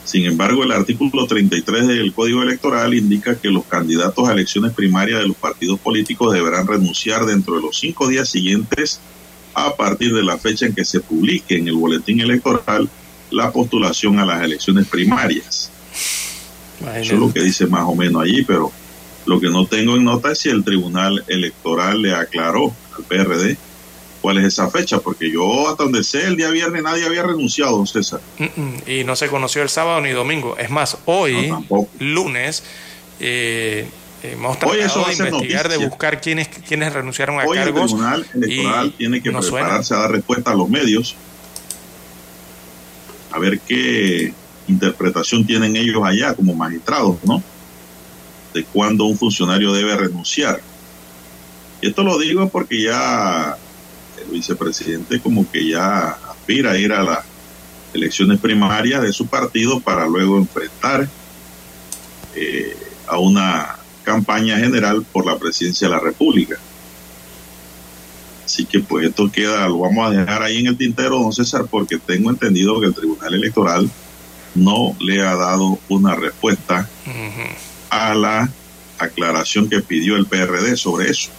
[0.04, 5.20] Sin embargo, el artículo 33 del Código Electoral indica que los candidatos a elecciones primarias
[5.20, 9.00] de los partidos políticos deberán renunciar dentro de los cinco días siguientes
[9.54, 12.88] a partir de la fecha en que se publique en el boletín electoral
[13.30, 15.72] la postulación a las elecciones primarias.
[16.96, 18.70] Eso es lo que dice más o menos allí, pero
[19.24, 23.56] lo que no tengo en nota es si el Tribunal Electoral le aclaró al PRD
[24.20, 27.76] cuál es esa fecha, porque yo hasta donde sé el día viernes nadie había renunciado,
[27.76, 28.20] don César.
[28.38, 30.56] Mm, mm, Y no se conoció el sábado ni domingo.
[30.58, 31.52] Es más, hoy,
[31.98, 32.62] lunes,
[33.20, 33.88] eh,
[34.22, 37.64] hemos Hoy eso tratado va de investigar, de buscar quiénes, quiénes renunciaron a Hoy el
[37.64, 37.92] cargos.
[37.92, 39.50] Tribunal Electoral tiene que suena.
[39.50, 41.14] prepararse a dar respuesta a los medios,
[43.32, 44.32] a ver qué
[44.68, 47.42] interpretación tienen ellos allá como magistrados, ¿no?
[48.54, 50.60] De cuándo un funcionario debe renunciar.
[51.80, 53.56] Y esto lo digo porque ya
[54.22, 57.24] el vicepresidente como que ya aspira a ir a las
[57.92, 61.08] elecciones primarias de su partido para luego enfrentar
[62.34, 62.76] eh,
[63.06, 66.56] a una campaña general por la presidencia de la República.
[68.44, 71.66] Así que pues esto queda, lo vamos a dejar ahí en el tintero, don César,
[71.68, 73.90] porque tengo entendido que el Tribunal Electoral
[74.56, 76.88] no le ha dado una respuesta
[77.90, 78.48] a la
[78.98, 81.30] aclaración que pidió el PRD sobre eso.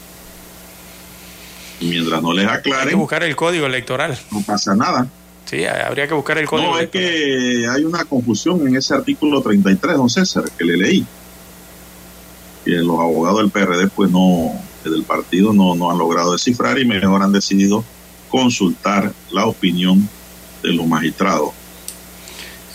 [1.80, 4.18] Y mientras no les Hay que aclaren, buscar el código electoral.
[4.31, 5.07] no pasa nada.
[5.45, 6.72] Sí, habría que buscar el código.
[6.72, 11.06] No, es que hay una confusión en ese artículo 33, don César, que le leí.
[12.65, 14.52] Que los abogados del PRD, pues no,
[14.84, 17.84] del partido, no, no han logrado descifrar y mejor han decidido
[18.30, 20.10] consultar la opinión
[20.64, 21.52] de los magistrados.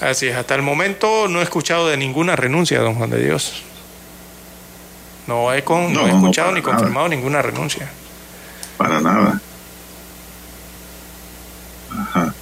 [0.02, 3.62] Así es, hasta el momento no he escuchado de ninguna renuncia, don Juan de Dios.
[5.28, 7.88] No he, con, no, No, he escuchado ni confirmado ninguna renuncia.
[8.76, 9.40] Para nada.
[11.96, 12.34] Ajá.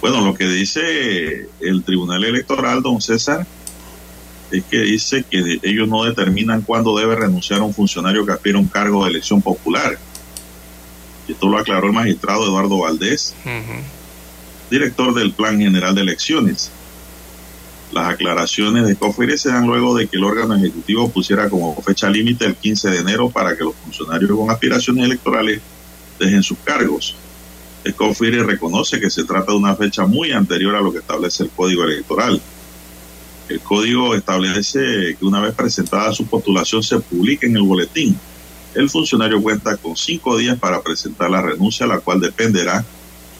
[0.00, 3.46] Bueno, lo que dice el Tribunal Electoral, don César,
[4.50, 8.62] es que dice que ellos no determinan cuándo debe renunciar un funcionario que aspira a
[8.62, 9.98] un cargo de elección popular.
[11.28, 13.34] Y esto lo aclaró el magistrado Eduardo Valdés,
[14.70, 16.70] director del Plan General de Elecciones.
[17.92, 22.10] Las aclaraciones de COFERE se dan luego de que el órgano ejecutivo pusiera como fecha
[22.10, 25.60] límite el 15 de enero para que los funcionarios con aspiraciones electorales
[26.18, 27.14] dejen sus cargos.
[27.84, 27.94] El
[28.46, 31.84] reconoce que se trata de una fecha muy anterior a lo que establece el Código
[31.84, 32.40] Electoral.
[33.48, 38.18] El código establece que una vez presentada su postulación se publique en el boletín.
[38.74, 42.84] El funcionario cuenta con cinco días para presentar la renuncia, la cual dependerá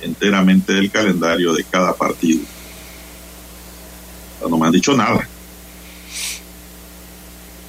[0.03, 2.41] enteramente del calendario de cada partido.
[4.39, 5.27] Pero no me han dicho nada.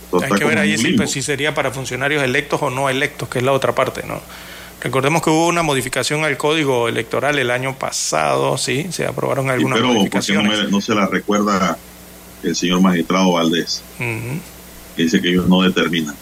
[0.06, 3.28] Esto Hay que ver ahí si, pues, si sería para funcionarios electos o no electos,
[3.30, 4.22] que es la otra parte, ¿no?
[4.82, 9.52] Recordemos que hubo una modificación al código electoral el año pasado, sí, se aprobaron Sí,
[9.52, 10.66] algunas pero ¿por qué no, modificaciones.
[10.66, 11.78] me- no se la recuerda
[12.44, 13.82] el señor magistrado Valdés?
[13.98, 16.16] Que dice que ellos no determinan.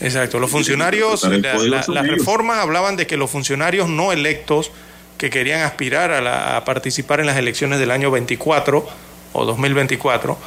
[0.00, 4.70] Exacto, los funcionarios, la- la- las reformas hablaban de que los funcionarios no electos
[5.18, 8.86] que querían aspirar a, la- a participar en las elecciones del año 24
[9.32, 10.38] o 2024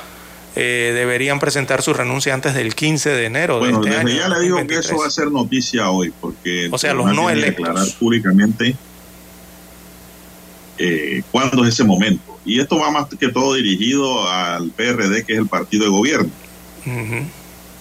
[0.55, 4.19] eh, deberían presentar su renuncia antes del 15 de enero Bueno, de este desde año.
[4.21, 4.85] ya le digo que 2023.
[4.85, 7.65] eso va a ser noticia hoy, porque O sea, los no electos.
[7.65, 8.75] declarar públicamente
[10.77, 12.39] eh, cuándo es ese momento.
[12.45, 16.29] Y esto va más que todo dirigido al PRD, que es el partido de gobierno.
[16.85, 17.25] Ujú.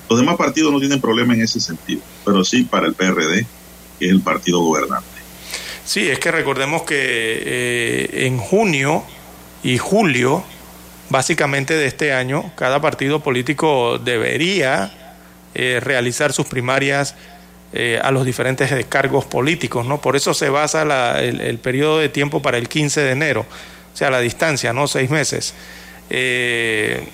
[0.08, 3.46] Los demás partidos no tienen problema en ese sentido, pero sí para el PRD,
[3.98, 5.06] que es el partido gobernante.
[5.84, 9.04] Sí, es que recordemos que eh, en junio
[9.62, 10.44] y julio,
[11.10, 15.18] básicamente de este año, cada partido político debería
[15.54, 17.14] eh, realizar sus primarias
[17.72, 20.00] eh, a los diferentes cargos políticos, ¿no?
[20.00, 20.82] Por eso se basa
[21.20, 23.46] el, el periodo de tiempo para el 15 de enero,
[23.92, 24.86] o sea, la distancia, ¿no?
[24.88, 25.54] Seis meses.
[26.10, 27.06] Eh,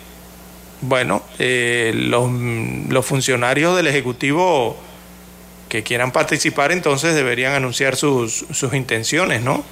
[0.88, 2.30] bueno, eh, los,
[2.88, 4.76] los funcionarios del Ejecutivo
[5.68, 9.64] que quieran participar entonces deberían anunciar sus, sus intenciones, ¿no?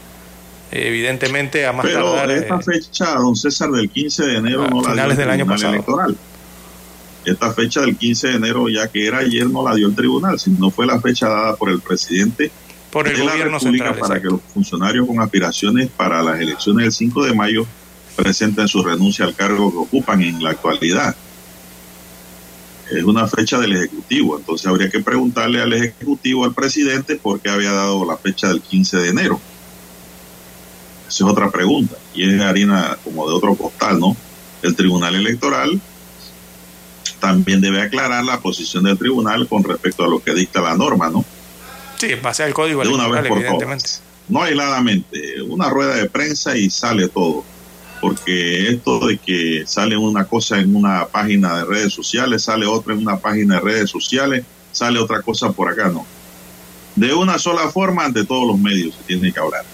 [0.71, 2.31] Evidentemente a más Pero tardar...
[2.31, 5.19] esta eh, fecha, don César, del 15 de enero A no la dio finales el
[5.19, 5.75] del año Tribunal pasado.
[5.75, 6.17] Electoral.
[7.25, 10.41] Esta fecha del 15 de enero, ya que era ayer, no la dio el tribunal,
[10.41, 12.51] sino fue la fecha dada por el presidente
[12.91, 14.09] por el de la gobierno República central.
[14.09, 17.67] para que los funcionarios con aspiraciones para las elecciones del 5 de mayo
[18.23, 21.17] presenten su renuncia al cargo que ocupan en la actualidad.
[22.91, 27.51] Es una fecha del Ejecutivo, entonces habría que preguntarle al Ejecutivo, al presidente, por qué
[27.51, 29.41] había dado la fecha del 15 de enero.
[31.09, 34.17] Esa es otra pregunta, y es harina como de otro costal, ¿no?
[34.63, 35.81] El Tribunal Electoral
[37.19, 41.09] también debe aclarar la posición del tribunal con respecto a lo que dicta la norma,
[41.09, 41.25] ¿no?
[41.99, 43.85] Sí, en base al código de una electoral, vez por evidentemente.
[43.85, 44.03] todas.
[44.29, 47.45] No aisladamente, una rueda de prensa y sale todo.
[48.03, 52.95] Porque esto de que sale una cosa en una página de redes sociales, sale otra
[52.95, 56.05] en una página de redes sociales, sale otra cosa por acá, no.
[56.97, 59.65] De una sola forma ante todos los medios se tiene que hablar.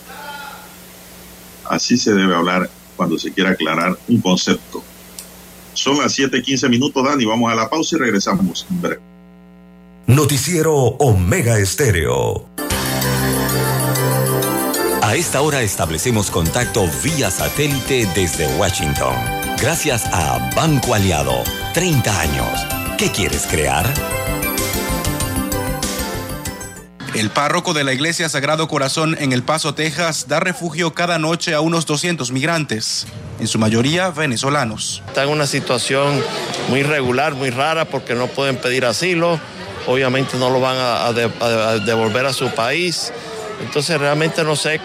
[1.70, 4.84] Así se debe hablar cuando se quiera aclarar un concepto.
[5.72, 7.24] Son las 7:15 minutos, Dani.
[7.24, 9.00] Vamos a la pausa y regresamos en breve.
[10.06, 12.46] Noticiero Omega Estéreo.
[15.18, 19.16] A esta hora establecemos contacto vía satélite desde Washington.
[19.60, 21.42] Gracias a Banco Aliado.
[21.74, 22.60] 30 años.
[22.96, 23.92] ¿Qué quieres crear?
[27.16, 31.52] El párroco de la Iglesia Sagrado Corazón en El Paso, Texas, da refugio cada noche
[31.52, 33.08] a unos 200 migrantes,
[33.40, 35.02] en su mayoría venezolanos.
[35.08, 36.22] Está en una situación
[36.68, 39.40] muy irregular, muy rara, porque no pueden pedir asilo,
[39.88, 43.12] obviamente no lo van a, a de- a devolver a su país.
[43.60, 44.80] Entonces realmente no sé,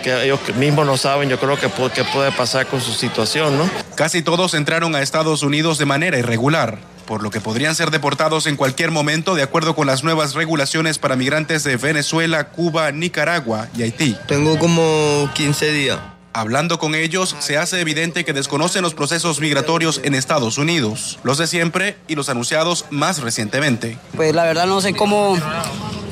[0.00, 3.68] que ellos mismos no saben, yo creo que qué puede pasar con su situación, ¿no?
[3.94, 8.46] Casi todos entraron a Estados Unidos de manera irregular, por lo que podrían ser deportados
[8.46, 13.68] en cualquier momento de acuerdo con las nuevas regulaciones para migrantes de Venezuela, Cuba, Nicaragua
[13.76, 14.16] y Haití.
[14.26, 15.98] Tengo como 15 días.
[16.32, 21.38] Hablando con ellos, se hace evidente que desconocen los procesos migratorios en Estados Unidos, los
[21.38, 23.98] de siempre y los anunciados más recientemente.
[24.14, 25.36] Pues la verdad no sé cómo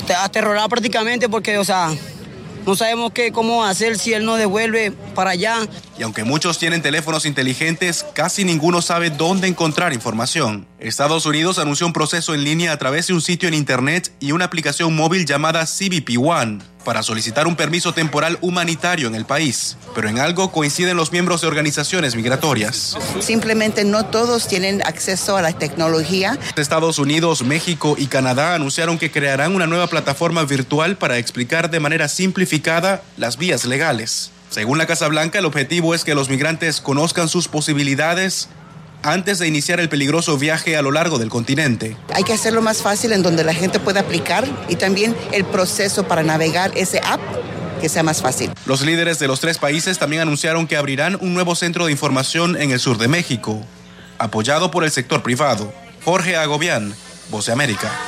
[0.09, 1.91] te aterrorado prácticamente porque, o sea,
[2.69, 5.67] No sabemos qué, cómo hacer si él no devuelve para allá.
[5.99, 10.67] Y aunque muchos tienen teléfonos inteligentes, casi ninguno sabe dónde encontrar información.
[10.81, 14.31] Estados Unidos anunció un proceso en línea a través de un sitio en Internet y
[14.31, 19.77] una aplicación móvil llamada CBP One para solicitar un permiso temporal humanitario en el país.
[19.97, 22.97] Pero en algo coinciden los miembros de organizaciones migratorias.
[23.19, 26.39] Simplemente no todos tienen acceso a la tecnología.
[26.55, 31.81] Estados Unidos, México y Canadá anunciaron que crearán una nueva plataforma virtual para explicar de
[31.81, 34.31] manera simplificada las vías legales.
[34.49, 38.49] Según la Casa Blanca, el objetivo es que los migrantes conozcan sus posibilidades
[39.03, 41.97] antes de iniciar el peligroso viaje a lo largo del continente.
[42.15, 46.07] Hay que hacerlo más fácil en donde la gente pueda aplicar y también el proceso
[46.07, 47.21] para navegar ese app
[47.81, 48.51] que sea más fácil.
[48.67, 52.61] Los líderes de los tres países también anunciaron que abrirán un nuevo centro de información
[52.61, 53.61] en el sur de México,
[54.19, 55.73] apoyado por el sector privado.
[56.05, 56.95] Jorge Agobián,
[57.31, 58.08] Voz de América.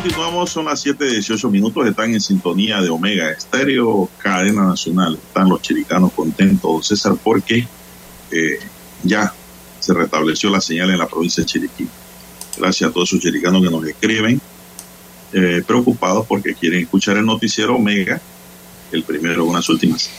[0.00, 5.18] Continuamos, son las 7:18 minutos, están en sintonía de Omega Estéreo, cadena nacional.
[5.20, 7.66] Están los chiricanos contentos, César, porque
[8.30, 8.60] eh,
[9.02, 9.34] ya
[9.80, 11.88] se restableció la señal en la provincia de Chiriquí.
[12.56, 14.40] Gracias a todos esos chiricanos que nos escriben,
[15.32, 18.20] eh, preocupados porque quieren escuchar el noticiero Omega,
[18.92, 20.10] el primero, unas últimas.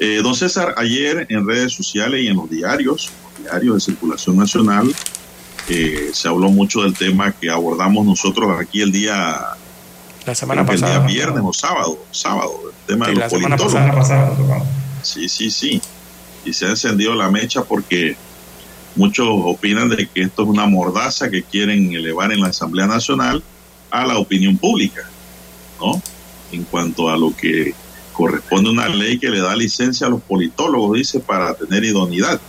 [0.00, 4.36] Eh, don César, ayer en redes sociales y en los diarios, los diarios de circulación
[4.36, 4.92] nacional,
[5.70, 9.38] eh, se habló mucho del tema que abordamos nosotros aquí el día
[10.26, 10.96] la semana pasada.
[10.96, 13.94] el día viernes o sábado, sábado, el tema Sí, de la los semana politólogos.
[13.96, 14.64] pasada, pasada.
[15.02, 15.80] Sí, sí, sí.
[16.44, 18.16] Y se ha encendido la mecha porque
[18.96, 23.42] muchos opinan de que esto es una mordaza que quieren elevar en la Asamblea Nacional
[23.90, 25.02] a la opinión pública,
[25.80, 26.02] ¿no?
[26.52, 27.74] En cuanto a lo que
[28.12, 32.40] corresponde a una ley que le da licencia a los politólogos, dice, para tener idoneidad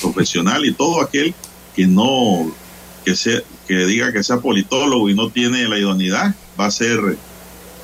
[0.00, 1.34] profesional y todo aquel
[1.80, 2.52] que no,
[3.06, 6.98] que, sea, que diga que sea politólogo y no tiene la idoneidad, va a ser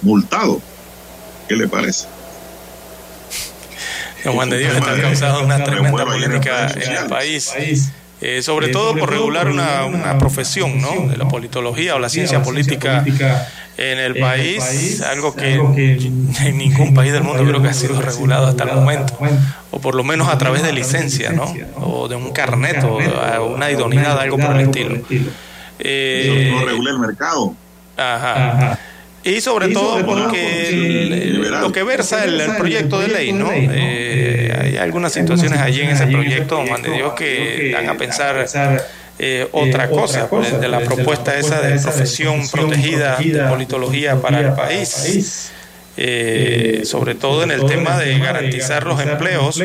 [0.03, 0.61] multado.
[1.49, 2.07] ¿Qué le parece?
[4.23, 7.55] Don Juan de Dios está causando una tremenda polémica en el país.
[8.21, 11.09] Eh, sobre todo por regular una, una profesión ¿no?
[11.09, 13.03] de la politología o la ciencia política
[13.79, 18.47] en el país, algo que en ningún país del mundo creo que ha sido regulado
[18.47, 19.19] hasta el momento,
[19.71, 21.53] o por lo menos a través de licencia, ¿no?
[21.77, 24.97] o de un carnet o a una idoneidad, algo por el estilo.
[25.79, 27.55] Eh, no regula el mercado.
[27.97, 28.79] Ajá.
[29.25, 33.51] Y sobre todo porque el- lo que versa el, el proyecto de ley, ¿no?
[33.53, 37.95] Eh, hay algunas situaciones allí en ese proyecto, don Juan de Dios, que dan a
[37.95, 38.47] pensar
[39.19, 44.53] eh, otra cosa, pues, de la propuesta esa de profesión protegida de politología para el
[44.53, 45.53] país.
[45.99, 49.59] Eh, sobre todo en el tema de garantizar los empleos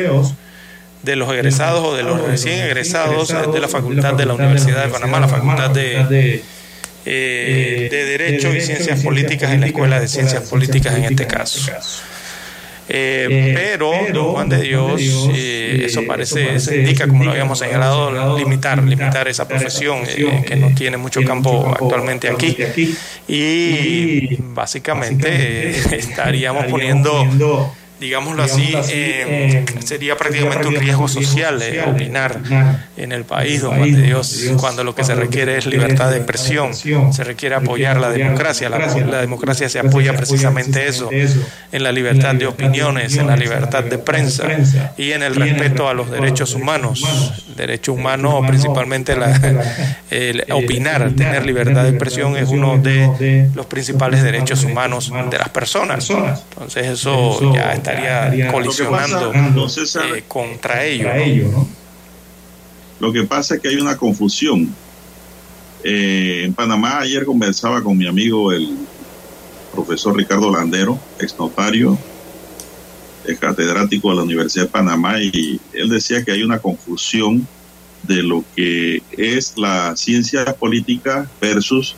[1.02, 4.90] de los egresados o de los recién egresados de la facultad de la Universidad de
[4.90, 6.42] Panamá, la facultad de,
[7.04, 11.70] eh, de Derecho y Ciencias Políticas en la Escuela de Ciencias Políticas en este caso.
[12.94, 15.00] Eh, pero, don Juan de Dios,
[15.34, 20.56] eh, eso parece, se indica, como lo habíamos señalado, limitar, limitar esa profesión eh, que
[20.56, 22.54] no tiene mucho campo actualmente aquí.
[23.26, 27.72] Y básicamente eh, estaríamos poniendo
[28.02, 32.40] digámoslo así, eh, sería prácticamente un riesgo social eh, opinar
[32.96, 36.16] en el país, don Juan de Dios, cuando lo que se requiere es libertad de
[36.16, 41.92] expresión, se requiere apoyar la democracia, la, la democracia se apoya precisamente eso, en la
[41.92, 44.48] libertad de opiniones, en la libertad de prensa
[44.98, 47.04] y en el respeto a los derechos humanos,
[47.56, 49.30] derecho humano principalmente la,
[50.10, 55.50] el opinar, tener libertad de expresión es uno de los principales derechos humanos de las
[55.50, 61.48] personas, entonces eso ya estaría colisionando eh, contra ello.
[61.50, 61.68] ¿no?
[63.00, 64.74] Lo que pasa es que hay una confusión.
[65.84, 68.76] Eh, en Panamá ayer conversaba con mi amigo el
[69.74, 71.98] profesor Ricardo Landero, ex notario,
[73.26, 77.46] es catedrático de la Universidad de Panamá y él decía que hay una confusión
[78.02, 81.94] de lo que es la ciencia política versus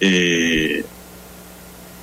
[0.00, 0.84] eh,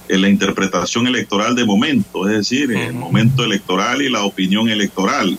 [0.09, 5.37] la interpretación electoral de momento, es decir, el momento electoral y la opinión electoral.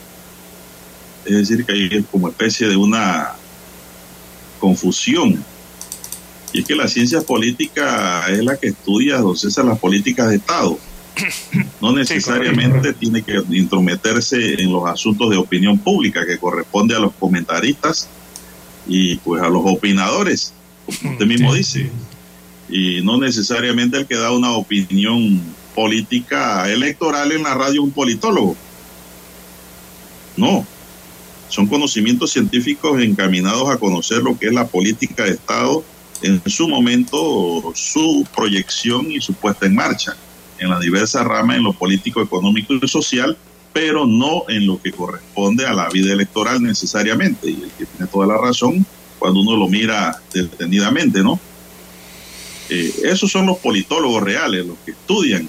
[1.25, 3.33] Es decir, que hay como especie de una
[4.59, 5.43] confusión.
[6.53, 10.37] Y es que la ciencia política es la que estudia, don César, las políticas de
[10.37, 10.79] Estado.
[11.81, 17.13] No necesariamente tiene que intrometerse en los asuntos de opinión pública que corresponde a los
[17.15, 18.09] comentaristas
[18.89, 20.53] y pues a los opinadores,
[20.87, 21.91] como usted mismo dice.
[22.69, 25.41] Y no necesariamente el que da una opinión
[25.75, 28.57] política electoral en la radio un politólogo.
[30.37, 30.67] No,
[31.49, 35.83] son conocimientos científicos encaminados a conocer lo que es la política de Estado
[36.23, 40.17] en su momento, su proyección y su puesta en marcha
[40.59, 43.37] en las diversas ramas, en lo político, económico y social,
[43.73, 47.51] pero no en lo que corresponde a la vida electoral necesariamente.
[47.51, 48.85] Y el que tiene toda la razón
[49.19, 51.41] cuando uno lo mira detenidamente, ¿no?
[52.71, 55.49] Eh, esos son los politólogos reales, los que estudian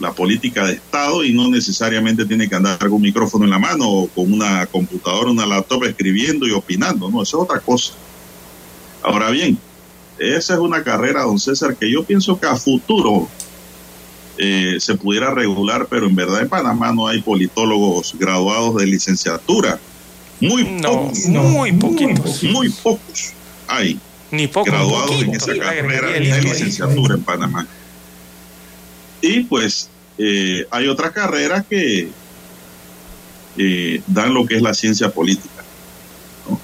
[0.00, 3.58] la política de Estado y no necesariamente tiene que andar con un micrófono en la
[3.58, 7.92] mano o con una computadora, una laptop escribiendo y opinando, no, eso es otra cosa.
[9.02, 9.56] Ahora bien,
[10.18, 13.28] esa es una carrera, don César, que yo pienso que a futuro
[14.38, 19.78] eh, se pudiera regular, pero en verdad en Panamá no hay politólogos graduados de licenciatura.
[20.40, 21.26] Muy pocos.
[21.26, 22.42] Muy poquitos.
[22.42, 23.32] Muy, pocos
[23.68, 23.98] hay
[24.32, 27.66] Ni pocos, graduados poquito, en esa sí, carrera de licenciatura en Panamá.
[29.20, 32.08] Y pues eh, hay otras carreras que
[33.58, 35.62] eh, dan lo que es la ciencia política.
[36.48, 36.58] ¿no?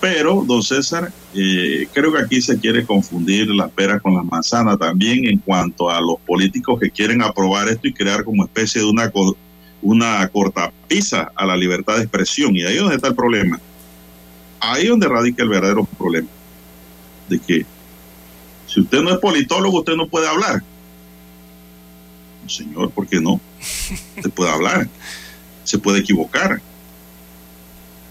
[0.00, 4.78] Pero, don César, eh, creo que aquí se quiere confundir las peras con las manzanas
[4.78, 8.86] también en cuanto a los políticos que quieren aprobar esto y crear como especie de
[8.86, 9.12] una,
[9.82, 12.56] una cortapisa a la libertad de expresión.
[12.56, 13.60] Y ahí es donde está el problema.
[14.72, 16.28] Ahí es donde radica el verdadero problema.
[17.28, 17.66] De que
[18.66, 20.62] si usted no es politólogo, usted no puede hablar.
[22.42, 23.40] No, señor, ¿por qué no?
[24.22, 24.88] Se puede hablar,
[25.64, 26.60] se puede equivocar.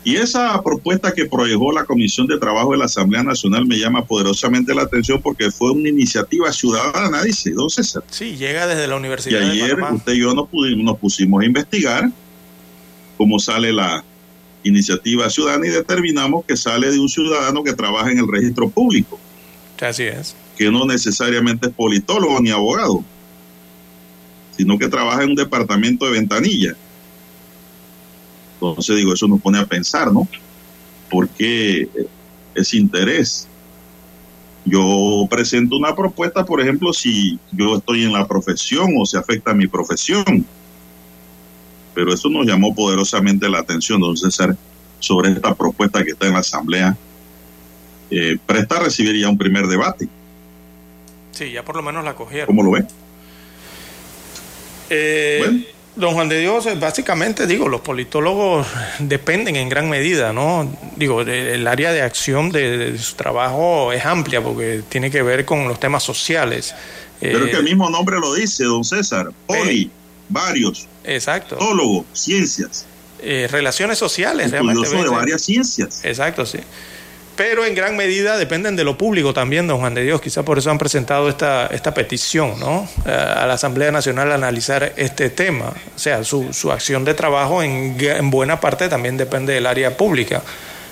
[0.05, 4.05] Y esa propuesta que proyectó la Comisión de Trabajo de la Asamblea Nacional me llama
[4.05, 8.03] poderosamente la atención porque fue una iniciativa ciudadana, dice don César.
[8.09, 11.41] Sí, llega desde la Y Universidad de ayer usted y yo nos, pudimos, nos pusimos
[11.41, 12.11] a investigar
[13.17, 14.03] cómo sale la
[14.63, 19.19] iniciativa ciudadana y determinamos que sale de un ciudadano que trabaja en el registro público,
[19.79, 20.35] Así es.
[20.57, 23.03] que no necesariamente es politólogo ni abogado,
[24.55, 26.75] sino que trabaja en un departamento de ventanilla.
[28.55, 30.27] Entonces digo, eso nos pone a pensar, ¿no?
[31.09, 31.89] Porque
[32.55, 33.47] ese interés.
[34.65, 39.51] Yo presento una propuesta, por ejemplo, si yo estoy en la profesión o se afecta
[39.51, 40.45] a mi profesión.
[41.93, 44.55] Pero eso nos llamó poderosamente la atención, don César,
[44.99, 46.97] sobre esta propuesta que está en la Asamblea.
[48.09, 50.07] Eh, presta a recibir ya un primer debate.
[51.31, 52.47] Sí, ya por lo menos la cogieron.
[52.47, 52.87] ¿Cómo lo ven?
[54.89, 58.65] Eh, Don Juan de Dios, eh, básicamente digo, los politólogos
[58.99, 60.67] dependen en gran medida, ¿no?
[60.95, 65.45] Digo, el área de acción de, de su trabajo es amplia porque tiene que ver
[65.45, 66.73] con los temas sociales.
[67.19, 69.31] Pero Eh, que el mismo nombre lo dice, don César.
[69.45, 69.91] Poli,
[70.29, 71.57] varios, Exacto.
[72.13, 72.85] ciencias,
[73.19, 74.89] Eh, relaciones sociales, realmente.
[74.89, 76.01] de varias ciencias.
[76.03, 76.59] Exacto, sí.
[77.35, 80.21] Pero en gran medida dependen de lo público también, don Juan de Dios.
[80.21, 82.87] Quizá por eso han presentado esta, esta petición ¿no?
[83.05, 85.73] Eh, a la Asamblea Nacional a analizar este tema.
[85.95, 89.97] O sea, su, su acción de trabajo en, en buena parte también depende del área
[89.97, 90.43] pública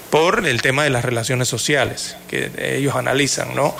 [0.09, 3.75] por el tema de las relaciones sociales que ellos analizan, ¿no?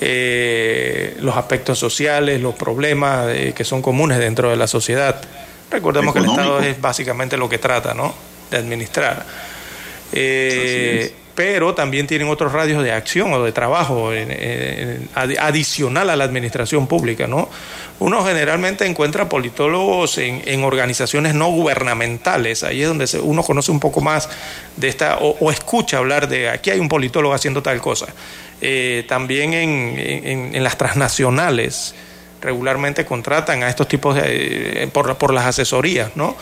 [0.00, 5.20] Eh, los aspectos sociales, los problemas eh, que son comunes dentro de la sociedad.
[5.70, 8.14] Recordemos que el Estado es básicamente lo que trata, ¿no?
[8.50, 9.26] De administrar.
[10.12, 14.10] Eh, pero también tienen otros radios de acción o de trabajo
[15.36, 17.48] adicional a la administración pública, ¿no?
[18.00, 23.70] Uno generalmente encuentra politólogos en, en organizaciones no gubernamentales, ahí es donde se- uno conoce
[23.70, 24.28] un poco más
[24.76, 28.06] de esta, o, o escucha hablar de aquí hay un politólogo haciendo tal cosa.
[28.60, 31.94] Eh, también en, en- las transnacionales
[32.40, 36.36] regularmente contratan a estos tipos de, eh, por, por las asesorías, ¿no?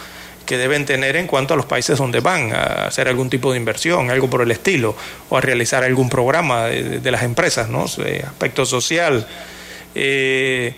[0.46, 3.58] que deben tener en cuanto a los países donde van a hacer algún tipo de
[3.58, 4.94] inversión, algo por el estilo,
[5.28, 7.86] o a realizar algún programa de, de- las empresas, ¿no?
[7.86, 9.26] Aspecto social.
[9.96, 10.72] Eh,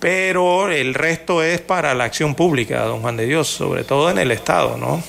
[0.00, 4.18] pero el resto es para la acción pública, don Juan de Dios, sobre todo en
[4.18, 5.00] el Estado, ¿no?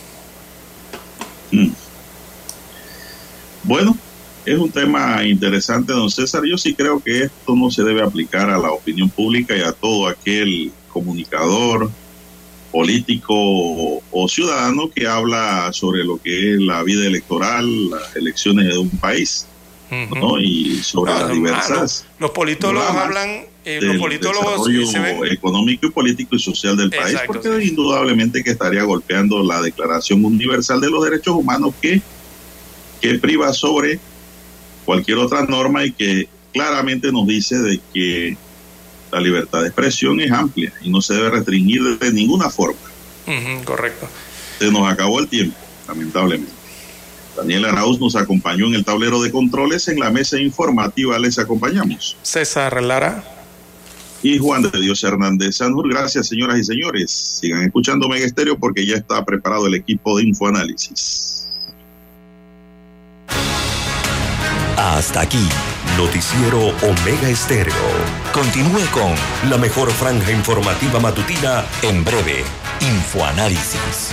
[3.64, 3.97] Bueno,
[4.46, 6.44] es un tema interesante, don César.
[6.46, 9.72] Yo sí creo que esto no se debe aplicar a la opinión pública y a
[9.72, 11.90] todo aquel comunicador,
[12.72, 18.78] político o ciudadano que habla sobre lo que es la vida electoral, las elecciones de
[18.78, 19.48] un país,
[19.90, 20.40] ¿no?
[20.40, 22.06] Y sobre las diversas.
[22.20, 27.64] Los politólogos hablan, eh, los politólogos desarrollo económico y político y social del país, porque
[27.64, 32.02] indudablemente que estaría golpeando la Declaración Universal de los Derechos Humanos que,
[33.00, 34.02] que priva sobre
[34.86, 38.38] cualquier otra norma y que claramente nos dice de que
[39.12, 42.80] la libertad de expresión es amplia y no se debe restringir de ninguna forma.
[43.66, 44.07] correcto.
[44.60, 45.57] Se nos acabó el tiempo,
[45.88, 46.52] lamentablemente.
[47.36, 49.88] Daniel Arauz nos acompañó en el tablero de controles.
[49.90, 52.16] En la mesa informativa les acompañamos.
[52.22, 53.24] César Lara.
[54.24, 55.90] Y Juan de Dios Hernández Sanur.
[55.90, 57.12] Gracias, señoras y señores.
[57.12, 61.45] Sigan escuchando Mega Estéreo porque ya está preparado el equipo de Infoanálisis.
[64.86, 65.49] Hasta aquí,
[65.98, 67.74] Noticiero Omega Estéreo.
[68.32, 69.16] Continúe con
[69.49, 72.44] la mejor franja informativa matutina en breve,
[72.82, 74.12] Infoanálisis.